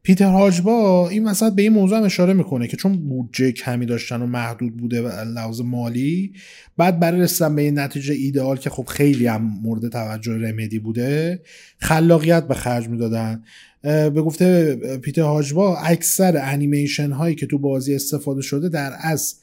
[0.02, 4.22] پیتر هاجبا این مثلا به این موضوع هم اشاره می‌کنه که چون بودجه کمی داشتن
[4.22, 6.32] و محدود بوده و لحاظ مالی
[6.76, 11.42] بعد برای رسیدن به این نتیجه ایدئال که خب خیلی هم مورد توجه رمدی بوده
[11.78, 13.42] خلاقیت به خرج می‌دادن.
[13.82, 19.34] به گفته پیتر هاجبا اکثر انیمیشن هایی که تو بازی استفاده شده در از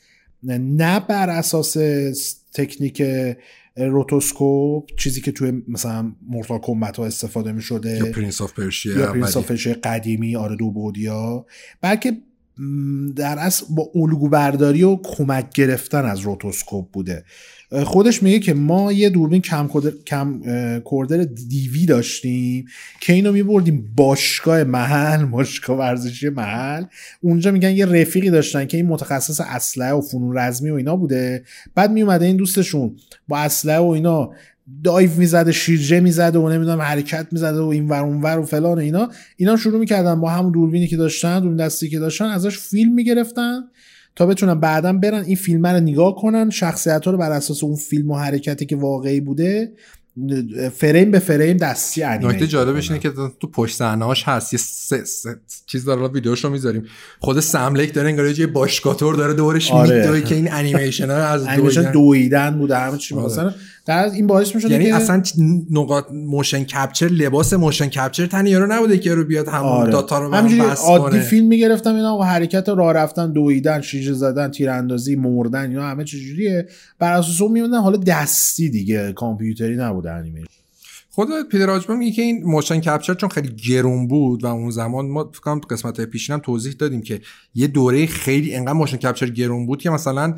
[0.43, 1.77] نه بر اساس
[2.53, 3.03] تکنیک
[3.77, 8.99] روتوسکوپ چیزی که توی مثلا مورتال کمبت ها استفاده می شده یا پرینس آف پرشیا
[8.99, 11.45] یا پرینس آف پرشیا قدیمی آره دو بودیا.
[11.81, 12.17] بلکه
[13.15, 17.25] در اصل با الگو برداری و کمک گرفتن از روتوسکوپ بوده.
[17.83, 19.69] خودش میگه که ما یه دوربین کم
[20.05, 22.65] camcorder DV داشتیم
[23.01, 26.83] که اینو میبردیم باشگاه محل باشگاه ورزشی محل.
[27.21, 31.43] اونجا میگن یه رفیقی داشتن که این متخصص اسلحه و فنون رزمی و اینا بوده.
[31.75, 32.95] بعد میومده این دوستشون
[33.27, 34.31] با اسلحه و اینا
[34.83, 39.09] دایو می‌زده شیرجه می‌زده و نمی‌دونم حرکت می‌زده و این ور ور و فلان اینا.
[39.37, 43.59] اینا شروع می‌کردن با همون دوربینی که داشتن دوربین دستی که داشتن ازش فیلم می‌گرفتن.
[44.15, 47.75] تا بتونن بعدا برن این فیلم رو نگاه کنن شخصیت ها رو بر اساس اون
[47.75, 49.71] فیلم و حرکتی که واقعی بوده
[50.73, 55.35] فریم به فریم دستی نکته جالبش اینه که تو پشت صحنه‌اش هست یه سه سه
[55.65, 56.85] چیز داره ویدیوشو می‌ذاریم
[57.19, 59.97] خود سملک داره انگار یه باشگاتور داره دورش آره.
[59.97, 63.25] میدوی که این انیمیشن ها از انیمیشن دویدن بوده همه چی آره.
[63.25, 63.53] مثلا
[63.85, 65.23] در این باعث می‌شد یعنی اصلا
[65.71, 69.91] نقاط موشن کپچر لباس موشن کپچر تن یارو نبوده که رو بیاد همون آره.
[69.91, 75.15] داتا رو همینجوری عادی فیلم می‌گرفتم اینا و حرکت راه رفتن دویدن شیشه زدن تیراندازی
[75.15, 76.67] مردن اینا همه چجوریه.
[76.99, 80.64] بر اساس اون میوندن حالا دستی دیگه کامپیوتری نبوده انیمیشن
[81.15, 85.29] خود پیتر میگه که این موشن کپچر چون خیلی گرون بود و اون زمان ما
[85.33, 87.21] فکر کنم قسمت پیشین هم توضیح دادیم که
[87.53, 90.35] یه دوره خیلی انقدر motion capture گرون بود که مثلا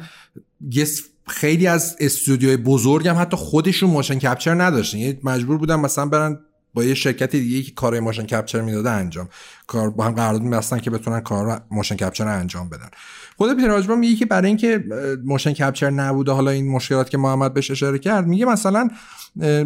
[1.28, 4.98] خیلی از استودیوهای بزرگ حتی خودشون motion capture نداشتن.
[4.98, 6.40] یه مجبور بودن مثلا برن
[6.74, 9.30] با یه شرکت دیگه که کار motion capture می‌داده انجام.
[9.68, 12.90] کار با هم قرارداد می‌بستن که بتونن کار motion capture رو انجام بدن.
[13.38, 14.84] خود پیتر هایبا میگه که برای اینکه
[15.26, 18.90] motion capture نبوده حالا این مشکلات که محمد بهش اشاره کرد میگه مثلا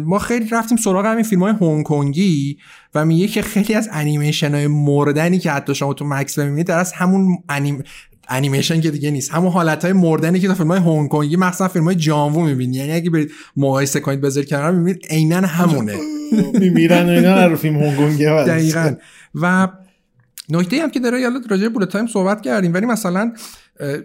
[0.04, 2.58] ما خیلی رفتیم سراغ همین فیلم های هنگ کنگی
[2.94, 6.78] و میگه که خیلی از انیمیشن های مردنی که حتی شما تو مکس ببینید در
[6.78, 7.82] از همون انیم
[8.28, 11.68] انیمیشن که دیگه نیست همون حالت های مردنی که تو فیلم های هنگ کنگی مثلا
[11.68, 12.76] فیلم های جان وو می‌بینی.
[12.76, 15.96] یعنی اگه برید مقایسه کنید بذارید کنار می‌بینید عینا همونه.
[16.60, 18.94] میمیرن اینا رو فیلم هنگ کنگی دقیقاً.
[19.34, 19.68] و
[20.48, 23.32] نکته هم که داره یالا راجع bullet time صحبت کردیم ولی مثلا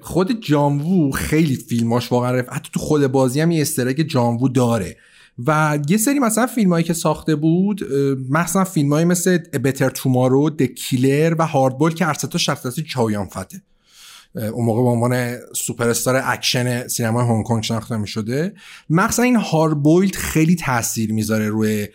[0.02, 2.54] خود جان وو خیلی فیلماش واقعا رفت.
[2.54, 4.98] حتی تو خود بازی هم یه easter egg جان وو داره.
[5.46, 7.94] و یه سری مثلا فیلم هایی که ساخته بود
[8.30, 12.86] مثلا فیلم هایی مثل Better Tomorrow The Killer و Hard Boiled که هر تا شخصیت
[12.86, 13.62] چو یون فته.
[14.36, 18.54] اون موقع به عنوان سوپر استار اکشن سینما هنگ کنگ شناخته می شده
[18.90, 21.88] مخصوصا این Hard Boiled خیلی تاثیر می‌ذاره روی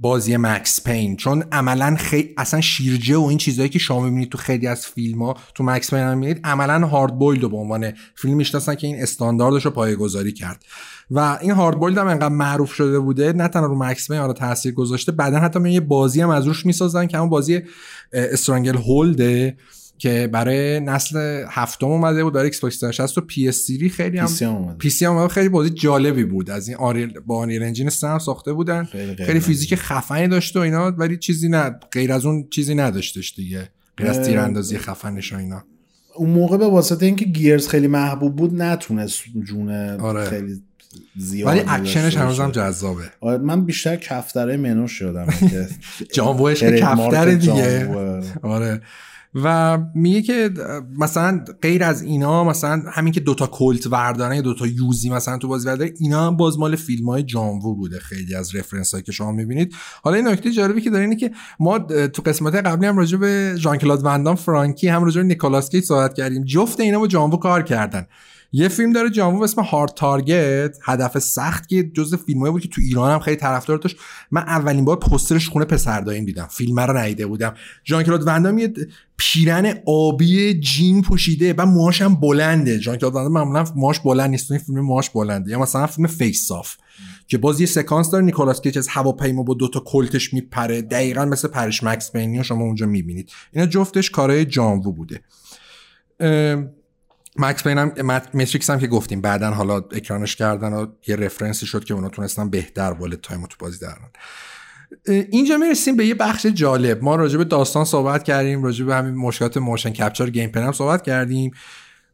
[0.00, 1.16] بازی مکس پین.
[1.16, 5.22] چون عملا خیلی اصلا شیرجه و این چیزهایی که شما می‌بینید تو خیلی از فیلم
[5.22, 9.02] ها تو مکس پین هم می‌بینید عملا Hard Boiled به عنوان فیلم می‌شناسن که این
[9.02, 10.64] استانداردش رو پایه‌گذاری کرد.
[11.10, 14.32] و این Hard Boiled هم انقدر معروف شده بوده نه تنها رو مکس پین حالا
[14.32, 17.62] تاثیر گذاشته بعدا حتی یه بازی هم از روش می‌سازن که همون بازی
[18.12, 19.56] Stranglehold ه
[20.00, 24.76] که برای نسل هفتم اومده بود برای ایکس باکس 360 و پی اس خیلی هم
[24.78, 26.50] پی سی هم خیلی بازی جالبی بود.
[26.50, 28.84] از این آریل با آنیر انجین سم ساخته بودن.
[28.84, 33.34] خیلی, خیلی فیزیک خفنی داشته و اینا ولی چیزی نه غیر از اون چیزی نداشتش
[33.34, 33.68] دیگه.
[33.96, 35.64] غیر از تیراندازی خفنش و اینا.
[36.14, 40.24] اون موقع به واسطه اینکه گیرز خیلی محبوب بود نتونست جونه آره.
[40.24, 40.62] خیلی
[41.16, 43.02] زیاد ولی اکشنش هنوزم جذابه.
[43.20, 45.26] آره من بیشتر کفتره منوش شدم.
[46.14, 47.88] جانبوش کفتر دیگه.
[48.42, 48.80] آره.
[49.34, 50.50] و میگه که
[50.98, 55.48] مثلا غیر از اینا مثلا همین که دوتا کلت وردارن یا دوتا یوزی مثلا تو
[55.48, 59.12] بازی ورداره اینا هم باز مال فیلم های جانوو بوده خیلی از رفرنس هایی که
[59.12, 59.74] شما می‌بینید.
[60.02, 61.30] حالا این نکته جالبی که داره اینه که
[61.60, 65.70] ما تو قسمت قبلی هم راجع به ژان کلاد وندام فرانکی هم راجع به نیکولاس
[65.70, 66.44] کیج صحبت کردیم.
[66.44, 68.06] جفت اینا با جان وو کار کردن.
[68.52, 72.80] یه فیلم داره به اسم Hard Target هدف سخت که جز فیلمایی بود که تو
[72.80, 73.96] ایران هم خیلی طرفدار داشت.
[74.30, 76.46] من اولین بار پسترش خونه پسر داییم دیدم.
[76.50, 77.54] فیلم رو ندیده بودم.
[77.84, 78.72] جان کلود وندام یه
[79.16, 82.78] پیرن آبی جین پوشیده و موهاش هم بلنده.
[82.78, 84.50] جان کلود وندام معمولا موهاش بلند نیست.
[84.50, 85.50] این فیلم موهاش بلنده.
[85.50, 86.76] یا مثلا فیلم Face/Off
[87.26, 88.24] که باز یه سکانس داره.
[88.24, 90.82] نیکولاس کیج از هواپیما با دوتا کلتش میپره.
[90.82, 93.30] دقیقا مثل پرش مکس پینی شما اونجا می‌بینید.
[93.52, 95.20] اینا جفتش کارهای جان وو بوده.
[97.40, 97.92] مکس پین هم
[98.34, 102.08] متریکس هم که گفتیم بعدا حالا اکرانش کردن و یه reference ی شد که اونا
[102.08, 103.96] تونستن بهتر bullet time تو بازی درن
[105.30, 107.02] اینجا می‌رسیم به یه بخش جالب.
[107.02, 111.02] ما راجع به داستان صحبت کردیم راجع به همین مشکلات motion capture game هم صحبت
[111.02, 111.50] کردیم.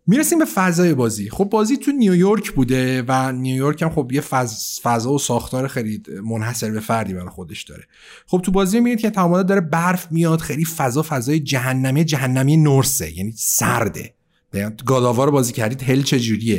[0.07, 1.31] می‌رسیم به فضای بازی.
[1.31, 4.81] خب بازی تو نیویورک بوده و نیویورک هم خب یه فض...
[4.81, 7.85] فضا و ساختار خیلی منحصر به فردی برای خودش داره.
[8.27, 13.19] خب تو بازی می‌بینید که تمام داره برف میاد خیلی فضا فضای جهنمی جهنمی نورسه
[13.19, 14.16] یعنی سرده.
[14.87, 16.59] گاداوا رو بازی کردید هل چجوریه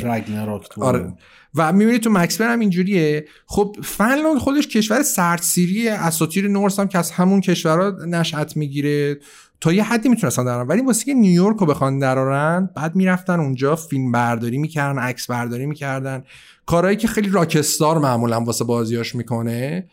[0.76, 1.14] آره.
[1.54, 3.24] و می‌بینید تو مکس هم اینجوریه.
[3.46, 9.18] خب فنلاند خودش کشور سردسیری اساطیر نورس هم که از همون کشورها نشأت می‌گیره.
[9.60, 13.76] تا یه حدی می‌تونستن درارن ولی واسه که نیویورک رو بخوان درارن بعد می‌رفتن اونجا
[13.76, 16.24] فیلم برداری می‌کردن عکس برداری می‌کردن.
[16.66, 19.88] کارهایی که خیلی راکستار معمولا واسه بازیاش می‌کنه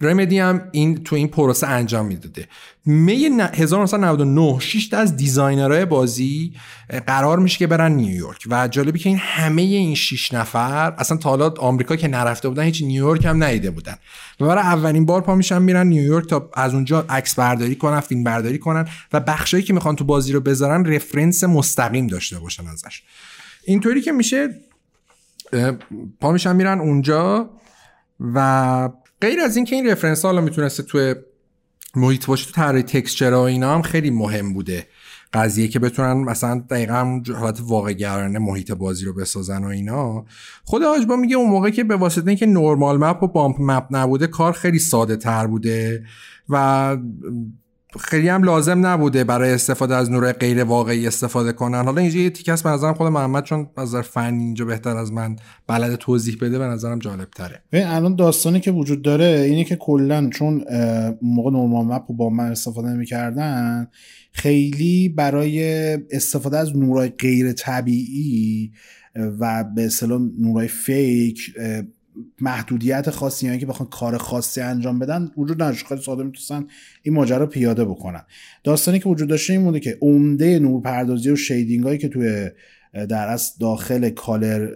[0.00, 2.48] رمدی هم این تو این پروسه انجام می‌داده.
[2.86, 6.52] می 1999 6 از designer های بازی
[7.06, 11.30] قرار میشه که برن نیویورک و جالبی که این همه این 6 نفر اصلا تا
[11.30, 13.94] حالا آمریکا که نرفته بودن هیچ نیویورک هم ندیده بودن.
[14.40, 18.24] و برای اولین بار پا میشن میرن نیویورک تا از اونجا عکس برداری کنن فیلم
[18.24, 23.02] برداری کنن و بخشایی که می‌خوان تو بازی رو بذارن reference مستقیم داشته باشن ازش.
[23.64, 24.48] اینطوری که میشه
[26.20, 27.50] پا میشن میرن اونجا
[28.34, 28.88] و
[29.20, 31.14] غیر از اینکه این رفرنس حالا می‌تونسته توی
[31.96, 34.86] محیط باشه تو طراحی تکسچر و اینا هم خیلی مهم بوده.
[35.32, 40.24] قضیه که بتونن مثلا دقیقا حالت واقع گرانه محیط بازی رو بسازن و اینا.
[40.64, 44.26] خود آجبا میگه اون موقع که به واسطه اینکه نورمال مپ و بامپ مپ نبوده
[44.26, 46.04] کار خیلی ساده تر بوده
[46.48, 46.96] و
[48.00, 51.84] خیلی هم لازم نبوده برای استفاده از نور غیر واقعی استفاده کنن.
[51.84, 55.36] حالا اینجا یه تیکه به نظرم خود محمد چون از فنی اینجا بهتر از من
[55.66, 60.30] بلد توضیح بده به نظرم جالب تره الان داستانی که وجود داره اینه که کلا
[60.30, 60.64] چون
[61.22, 63.88] موقع نورمال مپ با من استفاده نمی‌کردن
[64.32, 65.62] خیلی برای
[66.10, 68.72] استفاده از نورای غیر طبیعی
[69.40, 71.54] و به اصطلاح نورای فیک
[72.40, 75.86] محدودیت خاصی یعنی که بخوان کار خاصی انجام بدن وجود نداشت.
[75.86, 76.66] خیلی ساده می‌تونستن
[77.02, 78.22] این ماجرا پیاده بکنن.
[78.64, 82.50] داستانی که وجود داشته این بوده که عمده نورپردازی و شیدینگ هایی که توی
[83.06, 84.68] در از داخل color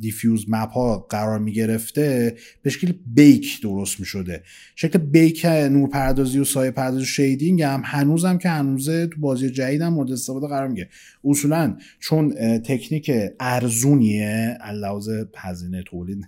[0.00, 4.42] diffuse map ها قرار می گرفته به شکل bake درست می شده
[4.76, 9.20] شکل bake نور پردازی و سایه پردازی و shading هم هنوز هم که هنوزه تو
[9.20, 10.88] بازی جدید هم مورد استفاده قرار میگیره
[11.24, 13.10] اصولا چون تکنیک
[13.40, 16.24] ارزونیه لحاظ هزینه تولید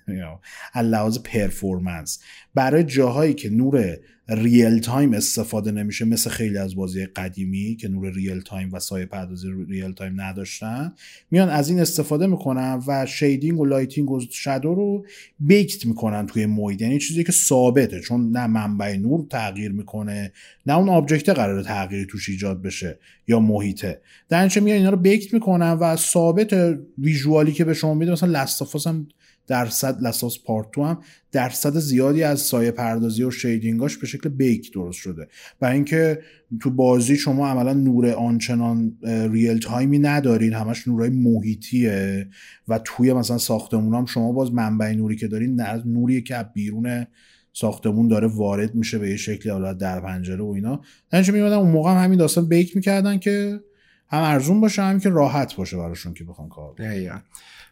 [0.77, 2.21] لحاظ performance
[2.55, 3.97] برای جاهایی که نور
[4.31, 10.21] real-time استفاده نمیشه مثل خیلی از بازی قدیمی که نور real-time و سایه پردازی real-time
[10.21, 10.93] نداشتن.
[11.31, 15.07] میان از این استفاده می‌کنن و shading و lighting و shadow رو
[15.41, 20.33] baked می‌کنن توی محیط یعنی چیزی که ثابته چون نه منبع نور تغییر می‌کنه
[20.67, 22.99] نه اون object قرار تغییری توش ایجاد بشه
[23.29, 24.01] یا محیطه.
[24.29, 28.43] در میان اینا رو baked می‌کنن و ثابت visual ی که به شما میده مثلا
[28.43, 29.09] Last of Us هم
[29.51, 31.03] درصد Last of Us Part Two هم
[31.33, 35.29] درصد زیادی از سایه پردازی و shading اش به شکل bake درست شده.
[35.61, 36.19] برای اینکه
[36.61, 38.97] تو بازی شما عملا نور آنچنان
[39.33, 42.29] ریل تایمی ندارین همش نورای محیطیه
[42.69, 47.07] و توی مثلا ساختمون هم شما باز منبع نوری که دارین نوری که بیرون
[47.53, 50.81] ساختمون داره وارد میشه به یه شکلی حالا در پنجره و اینا.
[51.11, 53.61] درنچه میمدن اون موقع هم همین داستان بیک می‌کردن که
[54.09, 56.75] هم ارزون باشه هم که راحت باشه براشون که بخوان کار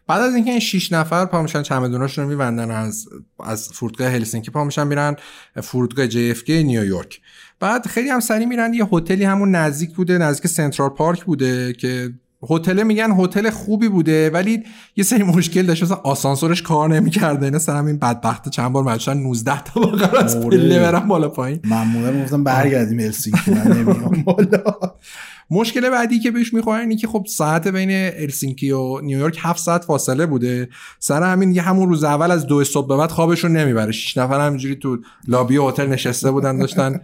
[0.09, 3.07] بعد از اینکه این 6 نفر پا میشن چمدوناشون رو میبندن از
[3.43, 5.15] از فرودگاه هلسینکی پا میشن میرن
[5.63, 7.21] فرودگاه جی اف نیویورک
[7.59, 12.13] بعد خیلی هم سری میرن یه هتلی همون نزدیک بوده نزدیک سنترال پارک بوده که
[12.49, 14.63] هتل میگن هتل خوبی بوده ولی
[14.95, 15.83] یه سری مشکل داشت.
[15.83, 17.45] مثلا آسانسورش کار نمی‌کرده.
[17.45, 21.59] اینا سر همین بدبخت چند بار مجبورن 19 تا واقعا از پله برن بالا پایین.
[21.63, 23.51] معمولا گفتم برگردیم هلسینکی.
[23.51, 24.63] من نمیام بالا.
[25.51, 29.83] مشکل بعدی که بهش می‌خورن اینه که خب ساعت بین هلسینکی و نیویورک 7 ساعت
[29.83, 30.69] فاصله بوده.
[30.99, 33.91] سر همین یه همون روز اول از دو صبح به بعد خوابشون نمی‌بره.
[33.91, 34.97] شش نفر همینجوری تو
[35.27, 37.01] لابی هتل نشسته بودن داشتن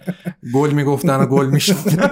[0.54, 2.12] گل می‌گفتن و گل می‌شدن.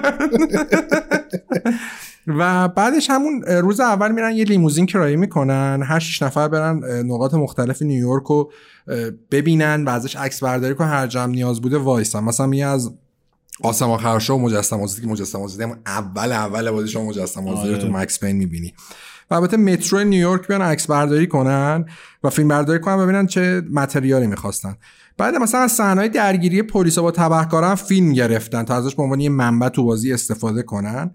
[2.28, 5.84] و بعدش همون روز اول میرن یه لیموزین کرایه می‌کنن.
[5.86, 8.52] هر شش نفر برن نقاط مختلف نیویورک رو
[9.32, 12.24] ببینن و ازش عکس برداری کنن هر جمع نیاز بوده وایسن.
[12.24, 12.94] مثلا یه از
[13.62, 17.70] آسما خرشا و مجسم آزادی که مجسم آزادی هم اول اول بازی شما مجسم آزادی
[17.70, 17.96] رو تو آره.
[17.96, 18.74] مکس پین می‌بینی.
[19.32, 21.86] و البته مترو نیویورک بیان عکس برداری کنن
[22.24, 24.76] و فیلم برداری کنن ببینن چه متریالی می‌خواستن.
[25.18, 29.30] بعد مثلا از صحنه‌های درگیری پلیسا با تبهکاران فیلم گرفتن تا ازش به عنوان یه
[29.30, 31.12] منبع تو بازی استفاده کنن.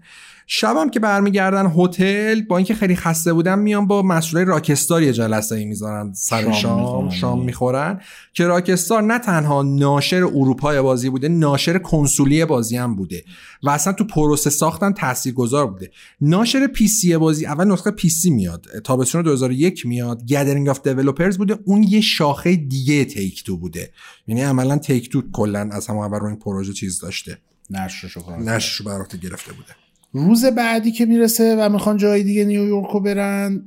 [0.51, 5.55] شبم که برمیگردن هتل با اینکه خیلی خسته بودن میان با مسئولای راکستار یه جلسه
[5.55, 7.09] ای می‌ذارن سر شام شام می‌خورن.
[7.09, 8.01] شام می‌خورن
[8.33, 13.23] که راکستار نه تنها ناشر اروپای بازی بوده ناشر کنسولی بازی هم بوده
[13.63, 15.91] و اصلا تو پروسه ساختن تاثیرگذار بوده.
[16.21, 21.83] ناشر PC بازی اول نسخه PC میاد تابستون 2001 میاد Gathering of Developers بوده اون
[21.83, 23.91] یه شاخه دیگه Take-Two بوده.
[24.27, 27.37] یعنی عملا Take-Two کلا از همون اول رو این پروژه چیز داشته.
[27.69, 29.78] نشرشو عهده گرفته بوده.
[30.11, 33.57] روز بعدی که می‌رسه و می‌خوان جای دیگه نیویورک رو برن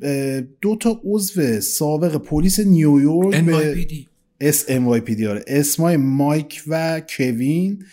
[0.60, 3.94] دو تا عضو سابق پلیس نیویورک به NYPD.
[4.40, 7.84] اس NYPD آره اسمای مایک و کوین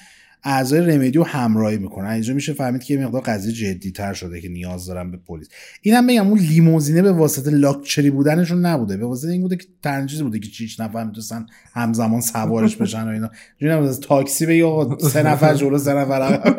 [0.44, 2.08] اعضای Remedy رو همراهی می‌کنن.
[2.10, 5.48] اینجا میشه فهمید که مقدار قضیه جدی تر شده که نیاز دارن به پلیس.
[5.82, 8.98] اینم بگم اون لیموزینه به واسطه لاکچری بودنشون نبوده.
[8.98, 13.04] به واسطه این بوده که تنها چیزی بوده که شیش نفر می‌تونستن همزمان سوارش بشن
[13.04, 13.30] و
[13.62, 13.78] اینا.
[13.78, 16.54] از تاکسی بگی آقا سه نفر جلو سه نفر.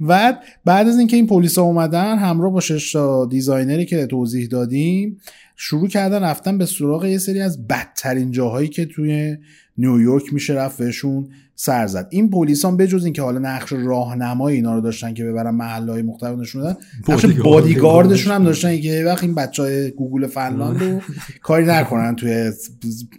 [0.00, 2.96] بعد بعد از اینکه این پلیسا اومدن همراه با شش
[3.30, 5.20] designer ی که توضیح دادیم
[5.56, 9.36] شروع کردن رفتن به سراغ یه سری از بدترین جاهایی که توی
[9.78, 12.06] نیویورک میشه رفت بهشون سر زد.
[12.10, 16.62] این پلیسان بجز اینکه حالا نقش راهنمای اینا رو داشتن که ببرن محلهای مختلف نشون
[16.62, 16.76] دادن
[17.08, 17.42] نقش بادیگارد.
[17.42, 18.80] بادیگاردشون هم داشتن.
[18.80, 21.00] که یه وقت این بچه های گوگولی فنلاند رو
[21.42, 22.52] کاری نکنن توی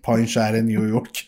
[0.03, 1.26] پایین شهر نیویورک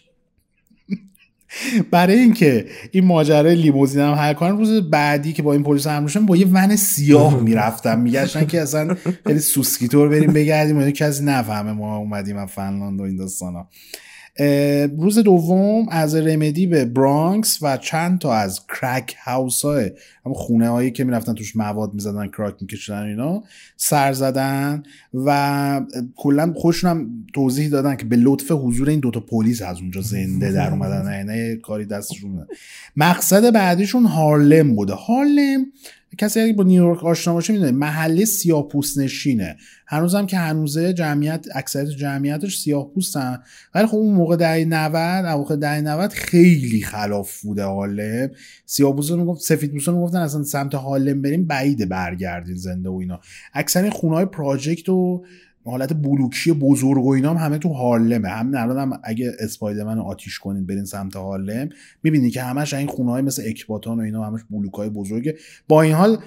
[1.91, 6.25] برای اینکه این ماجرای لیموزین هم حل کنن روز بعدی که با این پلیس هم
[6.25, 7.99] با یه ون سیاه می‌رفتن.
[7.99, 8.95] میگشتن که اصلا
[9.27, 13.67] خیلی سوسکی‌طور بریم بگردیم و کسی نفهمه ما اومدیم از فنلاند و این داستانا.
[14.97, 19.91] روز دوم از Remedy به برانکس و چند تا از crack house های
[20.25, 23.43] هم خونه هایی که می‌رفتن توش مواد می‌زدن کراک میکشیدن اینا
[23.77, 24.83] سر زدن
[25.13, 25.81] و
[26.15, 30.51] کلا خوشون هم توضیح دادن که به لطف حضور این دوتا پلیس از اونجا زنده
[30.51, 31.23] در اومدن.
[31.23, 32.47] نه یه کاری دستشون
[32.95, 34.93] مقصد بعدیشون هارلم بوده.
[34.93, 35.65] هارلم
[36.17, 39.57] کسی اگه با نیویورک آشنا باشه می‌دونه محله سیاه‌پوست نشینه.
[39.87, 43.39] هنوزم که هنوزه جمعیت اکثریت جمعیتش سیاه پوستن
[43.75, 48.31] ولی خب اون موقع دهه 90 اواخر دهه 90 خیلی خلاف بوده هارلم
[48.65, 53.19] سیاه پوستا می‌گفت سفید پوستا می‌گفتن اصلا سمت هارلم بریم بعید برگردین زنده و اینا.
[53.53, 55.25] اکثر خونه های پراجکت و
[55.65, 58.29] حالت بلوکی بزرگ و اینا هم همه تو هارلمه.
[58.29, 61.69] همین الان هم اگه اسپایدرمن رو آتیش کنین برین سمت هارلم
[62.03, 65.35] می‌بینی که همش این خونه های مثل اکباتان و اینا همش بلوک های بزرگه.
[65.67, 66.17] با این حال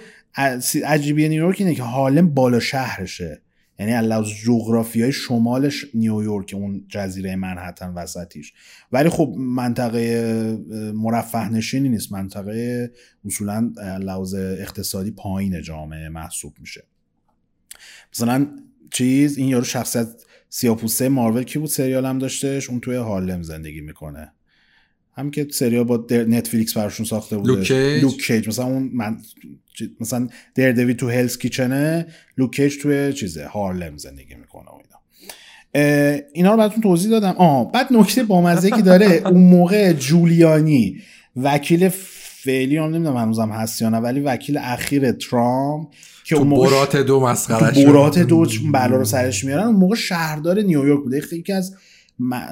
[0.85, 3.40] عجیبی نیویورک اینه که هارلم بالا شهرشه.
[3.78, 8.52] یعنی از جغرافیای شمالش نیویورک اون جزیره منحتن وسطیش.
[8.93, 10.59] ولی خب منطقه
[10.94, 12.12] مرفه نشینی نیست.
[12.12, 12.90] منطقه
[13.24, 16.85] اصولا لحاظ اقتصادی پایین جامعه محسوب میشه.
[18.12, 18.47] مثلا
[18.95, 20.09] چیز این یارو شخصیت
[20.49, 24.33] سیاپوسته مارول کی بود سریال هم داشتش؟ اون توی هارلم زندگی می‌کنه.
[25.16, 27.53] هم که سریال با Netflix براشون ساخته بوده.
[27.52, 28.02] Luke Cage.
[28.02, 28.48] Luke Cage.
[28.49, 29.16] مثلا اون من
[30.01, 32.06] مثلا Daredevil تو Hell's Kitchen
[32.39, 36.21] ه Luke Cage توی چیزه هارلم زندگی می‌کنه و اینا.
[36.33, 37.35] اینا رو براتون توضیح دادم.
[37.39, 41.03] آه بعد نکته بامزه که داره اون موقع جولیانی
[41.37, 45.89] وکیل فعلی هم نمی‌دونم هنوزم هست یا نه ولی وکیل اخیر ترامپ
[46.24, 49.64] که اون موقع برات دو مسخره تو برات دو چون بلا رو سرش میارن.
[49.64, 51.22] اون موقع شهردار نیویورک بوده.
[51.32, 51.76] یکی از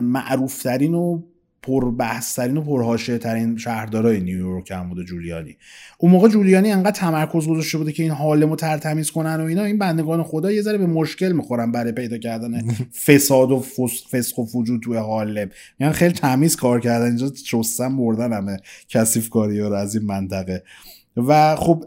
[0.03, 1.23] معروف ترین و
[1.63, 5.57] پربحث ترین و پرحاشیه ترین شهردارای نیویورک هم بوده جولیانی.
[5.99, 9.65] اون موقع جولیانی انقدر تمرکز گذاشته بوده که این حالمو ترتمیز کنن و اینا.
[9.65, 12.63] این بندگان خدا یه ذره به مشکل می‌خورن برای پیدا کردن
[13.07, 15.51] فساد و فس- فسق و فجود توی حالم.
[15.81, 17.07] یعنی خیلی تمیز کار کردن.
[17.07, 18.57] اینجا شستن بردن همه
[18.89, 20.63] کثیف کاری رو از این منطقه.
[21.17, 21.85] و خب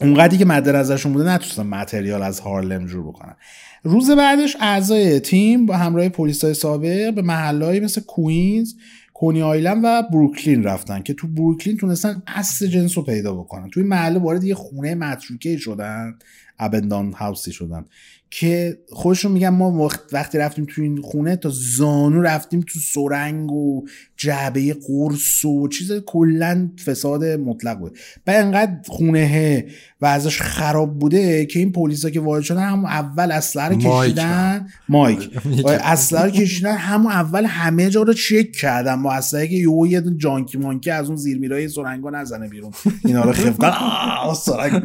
[0.00, 3.36] اونقدری که مد نظرشون بوده نتونستن متریال از هارلم جور بکنن.
[3.82, 8.74] روز بعدش اعضای تیم با همراه پلیس های سابق به محلهایی مثل کوینز
[9.14, 13.70] کونی آیلند و بروکلین رفتن که تو بروکلین تونستن اصل جنس رو پیدا بکنن.
[13.70, 16.18] توی محله وارد یه خونه متروکه شدن.
[16.58, 17.84] ابندان هاوسی شدن.
[18.30, 23.52] که خودشون میگن ما وقت وقتی رفتیم تو این خونه تا زانو رفتیم تو سرنگ
[23.52, 23.84] و
[24.16, 27.98] جعبه قرص و چیز کلا فساد مطلق بود.
[28.26, 29.64] و انقدر خونه
[30.00, 33.76] و ازش خراب بوده که این پلیسا که وارد شدن همون اول اسلحه رو.
[33.76, 34.68] کشیدن.
[34.88, 35.30] مایک.
[35.66, 36.76] اسلحه رو کشیدن.
[36.76, 40.90] همون اول همه جا رو چک کردن با اسلحه که یهو یه دونه جانکی مانکی
[40.90, 42.72] از اون زیر میرای سرنگا نزنه بیرون.
[43.04, 44.82] اینا رو خفتن سرنگ.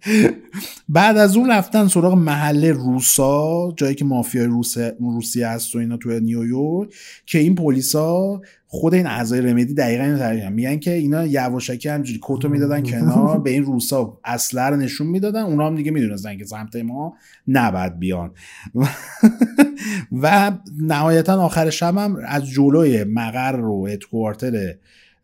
[0.88, 5.96] بعد از اون رفتن سراغ محله روسا جایی که مافیای روس روسیه هست و اینا
[5.96, 6.94] توی نیویورک
[7.26, 12.20] که این پلیسا خود این اعضای رمدی دقیقا اینو تعریف میگن که اینا یواشکی همجوری
[12.22, 15.42] کتو می‌دادن کنار به این روسا اصله رو نشون می‌دادن.
[15.42, 17.14] اونا هم دیگه می‌دونستن که سمت ما
[17.48, 18.30] نباید بیان.
[20.22, 24.74] و نهایتا آخر شب هم از جلوی مقر و ادکوارتر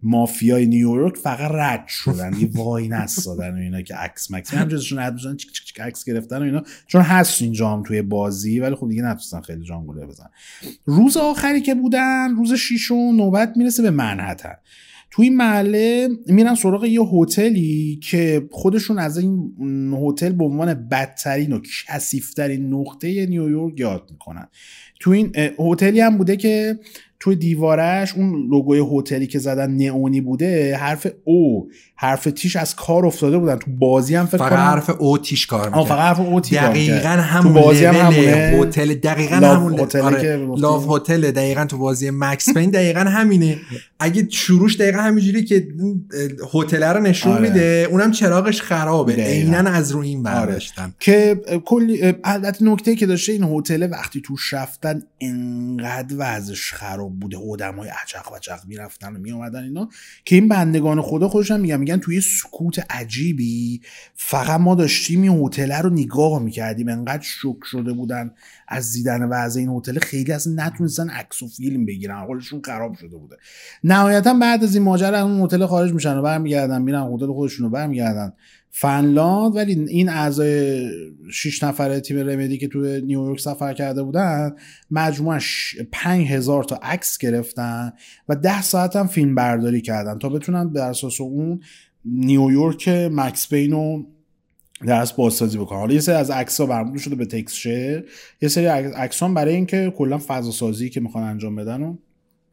[0.03, 2.37] مافیای نیویورک فقط رد شدن.
[2.41, 4.55] یه وای نستادن و اینا که عکس مکس.
[4.55, 6.63] همجازشون رد بزنن چک چک عکس گرفتن و اینا.
[6.87, 10.27] چون هست اینجا هم توی بازی ولی خب دیگه نتونستن خیلی جانگوله بزن
[10.85, 14.55] روز آخری که بودن روز شیشون نوبت می‌رسه به منحتن.
[15.11, 19.55] تو این محله میرن سراغ یه هتلی که خودشون از این
[20.07, 24.49] هتل به عنوان بدترین و کثیفترین نقطه نیویورک یاد می‌کنن.
[25.01, 26.79] تو این هتلی هم بوده که
[27.21, 33.07] توی دیوارش اون لوگوی هتلی که زدن نئونی بوده حرف او حرف تیش از کار
[33.07, 33.57] افتاده بودن.
[33.57, 37.09] تو بازی هم فکر فقط حرف او تیش کار می‌کنه فقط حرف او تیش دقیقاً
[37.09, 38.59] همون تو بازی هم همونه.
[38.61, 40.47] هتل دقیقاً همون هتل آره.
[40.57, 43.57] لاف هتل دقیقاً تو بازی مکس پین دقیقاً همینه.
[43.99, 45.69] اگه شروعش دقیقاً همینجوری که
[46.55, 47.43] هتل رو نشون آره.
[47.43, 49.13] میده اونم چراغش خرابه.
[49.13, 50.47] عینا از رو این آره.
[50.47, 50.83] برداشتن.
[50.83, 50.93] آره.
[51.01, 57.37] که کلی البته نکته که داشته این هتل وقتی توش رفتن انقدر وضعش خراب بوده
[57.53, 59.89] آدمای عجق و عجق می‌رفتن و میومدن اینا
[60.25, 63.81] که این بندگان خدا خودشون میگن میگن توی سکوت عجیبی
[64.15, 68.31] فقط ما داشتیم این هتل رو نگاه می‌کردیم انقدر شک شده بودن
[68.69, 69.99] از دیدن وضع این هتل.
[69.99, 73.37] خیلی اصلا نتونستن عکس و فیلم بگیرن حالشون خراب شده بوده.
[73.85, 77.71] نهایتا بعد از این ماجرا اون هتل خارج میشن و برمیگردن میرن هتل خودشون رو
[77.71, 78.33] برمیگردن.
[78.79, 80.89] فنلاند ولی این اعضای
[81.33, 84.57] 6 نفره تیم رمدی که توی نیویورک سفر کرده بودن
[84.91, 85.41] مجموعا
[85.93, 87.93] 5000 تا عکس گرفتن
[88.29, 91.61] و 10 ساعت هم فیلم برداری کردن تا بتونن بر اساس اون
[92.05, 94.05] نیویورک مکس بینو
[94.87, 95.79] درست بازسازی بکنن.
[95.79, 98.05] حالا یه سری از عکس ها برمود شده به تکس شیر
[98.43, 101.97] یه سری عکس برای اینکه کلا فضا سازی که می‌خوان انجام بدن و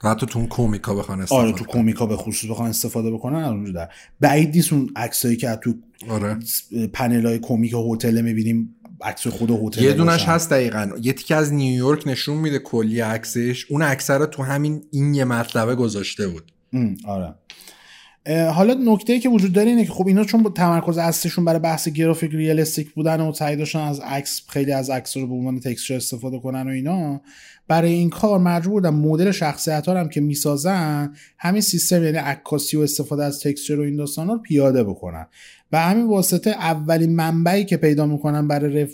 [0.09, 3.71] حتی تو کومیکا بخوان استفاده آره تو کومیکا به خصوص بخوان استفاده بکنن از اونجا
[3.71, 3.89] در.
[4.19, 5.73] بعید نیست اون عکسایی که تو
[6.09, 6.37] آره.
[6.93, 10.89] پنل های کومیک هتل می‌بینیم عکس خود هتل یه دونش هست دقیقا.
[11.01, 13.65] یه تیکه از نیویورک نشون میده کلی عکسش.
[13.69, 16.51] اون عکس رو تو همین این یه مطلبه گذاشته بود.
[17.05, 17.35] آره.
[18.53, 22.31] حالا نکته که وجود داره اینه که خب اینا چون تمرکز اصلیشون برای بحث گرافیک
[22.31, 26.39] ریالستیک بودن و سعی داشتن از عکس خیلی از عکس رو به عنوان تکسچر استفاده
[26.39, 27.21] کنن و اینا
[27.67, 32.77] برای این کار مجبور بودن مدل شخصیت ها هم که می‌سازن همین سیستم یعنی عکاسی
[32.77, 35.27] و استفاده از تکسچر و این داستان رو پیاده بکنن.
[35.73, 38.91] و همین واسطه اولین منبعی که پیدا می‌کنن برای, رف...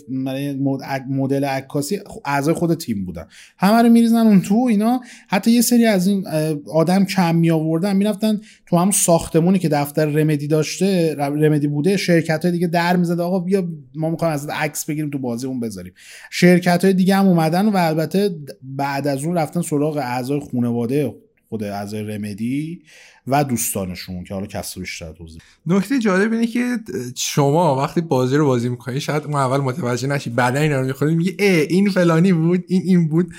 [1.10, 3.26] مدل عکاسی اعضای خود تیم بودن.
[3.58, 5.00] همه رو میریزن اون تو اینا.
[5.28, 6.24] حتی یه سری از این
[6.72, 12.44] آدم کم می آوردن می‌رفتن تو هم ساختمونی که دفتر رمدی داشته رمدی بوده شرکت
[12.44, 15.92] های دیگه در می‌زد آقا بیا ما می‌خوایم از عکس بگیریم تو بازیمون بذاریم.
[16.30, 18.30] شرکت های دیگه هم اومدن و البته
[18.62, 21.14] بعد از اون رفتن سراغ اعضای خانواده
[21.50, 22.82] خود اعضای رمدی
[23.26, 26.78] و دوستانشون که حالا کسر بیشتر توضیح نکته جالب اینه که
[27.16, 31.14] شما وقتی بازی رو بازی می‌کنی شاید ما اول متوجه نشی بعدا اینا رو می‌خونی
[31.14, 33.34] میگه ای این فلانی بود این این بود.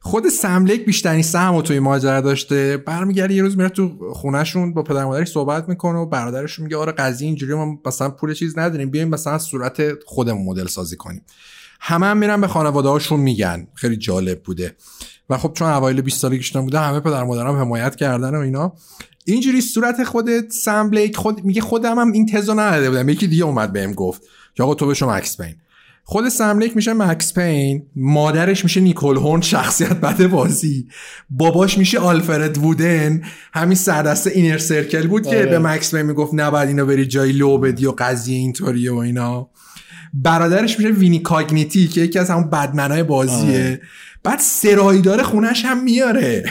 [0.00, 2.76] خود سملک بیشترین سهم و توی ماجرا داشته.
[2.76, 6.92] برمیگرده یه روز میره تو خونهشون با پدر مادرش صحبت می‌کنه و برادرش میگه آره
[6.92, 11.22] قضیه اینجوری ما مثلا پول چیز نداریم بیایم مثلا صورت خودمون مدل سازی کنیم.
[11.80, 13.66] همه هم میرن به خانواده هاشون میگن.
[13.74, 14.76] خیلی جالب بوده.
[15.30, 18.72] و خب چون اوایل 20 سالگیش بوده همه پدر مادرم حمایت کردن و اینا.
[19.26, 23.08] اینجوری صورت خود سم بلیک خود میگه خودم هم این تزو نداده بودم.
[23.08, 24.22] یکی دیگه اومد بهم گفت
[24.54, 25.54] که آقا تو بشو مکس پین.
[26.04, 30.86] خود سملیک میشه مکس پین مادرش میشه نیکول هورن شخصیت بده بازی.
[31.30, 33.22] باباش میشه آلفرد وودن
[33.52, 37.58] همین سردسته اینر سرکل بود که به مکس پین می‌گفت نباید اینو بری جای لو
[37.58, 39.50] بدی و قضیه اینطوریه و اینا.
[40.14, 43.80] برادرش میشه وینی کاگنیتی که یکی از همون بدمنای بازیه.
[44.28, 46.44] بعد سرایدار خونش هم میاره.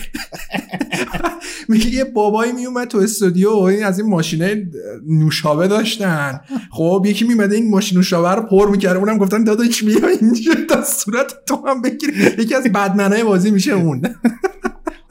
[1.70, 3.49] میگه یه بابایی میومد تو استودیو
[3.86, 4.70] از این ماشینه
[5.08, 6.40] نوشابه داشتن.
[6.72, 10.84] خب یکی میمده این ماشین نوشابه رو پر می‌کرده اونم گفتن داداش بیا اینجا تا
[10.84, 12.10] صورت تو هم بگیر
[12.40, 14.02] یکی از بدمنای بازی میشه اون.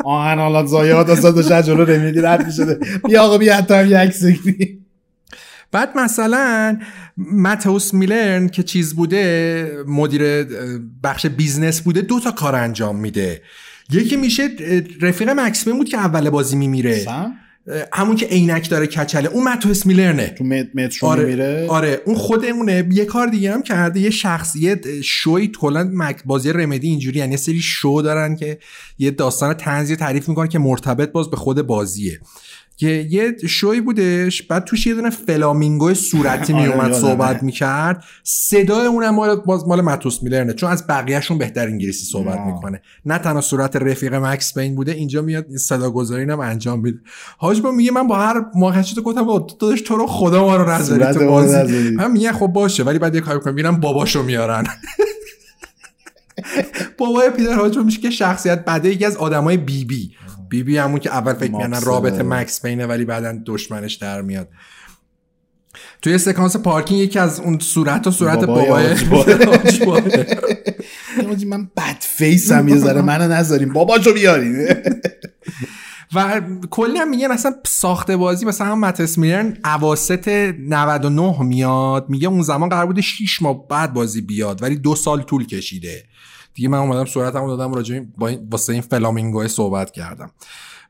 [0.05, 2.78] آهن حالا زایات اصلا داشت جلو رمیدی رد می‌شده
[3.09, 4.12] بیا آقا بیا حتی هم یک
[5.77, 6.78] بعد مثلا
[7.32, 10.44] متوس میلرن که چیز بوده مدیر
[11.03, 13.43] بخش business بوده دو تا کار انجام میده.
[13.90, 14.48] یکی میشه
[15.01, 17.07] رفیق Max Payne بود که اول بازی میمیره.
[17.93, 19.28] همون که عینک داره کچله.
[19.28, 20.27] اون متوس میلرنه.
[20.27, 22.89] تو مترو آره میره آره اون خودمونه.
[22.90, 28.01] یه کار دیگه هم کرده یه شخصیت شوی کلا بازی Remedy اینجوری یعنی سری شو
[28.05, 28.59] دارن که
[28.98, 32.20] یه داستان طنزی تعریف می‌کنن که مرتبط باز به خود بازیه.
[32.77, 37.01] که یه شوی بودش بعد توش یه دونه فلامینگو صورتی آره، میومد یادمه.
[37.01, 42.39] صحبت می‌کرد صدای اونم مال باز مال ماتوس میلرنه چون از بقیهشون بهتر انگلیسی صحبت
[42.39, 42.47] آه.
[42.47, 46.98] می‌کنه نه تنها صورت رفیق مکس بین بوده اینجا میاد صدا گذاری هم انجام میده
[47.39, 50.70] حاج با میگه من با هر موقعیتی گفتم با داداش تو رو خدا ما رو
[50.70, 51.90] نذاری تو بازی.
[51.90, 54.65] من میگه خب باشه ولی بعد یه کاری کنم میرم باباشو میارن
[56.98, 60.11] بابای پیتر هاج میشه که شخصیت بعده یکی از آدمای بی بی
[60.48, 62.23] بی بی همون که اول فکر می‌کنن ماکس رابطه.
[62.23, 64.48] مکس بینه ولی بعدا دشمنش در میاد.
[66.02, 68.94] توی سکانس پارکینگ یکی از اون صورت و صورت بابای
[71.47, 74.68] من بد فیسم یه ذره منو نذاریم باباشو بیارین.
[76.14, 76.40] و
[76.70, 80.28] کلی هم میگن اصلا ساخته بازی مثلا هم متس میرن اواسط
[80.59, 85.23] 99 میاد میگه اون زمان قرار بوده 6 ماه بعد بازی بیاد ولی دو سال
[85.23, 86.05] طول کشیده.
[86.56, 90.30] دیگه من اومدم صورتمو دادم راجع با این واسه این فلامینگو صحبت کردم.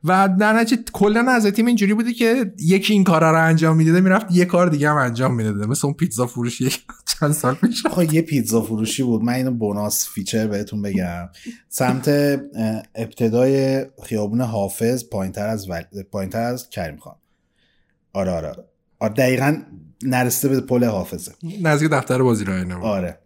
[0.03, 4.01] و در نتیجه کلا از تیم اینجوری بوده که یکی این کارا رو انجام می‌داده
[4.01, 5.65] می‌رفت یه کار دیگه هم انجام می‌داده.
[5.65, 9.23] مثل اون پیتزا فروشی یک چند سال پیش آقا یه پیتزا فروشی بود.
[9.23, 11.29] من اینو bonus feature بهتون بگم.
[11.69, 12.07] سمت
[12.95, 15.81] ابتدای خیابون حافظ پایینتر از ول...
[16.11, 17.15] پایینتر از کریم خان.
[18.13, 18.47] آره آره
[18.99, 19.13] آره.
[19.13, 19.57] دقیقا
[20.03, 21.31] نرسته به پل حافظه.
[21.61, 22.83] نزدیک دفتر بازی بود.
[22.83, 23.19] آره.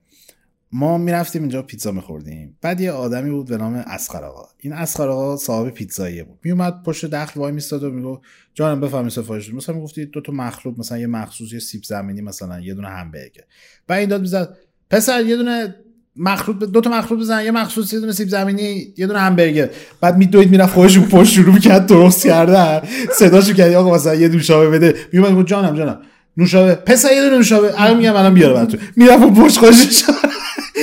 [0.73, 2.57] ما می‌رفتیم اینجا پیتزا میخوردیم.
[2.61, 4.45] بعد یه آدمی بود به نام اسخر آقا.
[4.57, 6.39] این اسخر آقا صاحب پیتزاییه بود.
[6.43, 8.21] میومد پشت دخل وای میستاد و می‌گفت
[8.53, 9.53] جانم بفهمی سفارش.
[9.53, 13.43] مثلا می‌گفتی دو تا مخلوط مثلا یه مخصوص یه سیب زمینی مثلا یه دونه همبرگر.
[13.87, 14.57] بعد این داد می‌زد
[14.89, 15.75] پسر یه دونه
[16.15, 19.69] مخلوط دو تا مخلوط بزن یه مخصوص یه دونه سیب زمینی یه دونه همبرگر.
[20.01, 22.81] بعد میدوید می‌رفت خودش رو پشت شروع می‌کرد درست کردن.
[23.13, 24.95] صداشو کردی آقا مثلا یه نوشابه بده.
[25.13, 26.01] میومد جانم جانم
[26.37, 27.81] نوشابه پسر یه دونه نوشابه.
[27.81, 28.79] الان میگم الان بیاره براتون.
[28.95, 30.03] می‌رفت پشت خودش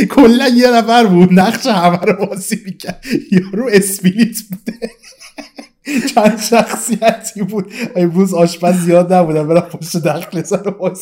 [0.07, 1.33] کلا یه نفر بود.
[1.33, 3.05] نقش همه رو بازی می‌کرد.
[3.33, 4.91] یارو اسپلیت بوده.
[6.15, 7.73] چند شخصیتی بود.
[7.97, 9.49] امروز آشپز زیاد نبودن.
[9.49, 10.95] برم پشت دخل رو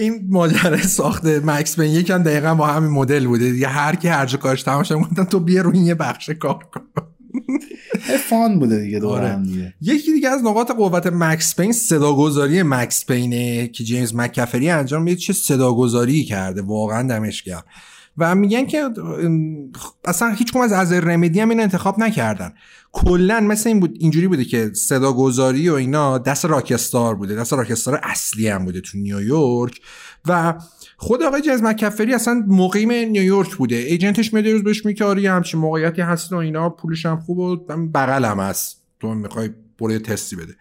[0.00, 3.52] این ماجرا ساخته مکس بین یکم دقیقا با همین مدل بوده.
[3.52, 6.80] دیگه هر کی هر جا کارش شد گفتن تو بیا روی یه بخش کار کن.
[8.28, 9.28] فان بوده دیگه دور آره.
[9.28, 9.74] هم دیگه.
[9.80, 15.16] یکی دیگه از نقاط قوت مکس پین صداگذاری مکس پینه که جیمز مکفری انجام میده
[15.16, 17.64] چه صداگذاری کرده؟ واقعا دمش گرم.
[18.18, 18.90] و میگن که
[20.04, 22.52] اصلا هیچ کدوم از از رمدی هم این انتخاب نکردن.
[22.92, 28.00] کلا مثل این بود اینجوری بوده که صداگذاری و اینا دست راکستار بوده دست راکستار
[28.02, 29.80] اصلی هم بوده تو نیویورک.
[30.28, 30.54] و
[30.96, 33.76] خود آقای جیمز مکفری اصلا مقیم نیویورک بوده.
[33.76, 37.56] ایجنتش میاد روز بهش آره همچین موقعیتی هست و اینا پولش هم خوب و
[37.94, 38.82] بغلم هست.
[39.00, 40.56] تو می‌خوای برو تستی بده.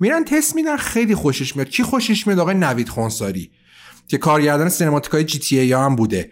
[0.00, 1.68] میرن تست میدن خیلی خوشش میاد.
[1.68, 3.50] کی خوشش میاد؟ آقای نوید خونساری
[4.08, 6.30] که کارگردان سینماتیکای جی تی ای هم بوده.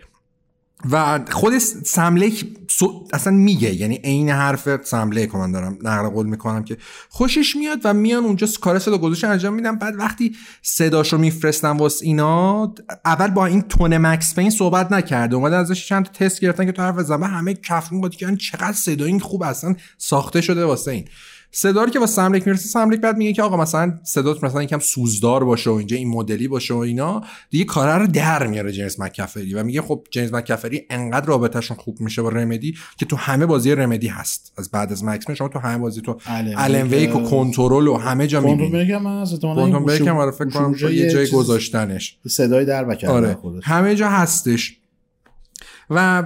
[0.91, 6.65] و خود سملیک سو- اصلا میگه یعنی عین حرف سملیک من دارم نقل قول می‌کنم
[6.65, 6.77] که
[7.09, 9.77] خوشش میاد و میان اونجا کار صدا گذاشت انجام میدن.
[9.77, 12.75] بعد وقتی صداشو میفرستن واسه اینا
[13.05, 15.37] اول با این تون مکس پین صحبت نکرده.
[15.37, 18.73] اومدن ازش چند تا تست گرفتن که تو حرف و همه کفون بود که چقدر
[18.73, 21.05] صدا این خوب اصلا ساخته شده واسه این.
[21.51, 24.79] صدا رو که با سملیک می‌رسه سملیک بعد میگه که آقا مثلا صدات مثلا یکم
[24.79, 27.21] سوزدار باشه و اینجا این مدلی باشه و اینا
[27.51, 32.01] دیگه کارا رو در میاره جیمز مکفری و میگه خب جیمز مکفری انقدر رابطهشون خوب
[32.01, 34.53] میشه با رمدی که تو همه بازی رمدی هست.
[34.59, 38.27] از بعد از مکس شما تو همه بازی تو الن ویک و کنترل و همه
[38.27, 38.93] جا می‌بینی.
[40.07, 42.19] هم آره فکر کنم یه جای گذاشتنش.
[42.29, 44.81] صدای در آره همه جا هستش.
[45.91, 46.25] و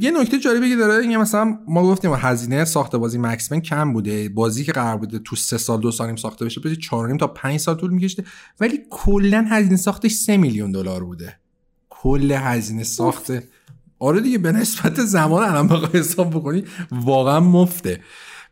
[0.00, 3.92] یه نکته جالبی که داره اینه مثلا ما گفتیم هزینه ساخت بازی مکس پین کم
[3.92, 4.28] بوده.
[4.28, 7.26] بازی که قرار بوده تو سه سال دو سال نیم ساخته بشه بشه 4 تا
[7.26, 8.24] 5 سال طول میکشته
[8.60, 11.38] ولی کلا هزینه ساختش 3 میلیون دلار بوده.
[11.90, 13.32] کل هزینه ساخت.
[13.98, 18.00] آره دیگه به نسبت زمان الان بخوای حساب بکنی واقعا مفته.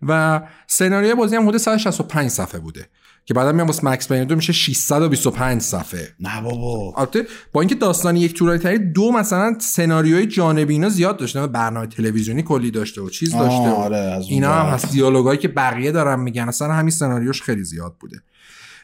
[0.02, 2.88] و سناریوی بازی هم حدود 165 صفحه بوده.
[3.24, 6.08] که بعدا میام واسه مکس پین دو میشه 625 صفحه.
[6.20, 6.94] نه بابا.
[6.96, 11.86] البته با اینکه داستان یک طولانی تری دو مثلا سناریوی جانبی اینا زیاد داشته برنامه
[11.86, 14.74] تلویزیونی کلی داشته و چیز داشته و آره، اینا هم.
[14.74, 18.22] هست دیالوگایی که بقیه دارن میگن اصلا همین سناریوش خیلی زیاد بوده.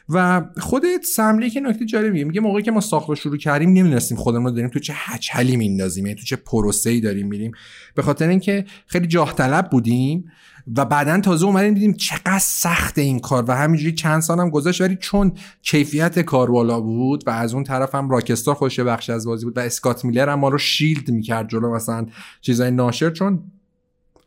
[0.09, 0.83] و خود
[1.15, 4.51] سملی که نکته جالبیه میگه موقعی که ما ساخت رو شروع کردیم نمی‌دونستیم خودمون رو
[4.51, 7.51] داریم تو چه هچلی میندازیم یعنی تو چه پروسه‌ای داریم میریم.
[7.95, 10.31] به خاطر اینکه خیلی جاه طلب بودیم
[10.77, 14.81] و بعدا تازه اومدیم دیدیم چقدر سخت این کار و همینجوری چند سال هم گذشت.
[14.81, 15.31] ولی چون
[15.61, 19.45] کیفیت کار بالا بود و از اون طرف هم Rockstar خودش یه بخشی از بازی
[19.45, 22.05] بود و اسکات میلر هم ما رو shield می‌کرد جلو مثلا
[22.41, 23.43] چیزای ناشر چون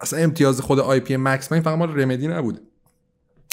[0.01, 2.61] اصلا امتیاز خود IP Max Payne فقط مال Remedy نبود.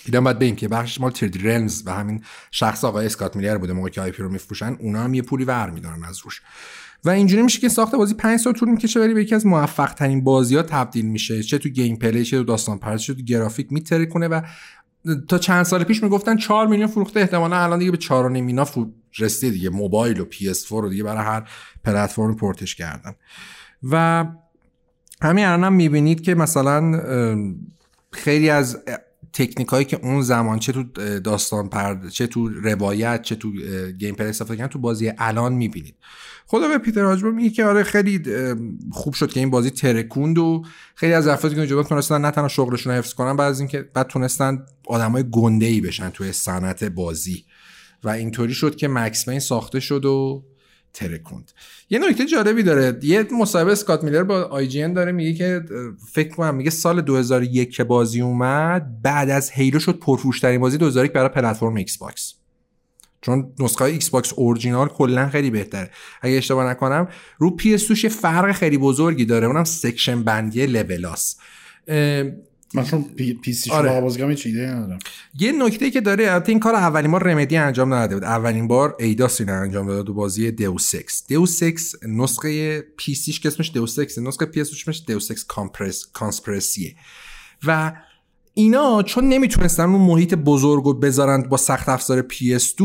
[0.06, 3.74] اینا باید بگیم که بخشش مال 3D Realms و همین شخص آقای اسکات میلر بوده
[3.74, 6.42] موقعی که IP رو میفروشن اونا هم یه پولی ور میدارن از روش.
[7.04, 9.94] و اینجوری میشه که ساخت بازی 5 سال طول می‌کشه ولی به یکی از موفق
[9.94, 11.44] ترین بازی ها تبدیل میشه.
[11.44, 14.42] چه تو gameplay چه تو داستان پردازش چه تو گرافیک می‌ترکونه و
[15.28, 17.20] تا چند سال پیش می‌گفتن 4 میلیون فروخته.
[17.20, 18.68] احتمالا الان دیگه به 4 و اینا
[19.20, 19.70] رسیده دیگه.
[19.70, 21.50] موبایل و PS4 رو دیگه برای هر
[21.84, 23.16] پلتفرم پورتش کردن.
[23.92, 24.26] و
[25.22, 27.02] همین الان هم می‌بینید که مثلا
[28.12, 28.78] خیلی از
[29.34, 30.84] تکنیک هایی که اون زمان چه تو
[31.20, 33.52] داستان پرد چه تو روایت چه تو
[33.92, 35.96] gameplay استفاده کردن تو بازی الان می‌بینید.
[36.48, 38.22] خود به Peter Hajba میگه که آره خیلی
[38.92, 40.64] خوب شد که این بازی ترکوند و
[40.96, 43.90] خیلی از افرادی که اونجا تونستن نه تنها شغلشون رو حفظ کنن بعد از اینکه
[43.94, 47.46] بعد تونستن آدمای گنده ای بشن توی صنعت بازی.
[48.04, 50.44] و اینطوری شد که مکس ساخته شد و
[50.94, 51.52] ترکوند.
[51.90, 53.00] یه نکته جالبی داره.
[53.02, 55.62] یه مصاحبه اسکات میلر با IGN داره میگه که
[56.12, 61.14] فکر کنم میگه سال 2001 که بازی اومد بعد از Halo شد پرفروشترین بازی 2001
[61.14, 62.34] برای پلتفرم Xbox
[63.22, 65.92] چون نسخه Xbox original کلا خیلی بهتره.
[66.22, 67.08] اگه اشتباه نکنم
[67.38, 71.38] رو PS فرق خیلی بزرگی داره اونم section بندی level هاس
[72.74, 74.36] من چون پی, پی سی آره.
[74.36, 75.00] چیده ندارم.
[75.40, 78.24] یه نکته که داره البته این کار اولین بار Remedy انجام نداده بود.
[78.24, 83.72] اولین بار Eidos اینو انجام داده تو بازی Deus Ex نسخه PC ش که اسمش
[83.72, 86.96] Deus Ex نسخه PS اسمش Deus Ex Conspiracy ه
[87.68, 87.92] و
[88.54, 92.84] اینا چون نمی‌تونستن اون محیط بزرگ رو بذارن با سخت افزار PS2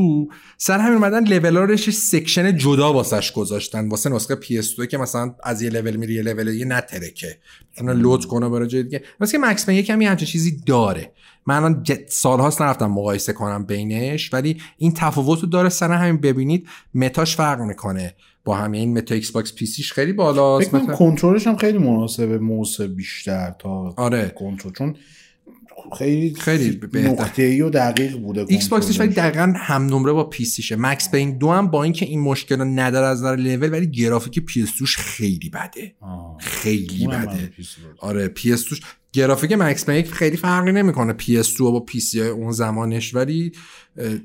[0.59, 5.63] سر همین اومدن level رو section جدا واسش گذاشتن واسه نسخه PS2 که مثلا از
[5.63, 7.39] یه لول میره یه لول یه نترکه
[7.71, 9.03] می‌تونه load کنه برای جای دیگه.
[9.21, 11.13] مثلا که Max یه کمی همچین چیزی داره.
[11.47, 15.69] من الان سالهاست نرفتم مقایسه کنم بینش ولی این تفاوت رو داره.
[15.69, 18.15] سر همین ببینید meta ش فرق می‌کنه.
[18.45, 20.71] با همین این meta Xbox PC ش خیلی بالاست.
[20.71, 24.35] فکر کنترلش هم خیلی مناسبه موس بیشتر تا آره.
[24.39, 24.73] کنترل.
[24.73, 24.97] چون
[25.99, 30.77] خیلی خیلی نقطه‌ای و دقیق بوده Xbox ش ولی دقیقا هم نمره با PC شه
[30.77, 34.39] Max Payne دو هم با اینکه این مشکل رو نداره از نظر لول ولی گرافیک
[34.39, 35.95] PS خیلی بده.
[36.39, 37.53] خیلی بده.
[37.99, 38.65] آره PS
[39.17, 43.53] گرافیک Max Payne خیلی فرقی نمی‌کنه PS با PC اون زمانش ولی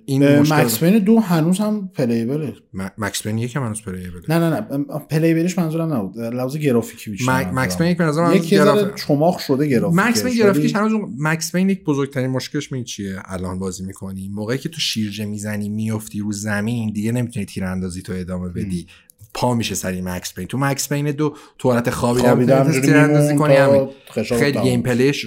[0.05, 2.53] این Max Payne دو هنوز هم playable ه
[2.97, 6.19] Max Payne یک هنوز playable ه نه نه نه playable ش منظورم نبود.
[6.19, 10.75] لحاظ گرافیکی بیشتر Max Payne یک نظر یک گرافیک چماق شده گرافیک Max Payne گرافیکش
[10.75, 14.29] هنوز Max Payne یک بزرگترین مشکلش می چیه؟ الان بازی می‌کنی.
[14.29, 18.87] موقعی که تو شیرجه می‌زنی میافتی رو زمین دیگه نمی‌تونی تیراندازی تو ادامه بدی.
[19.33, 20.47] پا میشه سری Max Payne.
[20.47, 23.89] تو Max Payne دو تو حالت خوابیدن اندازی کنی همین.
[24.39, 25.25] خیلی gameplay ش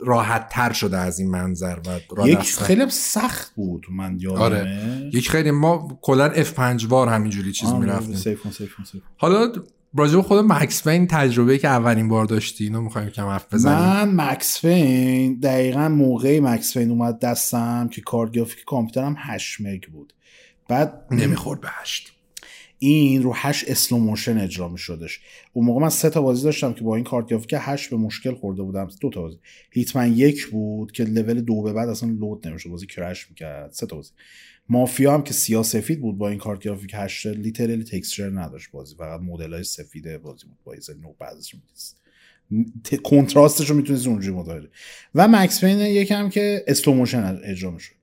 [0.00, 1.76] راحت تر شده از این منظر
[2.16, 4.40] و یک خیلی سخت بود من یادمه.
[4.40, 4.80] آره.
[5.12, 8.38] یک خیلی ما کلا F5 وار همینجوری چیز می‌رفتیم.
[9.16, 9.52] حالا
[9.98, 13.78] راجع خود Max Payne تجربه که اولین بار داشتی اینو می‌خوایم کم حرف بزنیم.
[13.78, 19.82] من Max Payne دقیقا موقعی Max Payne اومد دستم که کارت گرافیک کامپیوترم 8 مگ
[19.92, 20.12] بود.
[20.68, 22.12] بعد نمی‌خورد به 8
[22.88, 25.20] این رو 8 slow motion اجرا می شدش
[25.52, 28.34] اون موقع من سه تا بازی داشتم که با این کارت گرافیک 8 به مشکل
[28.34, 28.88] خورده بودم.
[29.00, 29.38] دو تا بازی.
[29.70, 32.70] Hitman یک بود که لول دو به بعد اصلا load نمی‌شد.
[32.70, 33.72] بازی crash می‌کرد.
[33.72, 34.10] سه تا بازی.
[34.68, 38.94] Mafia هم که سیاه سفید بود با این کارت گرافیک 8 literally texture نداشت بازی.
[38.94, 40.58] فقط مدل های سفید بازی بود.
[40.64, 41.54] با ایز نو بعضش
[43.04, 44.68] contrast ش رو می‌تونید اونجوری متوجه
[45.14, 47.95] و Max Payne یکم که slow motion اجرا می‌شد.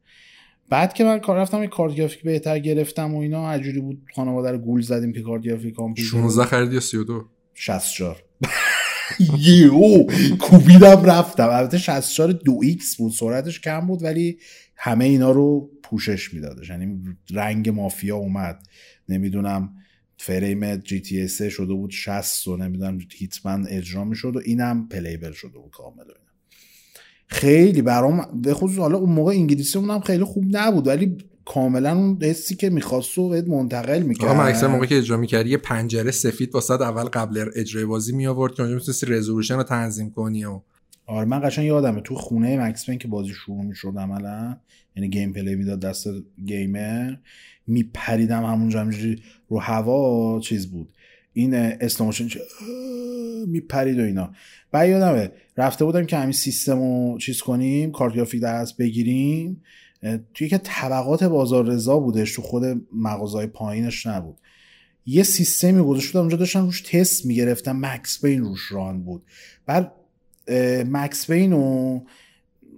[0.70, 4.02] بعد که من کار رفتم یه کارت گرافیک بهتر گرفتم و اینا عجوری بود.
[4.16, 8.24] خانواده رو گول زدیم که کارت گرافیک کامپیوتر 16 خرید یا 32 64
[9.38, 10.08] یهو
[10.40, 11.50] کوبیدم رفتم.
[11.50, 14.38] البته 64 دو MX بود سرعتش کم بود ولی
[14.76, 16.70] همه اینا رو پوشش میدادش.
[16.70, 18.64] یعنی رنگ Mafia اومد.
[19.10, 19.74] نمی‌دونم
[20.18, 25.72] frame GTS شده بود 60 و نمی‌دونم Hitman اجرا می‌شد و اینم playable شده بود
[25.72, 26.04] کامل
[27.34, 32.18] خیلی برام به خصوص حالا اون موقع انگلیسی اونم خیلی خوب نبود ولی کاملا اون
[32.22, 34.30] حسی که می‌خواست و منتقل می‌کرد.
[34.30, 38.28] آقا اکثر موقعی که اجرا می‌کردی یه پنجره سفید واسه اول قبل اجرای بازی می
[38.28, 40.62] آورد که اونجا می‌تونستی resolution رو تنظیم کنی و
[41.06, 44.58] آره من قشنگ یادمه تو خونه Max که بازی شروع می‌شد عملا
[44.96, 46.08] یعنی gameplay می‌داد دست
[46.46, 47.14] gamer
[47.68, 50.90] میپریدم همونجا همینجوری رو هوا چیز بود.
[51.34, 52.28] این slow motion
[53.48, 54.34] میپرید و اینا.
[54.72, 59.62] بعد یادمه رفته بودم که همین سیستم رو چیز کنیم کارت گرافیک دست بگیریم
[60.34, 64.38] توی که طبقات بازار رضا بودش تو خود مغازهای پایینش نبود.
[65.06, 67.86] یه سیستمی گذاشته بودم اونجا داشتن روش تست می‌گرفتم.
[67.86, 69.24] Max Payne روش run بود.
[69.66, 69.92] بعد
[70.88, 72.00] Max Payne و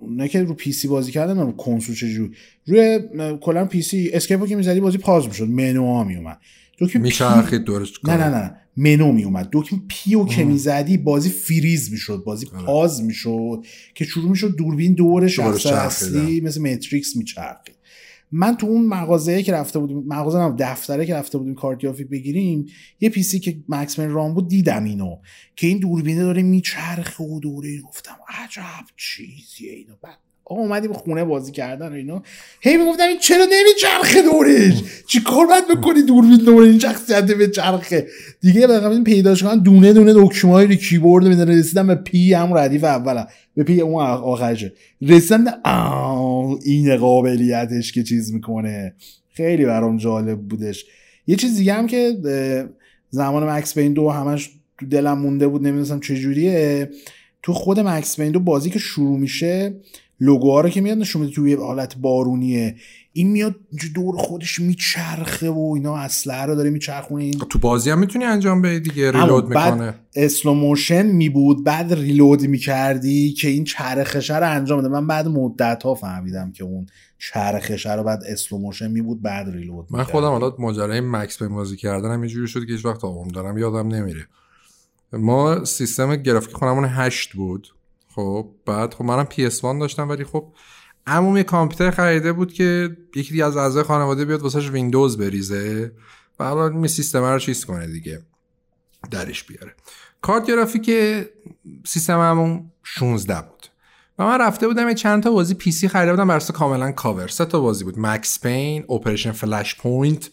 [0.07, 2.32] نه که رو PC بازی کردن رو کنسول چجوری.
[2.65, 2.99] روی
[3.41, 5.48] کلا PC escape و که می‌زدی بازی pause می‌شد.
[5.48, 6.40] منو ها میومد
[6.80, 8.57] دکمه میچرخید دورش نه نه نه.
[8.77, 12.23] منو می اومد دکمه P و که می‌زدی بازی فریز می‌شد.
[12.26, 12.65] بازی آره.
[12.65, 13.65] pause می‌شد
[13.95, 17.76] که شروع می‌شد دوربین دور شخص اصلی مثل Matrix میچرخید.
[18.31, 22.65] من تو اون مغازه که رفته بودیم مغازه دفتره که رفته بودیم کارت گرافیک بگیریم
[22.99, 25.18] یه PC که Max Payne run بود دیدم اینو
[25.56, 27.81] که این دوربینه داره میچرخه و دوره.
[27.81, 29.93] گفتم عجب چیزیه اینو.
[30.02, 32.23] بعد آقا اومدیم خونه بازی کردن و اینا.
[32.61, 38.07] هی می‌گفتم این چرا نمیچرخه دورش چی کار باید بکنی دوربین دور این شخصیت بچرخه
[38.41, 42.57] دیگه بقیه این پیداش کنن دونه دونه دکمه رو کیبورد میدن رسیدم به P هم
[42.57, 43.27] ردیف اولا.
[43.55, 44.73] به P اون آخرشه.
[45.01, 45.45] رسیدم
[46.65, 48.95] این قابلیتش که چیز می‌کنه.
[49.30, 50.85] خیلی برام جالب بودش.
[51.27, 52.17] یه چیز دیگه هم که
[53.09, 54.49] زمان Max Payne دو همش
[54.80, 56.89] تو دلم مونده بود نمی‌دونستم چجوریه.
[57.43, 59.73] تو خود Max Payne دو بازی که شروع میشه
[60.19, 62.75] لوگوها رو که میاد نشون میده توی حالت بارونیه.
[63.13, 63.55] این میاد
[63.95, 67.23] دور خودش میچرخه و اینا اسلحه رو داره میچرخونه.
[67.23, 69.93] این تو بازی هم می‌تونی انجام بدی دیگه؟ reload می‌کنه.
[70.15, 74.87] slow motion می بود بعد reload می‌کردی که این چرخشه رو انجام بده.
[74.87, 76.85] من بعد مدت ها فهمیدم که اون
[77.19, 81.47] چرخشه رو بعد slow motion می بود بعد reload من خودم حالا ماجرای Max Payne
[81.47, 84.27] بازی کردنم اینجوری شد که هیچ وقت آقام دارم یادم نمیره.
[85.13, 87.67] ما سیستم گرافیک خونمون هشت بود.
[88.15, 90.53] خب بعد خب منم PS داشتم ولی خب
[91.07, 95.91] عمومی کامپیوتر خریده بود که یکی از اعضای خانواده بیاد واسش ویندوز بریزه
[96.39, 98.21] و حالا می سیستم رو چیز کنه دیگه
[99.11, 99.75] درش بیاره.
[100.21, 100.91] کارت گرافیک
[101.85, 103.67] سیستم همون 16 بود.
[104.19, 107.27] و من رفته بودم یه چند تا بازی PC خریده بودم بر اساس کاملا کاور.
[107.27, 107.99] سه تا بازی بود.
[107.99, 110.30] Max Payne Operation Flashpoint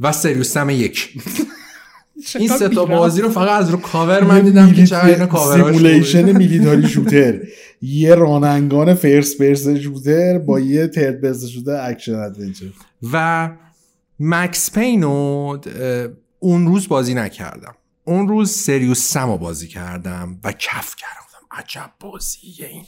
[0.00, 1.22] و Serious Sam یک.
[2.34, 5.62] این سه تا بازی رو فقط از رو کاور من دیدم که چقدر اینا cover
[5.62, 7.40] اش simulation military shooter.
[7.82, 12.66] یه run and gun first person shooter با یه third person shooter action adventure.
[13.12, 13.50] و
[14.20, 15.04] Max Payne
[16.38, 17.74] اون روز بازی نکردم.
[18.04, 21.22] اون روز Serious Sam بازی کردم و کف کردم.
[21.50, 22.84] عجب بازیه این.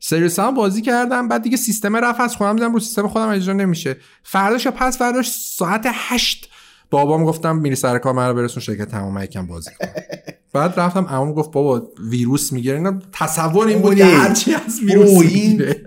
[0.00, 3.54] سریوس هم بازی کردم بعد دیگه سیستم رفت از خودم دیدم رو سیستم خودم اجرا
[3.54, 3.96] نمیشه.
[4.22, 6.47] فرداش یا پس فرداش ساعت هشت
[6.90, 9.88] بابام گفتم میری سر کار منو برسون شرکت تمام یکم بازی کن.
[10.52, 12.76] بعد رفتم عموم گفت بابا ویروس می‌گیره.
[12.76, 15.82] اینا تصور این بود هرچی از ویروس می‌گیره.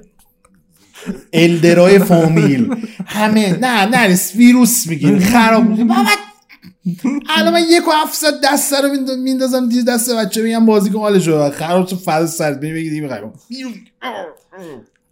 [1.34, 2.76] الدرای فامیل.
[3.06, 5.20] همه نه نه ویروس می‌گیره.
[5.34, 6.06] خراب بابا
[7.30, 11.28] الان من یک و هفتصد دسته رو میندازم دیر دست بچه میگم بازی کن حالش
[11.28, 13.32] رو خراب تو فرد سرد بگید می‌خوایم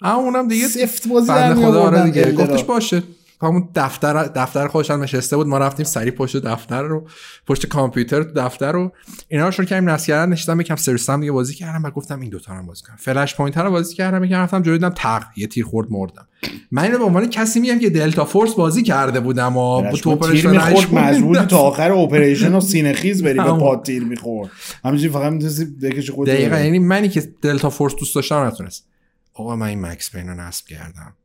[0.01, 2.31] اونم دیگه سفت بازی در خدا آره دیگه.
[2.31, 3.03] گفتش باشه.
[3.41, 5.47] همون دفتر دفتر خودش نشسته بود.
[5.47, 7.07] ما رفتیم سری پشت دفتر رو
[7.47, 8.91] پشت کامپیوتر دفتر رو.
[9.27, 10.31] اینا رو شروع کردیم نصب کردن.
[10.31, 11.83] نشستم یکم سرستم دیگه بازی کردم.
[11.83, 12.95] و گفتم این دوتا رو بازی کنم.
[12.99, 14.21] فلش پوینت رو بازی کردم.
[14.21, 16.27] میگم رفتم جلوی دیدم تق یه تیر خورد مردم.
[16.71, 20.49] من اینو به عنوان کسی میگم که دلتا فورس بازی کرده بودم و تو اپریشن
[20.49, 24.49] می‌خورد مجبور تا آخر Operation و سینه خیز بری به پات تیر می‌خورد.
[24.85, 26.59] همینجوری فقط می‌تونستی بکش خود دقیقاً.
[26.59, 28.87] یعنی منی که Delta Force دوست داشتم نتونست.
[29.33, 31.15] آقا من این Max Payne رو نصب کردم.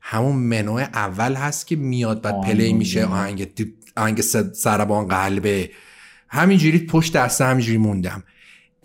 [0.00, 3.04] همون منو اول هست که میاد بعد play میشه.
[3.04, 3.48] آهنگ
[3.96, 4.20] آهنگ
[4.52, 5.70] ضربان قلبه
[6.28, 8.22] همینجوری پشت دسته همینجوری موندم.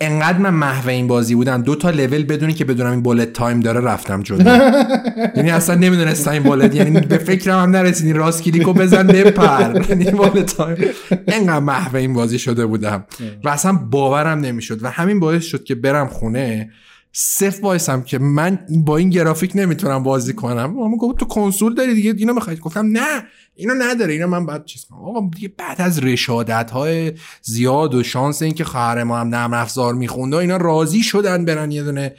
[0.00, 1.62] انقدر من محو این بازی بودم.
[1.62, 4.58] دو تا level بدون اینکه بدونم این bullet time داره رفتم جلو.
[5.36, 8.12] یعنی اصلا نمی‌دونستم این bullet یعنی به فکرم هم نرسید.
[8.12, 9.80] راست کلیکو بزن بپر.
[9.88, 10.76] یعنی bullet time
[11.26, 13.04] انقدر محو این بازی شده بودم.
[13.44, 14.84] و اصلا باورم نمی‌شد.
[14.84, 16.70] و همین باعث شد که برم خونه.
[17.18, 20.64] سفت وایسم که من با این گرافیک نمی‌تونم بازی کنم.
[20.64, 23.24] مامان گفت تو کنسول داری دیگه اینو می‌خواید؟ گفتم نه
[23.54, 24.98] اینو نداره اینو من بعد چیز کنم.
[24.98, 27.12] آقا دیگه بعد از رشادت های
[27.42, 31.82] زیاد و شانس اینکه خواهر ما هم نرم افزار میخونده اینا راضی شدن برن یه
[31.82, 32.14] دونه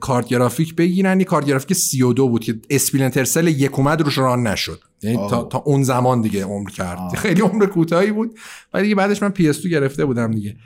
[0.00, 1.20] کارت گرافیک بگیرن.
[1.20, 4.80] یه کارت گرافیک 32 بود که Splinter Cell یک اومد روش run نشد.
[5.02, 7.14] یعنی تا, تا اون زمان دیگه عمر کرد.
[7.16, 8.38] خیلی عمر کوتاهی بود.
[8.74, 10.56] ولی دیگه بعدش من PS2 گرفته بودم دیگه.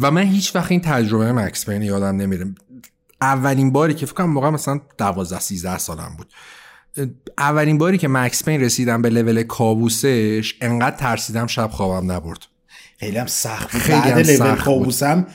[0.00, 2.54] و من هیچ وقت این تجربه Max Payne یادم نمیره.
[3.20, 6.32] اولین باری که فکر کنم موقع مثلا 12 13 سالم بود.
[7.38, 12.46] اولین باری که Max Payne رسیدم به لول کابوسش انقدر ترسیدم شب خوابم نبرد.
[13.00, 15.26] خیلی هم سخت خیلی بعد لول کابوسم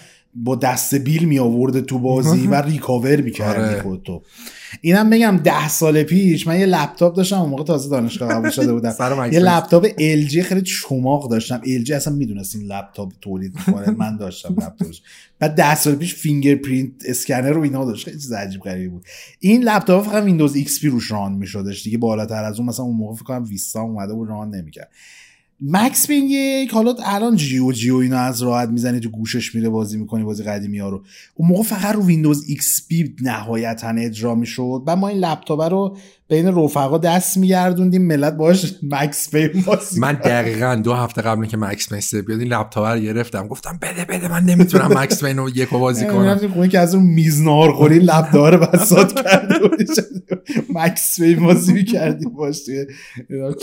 [0.43, 3.81] با دست بیل می آورده تو بازی و recover می‌کردی آره.
[3.81, 4.22] خودتو.
[4.81, 8.73] اینم بگم ده سال پیش من یه لپتاپ داشتم اون موقع تازه دانشگاه قبول شده
[8.73, 8.93] بودم.
[9.31, 11.61] یه لپتاپ LG خیلی چماق داشتم.
[11.84, 13.89] LG اصلا می‌دونست این لپتاپ تولید می‌کنه.
[13.89, 15.01] من داشتم لپتاپش.
[15.39, 18.05] بعد ده سال پیش fingerprint scanner رو اینا داشت.
[18.05, 19.05] خیلی چیز عجیب غریبی بود.
[19.39, 21.97] این لپتاپ فقط Windows XP روش run میشدش دیگه.
[21.97, 24.89] بالاتر از اون مثلا اون موقع فکر کنم Vista اومده بود run نمی‌کرد.
[25.61, 30.23] Max Payne یک حالا الان GOG اینا از راحت می‌زنی تو گوشش میره بازی می‌کنی
[30.23, 31.03] بازی قدیمی ها رو.
[31.35, 34.84] اون موقع فقط رو Windows XP نهایتا اجرا می‌شد.
[34.85, 35.97] و ما این لپتاپ رو
[36.30, 41.58] بین رفقا دست میگردوندیم ملت باش Max Payne بازی من دقیقا دو هفته قبل که
[41.57, 43.48] Max Payne بیاد این لپتاپ رو گرفتم.
[43.48, 46.38] گفتم بده بده من نمی‌تونم Max Payne رو یک بازی کنم.
[46.54, 49.56] خونه که از اون میزنار خوری لپتاپ رو بساط کرده
[50.70, 52.86] مکس پین بازی می‌کردیم باش توی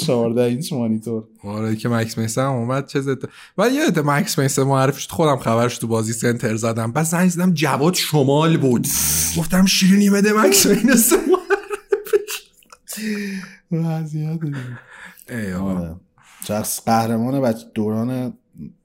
[0.07, 1.25] 14 اینچ مانیتور.
[1.45, 3.29] آره که مکس میسن هم اومد چه زده
[3.59, 6.93] و یادت مکس میسن معرفی شد خودم خبرش تو بازی سنتر زدم.
[6.93, 8.87] بعد زنگ زدم جواد شمال بود.
[9.39, 11.17] گفتم شیرینی بده مکس میسن
[13.73, 14.41] وضعیت
[15.29, 15.79] ای آقا.
[15.79, 15.97] آره.
[16.49, 18.39] شخص قهرمان بچه دوران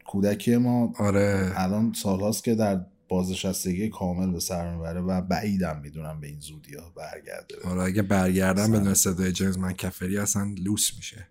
[0.05, 6.19] کودکی ما آره الان سالهاست که در بازنشستگی کامل به سر می‌بره و بعیدم می‌دونم
[6.21, 8.71] به این زودی ها برگرده آره اگه برگردم.
[8.71, 11.27] بدون صدای James McCaffrey اصلا لوس میشه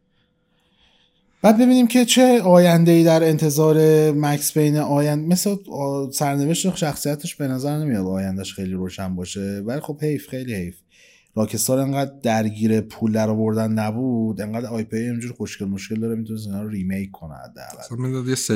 [1.42, 3.76] بعد ببینیم که چه آینده ای در انتظار
[4.10, 5.56] Max Payne آینده مثل
[6.12, 10.76] سرنوشت شخصیتش به نظر نمیاد آیندهش خیلی روشن باشه ولی خب حیف خیلی حیف
[11.36, 16.62] Rockstar انقدر درگیر پول در آوردن نبود انقدر IP اینجور خوشگل مشکل داره می‌تونه اینا
[16.62, 17.96] رو remake کنه حداقل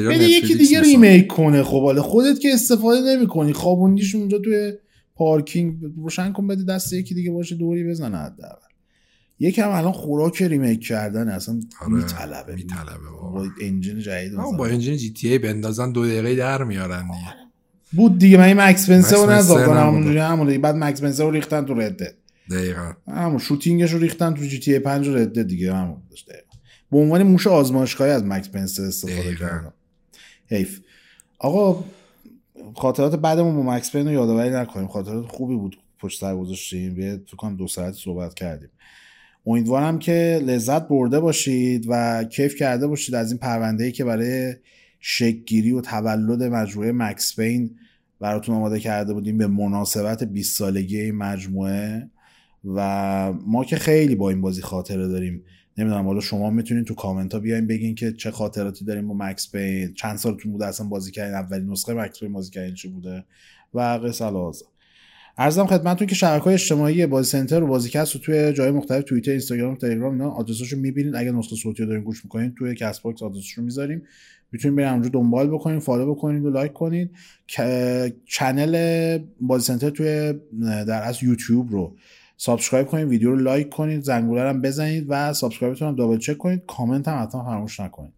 [0.09, 0.81] بده یکی دیگه.
[0.81, 4.73] remake کنه خب حالا خودت که استفاده نمی‌کنی خوابوندیش اونجا توی
[5.15, 8.67] پارکینگ روشن کن بده دست یکی دیگه باشه دوری بزنه حداقل
[9.39, 12.99] یکم الان خوراک remake کردن اصلا آره، میطلبه میطلبه.
[13.33, 14.33] با engine جدید.
[14.59, 17.35] با engine GTA بندازن دو دقیقه در میارن دیگه
[17.93, 19.81] بود دیگه من این Max Payne سه رو نبوده.
[19.81, 20.59] همونجوری همون.
[20.59, 22.15] بعد Max Payne سه رو ریختن تو Red Dead
[22.51, 22.93] دقیقا.
[23.09, 26.03] همون shooting ش رو ریختن تو GTA 5 و Red Dead دیگه همون.
[26.11, 26.53] داشت دقیقا.
[26.91, 29.37] به عنوان موش آزمایشگاهی از مکس پنسر استفاده.
[29.37, 29.73] کردم
[30.47, 30.81] حیف.
[31.39, 31.85] آقا
[32.77, 34.89] خاطرات بعدمون با مکس پین رو یادآوری نکنیم.
[34.89, 37.01] خاطرات خوبی بود پشت سر گذاشتیم.
[37.01, 38.69] یه فکر کنم دو ساعت صحبت کردیم.
[39.47, 44.55] امیدوارم که لذت برده باشید و کیف کرده باشید از این پرونده ای که برای
[45.01, 47.71] شکگیری و تولد مجموعه مکس پین
[48.21, 52.11] براتون آماده کرده بودیم به مناسبت 20 سالگی این مجموعه.
[52.65, 55.45] و ما که خیلی با این بازی خاطره داریم.
[55.79, 59.53] نمی‌دونم حالا شما می‌تونین تو کامنت ها بیاین بگین که چه خاطراتی داریم با Max
[59.53, 59.95] Payne.
[59.95, 63.25] چند سالتون بوده اصلا بازی کردین؟ اولین نسخه Max Payne بازی کردین چی بوده؟
[63.75, 64.67] و قس علی هذا
[65.39, 69.31] عرضم خدمتتون که شبکه های اجتماعی بازی سنتر و بازیکست رو توی جای مختلف توییتر
[69.31, 73.53] اینستاگرام تلگرام اینا آدرساشو می‌بینید اگه نسخه صوتی رو دارین گوش می‌کنین توی Castbox آدرسش
[73.53, 74.03] رو می‌ذاریم.
[74.53, 77.11] می‌تونید برید اونجا دنبال بکنید follow بکنید و لایک کنید
[77.47, 81.97] که- channel بازی سنتر توی در از یوتیوب رو
[82.45, 86.39] subscribe کنید ویدیو رو لایک کنید زنگوله هم بزنید و subscribe تون هم double check
[86.39, 88.13] کنید کامنت هم حتما فراموش نکنید.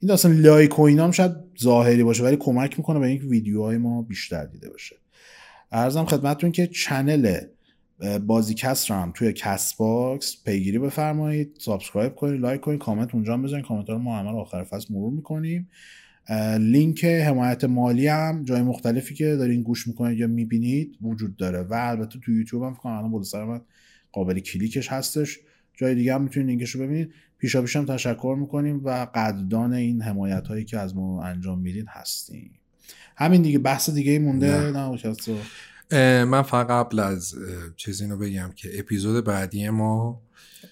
[0.00, 3.76] این داستان لایک و اینا هم شاید ظاهری باشه ولی کمک می‌کنه به اینکه ویدیوهای
[3.76, 4.96] ما بیشتر دیده بشه.
[5.72, 7.40] عرضم خدمتتون که channel
[8.26, 13.90] بازیکست رو هم توی Castbox پیگیری بفرمایید subscribe کنید لایک کنید کامنت اونجا بزنید کامنت
[13.90, 15.68] رو ما همه آخر فصل مرور می‌کنیم.
[16.60, 21.74] لینک حمایت مالی هم جای مختلفی که دارین گوش می‌کنید یا می‌بینید وجود داره و
[21.74, 23.60] البته تو یوتیوب هم فکر کنم الان بالا سر من
[24.12, 25.38] قابل کلیکش هستش.
[25.74, 27.10] جای دیگه هم می‌تونید لینکش رو ببینید.
[27.38, 31.86] پیشا پیش هم تشکر می‌کنیم و قدردان این حمایت هایی که از ما انجام میدین
[31.88, 32.50] هستیم.
[33.16, 34.70] همین دیگه بحث دیگه ای مونده؟ نه.
[35.92, 37.40] نه من فقط قبل از اه،
[37.76, 40.22] چیز اینو بگم که اپیزود بعدی ما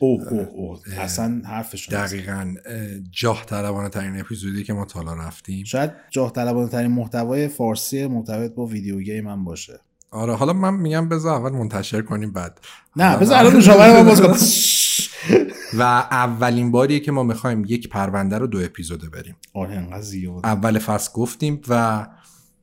[0.03, 0.81] اوه اوه اوه.
[0.99, 1.89] اصلا حرفش.
[1.89, 2.55] دقیقا.
[2.66, 5.65] اه، جاه طلبانه ترین اپیزودی که ما تا حالا رفتیم.
[5.65, 9.81] شاید جاه طلبانه ترین محتوای فارسی مرتبط با ویدیو گیم هم باشه.
[10.11, 12.61] آره حالا من میگم بذار اول منتشر کنیم بعد.
[12.97, 13.57] نه بذار الان
[13.97, 14.37] من باز کن
[15.79, 19.37] و اولین باریه که ما می‌خوایم یک پرونده رو دو اپیزوده بریم.
[19.55, 20.41] آره انقدر زیاد.
[20.45, 22.07] اول فصل گفتیم و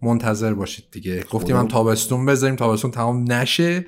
[0.02, 1.24] منتظر باشید دیگه.
[1.32, 1.56] گفتیم.
[1.58, 2.56] هم تابستون بذاریم.
[2.56, 3.86] تابستون تمام نشه.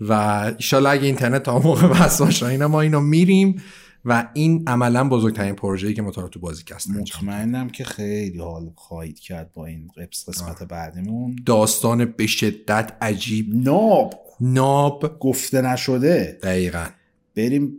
[0.00, 0.12] و
[0.56, 3.62] ایشالله اگه اینترنت تا موقع بس باشه اینا ما اینو میریم
[4.04, 7.02] و این عملا بزرگترین پروژه‌ای که ما تو انجام دادیم.
[7.02, 11.36] مطمئنم که خیلی حال خواهید کرد با این قسمت قسمت بعدیمون.
[11.46, 13.46] داستان به شدت عجیب.
[13.54, 14.14] ناب.
[14.40, 15.18] ناب.
[15.20, 16.38] گفته نشده.
[16.42, 16.86] دقیقا.
[17.36, 17.72] بریم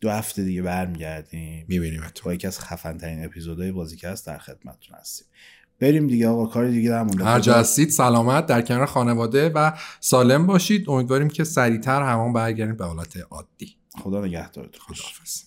[0.00, 1.64] دو هفته دیگه برمیگردیم.
[1.68, 5.26] می‌بینیم با یکی از خفن ترین اپیزودهای بازیکست در خدمتتون هستیم.
[5.80, 7.24] بریم دیگه آقا کار دیگه نمونده.
[7.24, 10.90] هر جا هستید سلامت در کنار خانواده و سالم باشید.
[10.90, 13.76] امیدواریم که سریعتر همان برگردیم به حالت عادی.
[14.02, 14.80] خدا نگهدارتون.
[14.80, 15.42] خداحافظ.